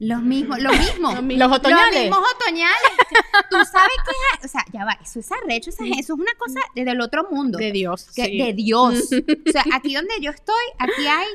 Los 0.01 0.23
mismos, 0.23 0.61
lo 0.61 0.71
mismo. 0.71 1.13
Lo 1.13 1.23
mismo. 1.23 1.45
Los 1.49 1.57
otoñales. 1.59 1.95
Los 1.95 2.03
mismos 2.03 2.21
otoñales. 2.37 2.93
Tú 3.51 3.57
sabes 3.57 3.97
que, 4.07 4.47
o 4.47 4.49
sea, 4.49 4.65
ya 4.73 4.85
va, 4.85 4.97
eso 5.03 5.19
es 5.19 5.31
arrecho, 5.33 5.71
eso 5.71 5.83
es, 5.85 5.91
eso 5.99 6.15
es 6.15 6.21
una 6.21 6.33
cosa 6.39 6.61
desde 6.75 6.93
el 6.93 7.01
otro 7.01 7.29
mundo. 7.31 7.59
De 7.59 7.73
Dios. 7.73 8.09
que- 8.15 8.27
sí. 8.27 8.39
de 8.39 8.53
Dios. 8.53 9.09
O 9.49 9.51
sea, 9.51 9.65
aquí 9.73 9.95
donde 9.95 10.15
yo 10.21 10.31
estoy, 10.31 10.55
aquí 10.79 11.07
hay, 11.07 11.27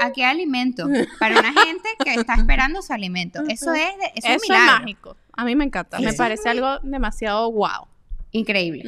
aquí 0.00 0.22
hay 0.22 0.30
alimento 0.32 0.86
para 1.18 1.38
una 1.40 1.52
gente 1.52 1.88
que 2.04 2.14
está 2.14 2.34
esperando 2.34 2.82
su 2.82 2.92
alimento. 2.92 3.42
Eso 3.48 3.72
es, 3.72 3.88
eso 4.14 4.28
es 4.28 4.42
Eso 4.42 4.52
es 4.54 4.60
mágico. 4.60 5.16
A 5.32 5.44
mí 5.44 5.56
me 5.56 5.64
encanta. 5.64 5.98
Me 5.98 6.12
parece 6.12 6.48
algo 6.50 6.78
demasiado 6.80 7.50
wow. 7.50 7.88
Increíble. 8.30 8.84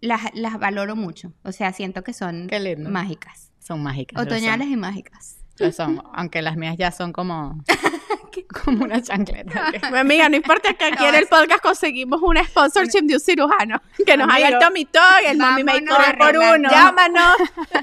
Las, 0.00 0.22
las 0.34 0.58
valoro 0.58 0.96
mucho. 0.96 1.32
O 1.42 1.52
sea, 1.52 1.72
siento 1.72 2.04
que 2.04 2.12
son 2.12 2.48
mágicas. 2.88 3.50
Son 3.58 3.82
mágicas. 3.82 4.16
lo 4.16 4.24
son. 4.24 4.32
Otoñales 4.32 4.68
y 4.68 4.76
mágicas. 4.76 5.38
Lo 5.58 5.72
son, 5.72 6.02
aunque 6.14 6.42
las 6.42 6.56
mías 6.56 6.76
ya 6.78 6.90
son 6.90 7.12
como, 7.12 7.62
como 8.64 8.84
una 8.84 9.02
chancleta. 9.02 9.72
Mi 9.90 9.98
amiga, 9.98 10.28
no 10.28 10.36
importa 10.36 10.74
que 10.74 10.84
aquí 10.84 11.04
en 11.04 11.14
el 11.14 11.26
podcast 11.26 11.62
conseguimos 11.62 12.20
un 12.22 12.36
sponsorship 12.38 13.02
de 13.02 13.14
un 13.14 13.20
cirujano 13.20 13.82
que 14.04 14.16
nos 14.16 14.28
haga 14.28 14.48
el 14.48 14.54
Amigo. 14.54 14.60
Tommy 14.60 14.84
Talk, 14.86 15.24
el 15.26 15.38
Vámonos 15.38 15.64
Makeover 15.64 16.18
por 16.18 16.36
uno. 16.36 16.70
Llámanos. 16.70 17.36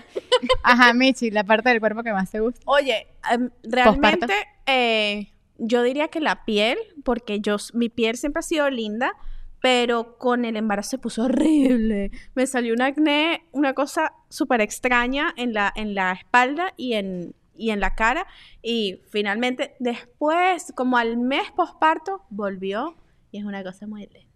Ajá, 0.63 0.93
Michi, 0.93 1.31
la 1.31 1.43
parte 1.43 1.69
del 1.69 1.79
cuerpo 1.79 2.03
que 2.03 2.13
más 2.13 2.29
te 2.31 2.39
gusta. 2.39 2.61
Oye, 2.65 3.07
em, 3.31 3.49
realmente 3.63 4.33
eh, 4.65 5.31
yo 5.57 5.83
diría 5.83 6.07
que 6.07 6.19
la 6.19 6.45
piel, 6.45 6.77
porque 7.03 7.39
yo, 7.39 7.57
mi 7.73 7.89
piel 7.89 8.17
siempre 8.17 8.39
ha 8.39 8.43
sido 8.43 8.69
linda, 8.69 9.13
pero 9.61 10.17
con 10.17 10.45
el 10.45 10.55
embarazo 10.55 10.91
se 10.91 10.97
puso 10.97 11.23
horrible. 11.23 12.11
Me 12.33 12.47
salió 12.47 12.73
un 12.73 12.81
acné, 12.81 13.45
una 13.51 13.73
cosa 13.73 14.13
súper 14.29 14.61
extraña 14.61 15.33
en 15.35 15.53
la, 15.53 15.71
en 15.75 15.95
la 15.95 16.13
espalda 16.13 16.73
y 16.77 16.93
en, 16.93 17.35
y 17.59 17.71
en 17.71 17.79
la 17.79 17.93
cara. 17.95 18.25
Y 18.63 19.01
finalmente, 19.11 19.75
después, 19.79 20.73
como 20.75 20.97
al 20.97 21.17
mes 21.17 21.51
posparto, 21.55 22.23
volvió 22.29 22.95
y 23.31 23.37
es 23.39 23.43
una 23.45 23.63
cosa 23.63 23.85
muy 23.85 24.07
linda. 24.07 24.27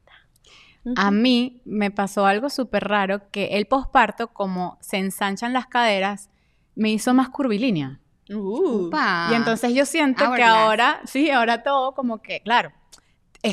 A 0.98 1.12
mí 1.12 1.62
me 1.66 1.92
pasó 1.92 2.26
algo 2.26 2.50
súper 2.50 2.84
raro 2.84 3.32
que 3.32 3.56
el 3.58 3.66
posparto, 3.68 4.28
como 4.28 4.78
se 4.82 4.98
ensanchan 4.98 5.54
las 5.54 5.68
caderas, 5.68 6.30
me 6.76 6.90
hizo 6.92 7.14
más 7.14 7.30
curvilínea. 7.30 8.00
Uh. 8.30 8.90
Y 9.32 9.34
entonces 9.34 9.74
yo 9.74 9.86
siento 9.86 10.26
que 10.34 10.44
ahora, 10.44 11.02
sí, 11.06 11.30
ahora 11.30 11.64
todo 11.64 11.94
como 11.94 12.22
que, 12.22 12.42
claro, 12.42 12.72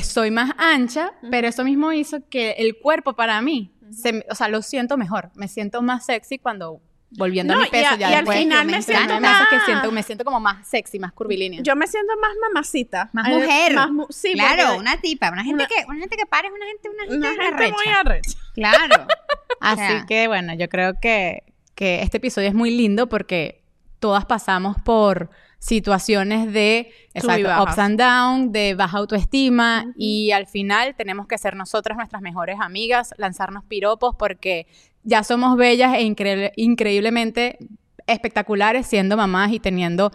soy 0.03 0.31
más 0.31 0.51
ancha, 0.57 1.13
pero 1.29 1.47
eso 1.47 1.63
mismo 1.63 1.91
hizo 1.93 2.27
que 2.29 2.51
el 2.51 2.77
cuerpo 2.79 3.13
para 3.13 3.41
mí, 3.41 3.73
se 3.91 4.13
me- 4.13 4.25
o 4.29 4.35
sea, 4.35 4.47
lo 4.47 4.61
siento 4.61 4.97
mejor, 4.97 5.31
me 5.35 5.47
siento 5.47 5.81
más 5.81 6.05
sexy 6.05 6.37
cuando 6.37 6.81
volviendo 7.11 7.53
No, 7.53 7.59
a 7.59 7.63
mi 7.63 7.67
y 7.67 7.71
peso 7.71 7.93
a- 7.93 7.97
ya 7.97 8.09
y 8.09 8.13
al 8.13 8.19
después. 8.21 8.39
final 8.39 8.65
me 8.65 8.71
me 8.73 8.81
siento 8.81 9.13
que 9.15 9.19
más- 9.19 9.65
siento, 9.65 9.91
me 9.91 10.03
siento 10.03 10.23
como 10.25 10.39
más 10.39 10.67
sexy, 10.67 10.97
más 10.99 11.11
curvilínea. 11.13 11.61
Yo 11.61 11.75
me 11.75 11.85
siento 11.87 12.13
más 12.21 12.31
mamacita. 12.41 13.09
Más 13.13 13.27
Eh, 13.27 13.31
mujer. 13.35 13.73
más 13.73 13.91
mu- 13.91 14.07
sí, 14.09 14.33
claro, 14.33 14.77
una 14.77 14.99
tipa, 15.01 15.29
una 15.31 15.43
gente 15.43 15.63
una- 15.63 15.67
que, 15.67 15.85
una 15.87 15.99
gente 15.99 16.15
que 16.17 16.25
para 16.25 16.47
es 16.47 16.53
una 16.53 16.65
gente, 16.65 16.89
una 16.89 17.03
gente, 17.03 17.17
una 17.17 17.29
gente 17.29 17.45
arrecha. 17.55 17.75
muy 17.75 17.93
arrecha. 17.93 18.37
Claro. 18.53 19.07
Así 19.59 19.77
sea. 19.81 20.05
que 20.07 20.27
bueno, 20.27 20.53
yo 20.55 20.69
creo 20.69 20.93
que, 21.01 21.43
que 21.75 22.01
este 22.01 22.17
episodio 22.17 22.47
es 22.47 22.53
muy 22.55 22.71
lindo 22.71 23.07
porque 23.09 23.63
todas 23.99 24.25
pasamos 24.25 24.77
por 24.83 25.29
situaciones 25.61 26.51
de 26.51 26.91
exacto, 27.13 27.47
ups 27.61 27.77
and 27.77 27.99
down, 27.99 28.51
de 28.51 28.73
baja 28.73 28.97
autoestima 28.97 29.93
y 29.95 30.31
al 30.31 30.47
final 30.47 30.95
tenemos 30.95 31.27
que 31.27 31.37
ser 31.37 31.55
nosotras 31.55 31.97
nuestras 31.97 32.23
mejores 32.23 32.57
amigas, 32.59 33.13
lanzarnos 33.17 33.63
piropos 33.65 34.15
porque 34.17 34.65
ya 35.03 35.23
somos 35.23 35.55
bellas 35.57 35.93
e 35.93 36.01
increíble- 36.01 36.51
increíblemente 36.55 37.59
espectaculares 38.07 38.87
siendo 38.87 39.15
mamás 39.15 39.51
y 39.51 39.59
teniendo 39.59 40.11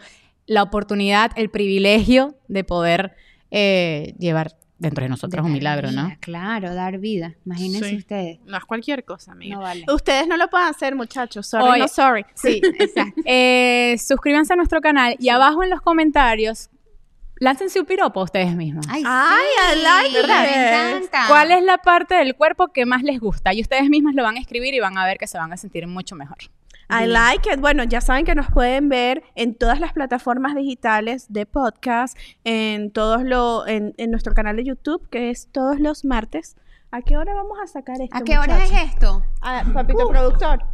la 0.47 0.65
oportunidad, 0.65 1.31
el 1.37 1.49
privilegio 1.49 2.35
de 2.49 2.65
poder 2.65 3.15
eh, 3.53 4.15
llevar 4.19 4.57
dentro 4.79 5.03
de 5.05 5.09
nosotros 5.09 5.43
De 5.43 5.47
un 5.47 5.53
milagro, 5.53 5.91
¿no? 5.93 6.13
Claro, 6.21 6.75
dar 6.75 6.99
vida. 6.99 7.35
Imagínense 7.47 7.89
Sí. 7.91 7.97
ustedes. 7.97 8.41
No 8.45 8.57
es 8.57 8.65
cualquier 8.65 9.05
cosa, 9.05 9.33
amiga. 9.33 9.57
No 9.57 9.63
vale. 9.63 9.85
Ustedes 9.93 10.27
no 10.29 10.37
lo 10.37 10.49
pueden 10.49 10.69
hacer, 10.69 10.95
muchachos. 10.95 11.47
Sorry, 11.47 11.65
Oye. 11.65 11.79
no 11.81 11.89
sorry. 11.89 12.25
Sí, 12.35 12.61
Exacto. 12.79 13.21
Eh, 13.25 13.97
suscríbanse 13.99 14.53
a 14.53 14.57
nuestro 14.57 14.81
canal 14.81 15.17
y 15.19 15.29
abajo 15.29 15.63
en 15.63 15.71
los 15.71 15.81
comentarios 15.81 16.69
láncense 17.39 17.79
un 17.79 17.87
piropo 17.87 18.21
a 18.21 18.25
ustedes 18.25 18.55
mismos. 18.57 18.87
Ay, 18.89 19.03
Ay, 19.07 19.45
sí, 19.73 19.79
I 19.79 19.83
like 19.83 20.27
Me 20.27 20.97
encanta. 20.97 21.25
¿Cuál 21.29 21.51
es 21.51 21.63
la 21.63 21.79
parte 21.79 22.15
del 22.15 22.35
cuerpo 22.35 22.69
que 22.69 22.87
más 22.87 23.03
les 23.03 23.21
gusta? 23.21 23.53
Y 23.53 23.61
ustedes 23.61 23.89
mismas 23.91 24.15
lo 24.15 24.23
van 24.23 24.37
a 24.37 24.41
escribir 24.41 24.73
y 24.75 24.81
van 24.81 24.97
a 24.97 25.05
ver 25.05 25.19
que 25.19 25.27
se 25.27 25.37
van 25.37 25.53
a 25.53 25.57
sentir 25.59 25.87
mucho 25.87 26.17
mejor. 26.17 26.39
I 26.89 27.07
like 27.07 27.49
it. 27.53 27.61
Bueno, 27.61 27.85
ya 27.85 28.01
saben 28.01 28.25
que 28.25 28.35
nos 28.35 28.51
pueden 28.51 28.89
ver 28.89 29.25
en 29.35 29.55
todas 29.55 29.81
las 29.81 29.93
plataformas 29.93 30.55
digitales 30.55 31.27
de 31.33 31.47
podcast, 31.47 32.17
en 32.45 32.91
todos 32.91 33.23
lo, 33.23 33.67
en, 33.67 33.95
en 33.97 34.11
nuestro 34.11 34.35
canal 34.35 34.57
de 34.57 34.65
YouTube, 34.65 35.09
que 35.11 35.31
es 35.31 35.49
todos 35.53 35.81
los 35.81 36.05
martes. 36.05 36.57
¿A 36.91 37.03
qué 37.03 37.17
hora 37.17 37.35
vamos 37.35 37.59
a 37.63 37.67
sacar 37.67 38.01
esto? 38.01 38.17
¿A 38.17 38.23
qué 38.23 38.39
hora 38.39 38.65
es 38.65 38.73
esto? 38.73 39.25
Ah, 39.43 39.65
papito 39.75 40.09
productor. 40.09 40.65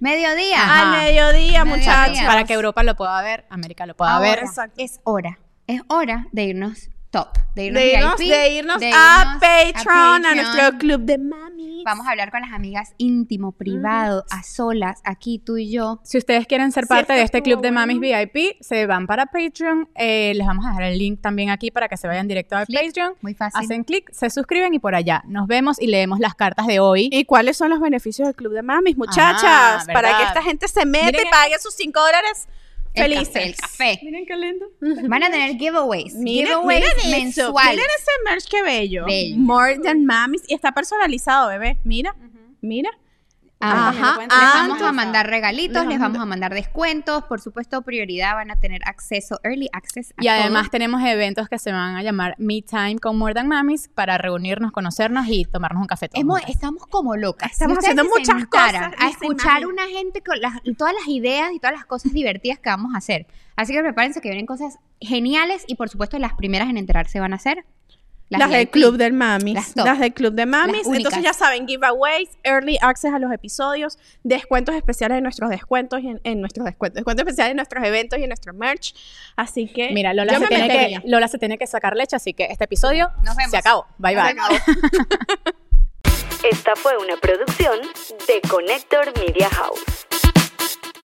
Mediodía. 0.00 0.62
Ajá. 0.62 0.82
Al 0.82 1.00
mediodía, 1.04 1.64
Mediodía. 1.64 1.64
muchachos. 1.64 2.26
Para 2.26 2.44
que 2.44 2.54
Europa 2.54 2.82
lo 2.82 2.96
pueda 2.96 3.22
ver, 3.22 3.44
América 3.48 3.86
lo 3.86 3.94
pueda 3.94 4.18
ver. 4.18 4.30
Ahora 4.30 4.42
exacto. 4.42 4.74
es 4.78 5.00
hora. 5.04 5.38
Es 5.68 5.82
hora 5.88 6.26
de 6.32 6.44
irnos 6.44 6.91
top. 7.12 7.28
De 7.54 7.66
irnos, 7.66 7.82
De 7.82 7.92
irnos, 7.92 8.18
VIP, 8.18 8.30
de 8.30 8.48
irnos 8.54 8.80
de 8.80 8.86
a, 8.86 9.22
irnos 9.22 9.34
Patreon, 9.34 9.94
a, 9.94 10.20
Patreon. 10.22 10.36
nuestro 10.36 10.78
club 10.78 11.00
de 11.02 11.18
mami. 11.18 11.82
Vamos 11.84 12.06
a 12.06 12.10
hablar 12.10 12.30
con 12.30 12.40
las 12.40 12.52
amigas 12.52 12.94
íntimo, 12.96 13.52
privado, 13.52 14.24
a 14.30 14.42
solas, 14.42 15.00
aquí 15.04 15.38
tú 15.38 15.58
y 15.58 15.70
yo. 15.70 16.00
Si 16.02 16.16
ustedes 16.16 16.46
quieren 16.46 16.72
ser 16.72 16.86
parte 16.86 17.12
de 17.12 17.22
esto 17.22 17.36
este 17.36 17.42
club 17.42 17.60
de 17.60 17.68
estuvo 17.68 17.80
mamis 17.80 17.98
bueno. 17.98 18.18
VIP, 18.32 18.56
se 18.60 18.86
van 18.86 19.06
para 19.06 19.26
Patreon. 19.26 19.88
Eh, 19.94 20.32
les 20.34 20.46
vamos 20.46 20.64
a 20.64 20.70
dejar 20.70 20.84
el 20.84 20.98
link 20.98 21.20
también 21.20 21.50
aquí 21.50 21.70
para 21.70 21.88
que 21.88 21.96
se 21.96 22.08
vayan 22.08 22.26
directo 22.26 22.56
a. 22.56 22.64
Patreon. 22.64 23.14
Muy 23.20 23.34
fácil. 23.34 23.60
Hacen 23.60 23.84
clic, 23.84 24.10
se 24.12 24.30
suscriben 24.30 24.72
y 24.72 24.78
por 24.78 24.94
allá 24.94 25.22
nos 25.26 25.46
vemos 25.46 25.80
y 25.80 25.88
leemos 25.88 26.20
las 26.20 26.34
cartas 26.34 26.66
de 26.66 26.80
hoy. 26.80 27.10
¿Y 27.12 27.26
cuáles 27.26 27.58
son 27.58 27.68
los 27.68 27.80
beneficios 27.80 28.28
del 28.28 28.34
club 28.34 28.54
de 28.54 28.62
mamis, 28.62 28.96
muchachas? 28.96 29.42
Ah, 29.44 29.84
para 29.92 30.16
que 30.16 30.24
esta 30.24 30.42
gente 30.42 30.68
se 30.68 30.86
mete 30.86 31.06
Miren 31.06 31.26
y 31.26 31.30
pague 31.30 31.58
sus 31.58 31.74
5 31.74 32.00
dólares 32.00 32.48
El 32.94 33.04
felices. 33.04 33.26
café, 33.28 33.44
el 33.44 33.56
café. 33.56 34.00
Miren 34.02 34.26
qué 34.26 34.36
lindo. 34.36 34.66
Van 35.08 35.22
a 35.22 35.30
tener 35.30 35.56
giveaways. 35.56 36.14
Miren, 36.14 36.46
giveaways 36.46 36.80
miren 36.80 36.98
eso, 36.98 37.10
mensuales. 37.10 37.72
miren 37.72 37.90
ese 37.98 38.10
merch 38.24 38.48
que 38.48 38.62
bello. 38.62 39.06
Bello. 39.06 39.36
More 39.38 39.78
than 39.78 40.04
mamis. 40.04 40.42
Y 40.48 40.54
está 40.54 40.72
personalizado, 40.72 41.48
bebé. 41.48 41.78
Mira, 41.84 42.14
mira. 42.60 42.90
Ajá, 43.62 44.18
les 44.20 44.28
vamos 44.28 44.82
a 44.82 44.92
mandar 44.92 45.26
regalitos, 45.28 45.86
les 45.86 45.98
vamos 46.00 46.18
a 46.20 46.24
mandar 46.26 46.52
descuentos, 46.52 47.22
por 47.24 47.40
supuesto 47.40 47.82
prioridad, 47.82 48.34
van 48.34 48.50
a 48.50 48.58
tener 48.58 48.80
acceso, 48.86 49.38
early 49.44 49.68
access. 49.72 50.12
a 50.16 50.24
Y 50.24 50.28
además 50.28 50.64
todo. 50.64 50.70
tenemos 50.72 51.02
eventos 51.04 51.48
que 51.48 51.58
se 51.58 51.70
van 51.70 51.96
a 51.96 52.02
llamar 52.02 52.34
Me 52.38 52.62
Time 52.62 52.98
con 52.98 53.16
More 53.18 53.34
Than 53.34 53.46
Mamis 53.48 53.88
para 53.88 54.18
reunirnos, 54.18 54.72
conocernos 54.72 55.26
y 55.28 55.44
tomarnos 55.44 55.80
un 55.82 55.86
café 55.86 56.08
todos 56.08 56.20
Hemos- 56.20 56.42
estamos 56.48 56.86
como 56.88 57.16
locas. 57.16 57.52
Estamos 57.52 57.78
haciendo 57.78 58.04
muchas 58.04 58.46
cosas, 58.46 58.92
A 58.98 59.08
escuchar 59.08 59.66
una 59.66 59.86
gente 59.86 60.22
con 60.22 60.40
las- 60.40 60.60
todas 60.76 60.94
las 60.94 61.06
ideas 61.08 61.52
y 61.52 61.58
todas 61.60 61.76
las 61.76 61.86
cosas 61.86 62.12
divertidas 62.12 62.58
que 62.58 62.68
vamos 62.70 62.94
a 62.94 62.98
hacer. 62.98 63.26
Así 63.54 63.72
que 63.72 63.80
prepárense 63.80 64.20
que 64.20 64.28
vienen 64.28 64.46
cosas 64.46 64.78
geniales 65.00 65.64
y 65.66 65.74
por 65.76 65.88
supuesto 65.88 66.18
las 66.18 66.34
primeras 66.34 66.68
en 66.70 66.78
enterarse 66.78 67.20
van 67.20 67.34
a 67.34 67.38
ser 67.38 67.64
Las, 68.38 68.50
del 68.50 68.68
club 68.68 68.96
del 68.96 69.12
mamis. 69.12 69.76
Las 69.76 69.98
del 69.98 70.12
club 70.12 70.34
de 70.34 70.46
mamis. 70.46 70.86
Las. 70.86 70.96
Entonces 70.96 71.22
ya 71.22 71.32
saben, 71.32 71.66
giveaways, 71.66 72.30
early 72.44 72.78
access 72.80 73.12
a 73.12 73.18
los 73.18 73.32
episodios, 73.32 73.98
descuentos 74.22 74.74
especiales 74.74 75.18
en 75.18 75.24
nuestros 75.24 75.50
descuentos 75.50 76.00
y 76.00 76.08
en, 76.08 76.20
en 76.24 76.40
nuestros 76.40 76.64
descuentos, 76.64 76.96
descuentos 76.96 77.22
especiales 77.22 77.50
en 77.52 77.56
nuestros 77.56 77.84
eventos 77.84 78.18
y 78.18 78.22
en 78.22 78.28
nuestro 78.28 78.52
merch. 78.54 78.94
Así 79.36 79.68
que 79.68 79.90
Mira, 79.92 80.14
Lola 80.14 80.38
se, 80.38 80.46
tiene 80.46 80.68
que, 80.68 81.00
Lola 81.04 81.28
se 81.28 81.38
tiene 81.38 81.58
que 81.58 81.66
sacar 81.66 81.96
leche, 81.96 82.16
así 82.16 82.32
que 82.34 82.44
este 82.44 82.64
episodio 82.64 83.10
Nos 83.24 83.36
vemos. 83.36 83.50
se 83.50 83.56
acabó. 83.56 83.86
Bye 83.98 84.14
bye. 84.14 84.24
Se 84.24 84.30
acabó. 84.30 84.54
Esta 86.50 86.74
fue 86.74 86.96
una 86.98 87.16
producción 87.18 87.78
de 88.26 88.40
Connector 88.48 89.16
Media 89.16 89.48
House. 89.50 90.01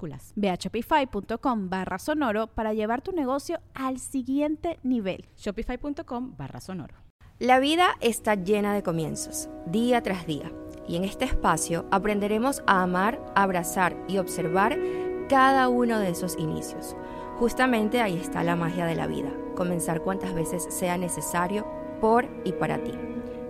minúsculas. 0.00 0.32
Ve 0.36 0.50
a 0.50 0.54
shopify.com 0.54 1.68
barra 1.68 1.98
sonoro 1.98 2.48
para 2.48 2.72
llevar 2.72 3.02
tu 3.02 3.12
negocio 3.12 3.60
al 3.74 3.98
siguiente 3.98 4.78
nivel. 4.82 5.26
Shopify.com 5.36 6.34
barra 6.36 6.60
sonoro. 6.60 6.94
La 7.38 7.58
vida 7.58 7.96
está 8.00 8.34
llena 8.34 8.74
de 8.74 8.82
comienzos, 8.82 9.48
día 9.66 10.02
tras 10.02 10.26
día. 10.26 10.52
Y 10.86 10.96
en 10.96 11.04
este 11.04 11.24
espacio 11.24 11.86
aprenderemos 11.90 12.62
a 12.66 12.82
amar, 12.82 13.24
abrazar 13.34 13.96
y 14.08 14.18
observar 14.18 14.78
cada 15.28 15.68
uno 15.68 15.98
de 15.98 16.10
esos 16.10 16.36
inicios. 16.38 16.96
Justamente 17.38 18.02
ahí 18.02 18.16
está 18.16 18.42
la 18.42 18.56
magia 18.56 18.84
de 18.84 18.94
la 18.94 19.06
vida, 19.06 19.30
comenzar 19.56 20.02
cuantas 20.02 20.34
veces 20.34 20.66
sea 20.68 20.98
necesario 20.98 21.66
por 22.00 22.28
y 22.44 22.52
para 22.52 22.82
ti. 22.82 22.92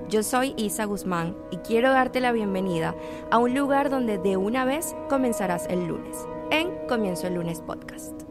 Yo 0.09 0.23
soy 0.23 0.55
Isa 0.57 0.85
Guzmán 0.85 1.37
y 1.51 1.57
quiero 1.59 1.91
darte 1.91 2.21
la 2.21 2.33
bienvenida 2.33 2.95
a 3.31 3.39
un 3.39 3.55
lugar 3.55 3.91
donde 3.91 4.19
de 4.19 4.37
una 4.37 4.65
vez 4.65 4.95
comenzarás 5.09 5.67
el 5.69 5.87
lunes 5.87 6.27
en 6.51 6.87
Comienzo 6.89 7.27
el 7.29 7.35
lunes 7.35 7.61
podcast. 7.61 8.23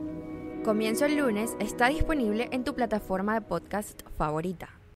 Comienzo 0.63 1.05
el 1.05 1.15
lunes 1.15 1.55
está 1.59 1.87
disponible 1.87 2.49
en 2.51 2.63
tu 2.63 2.75
plataforma 2.75 3.33
de 3.33 3.41
podcast 3.41 4.01
favorita. 4.17 4.78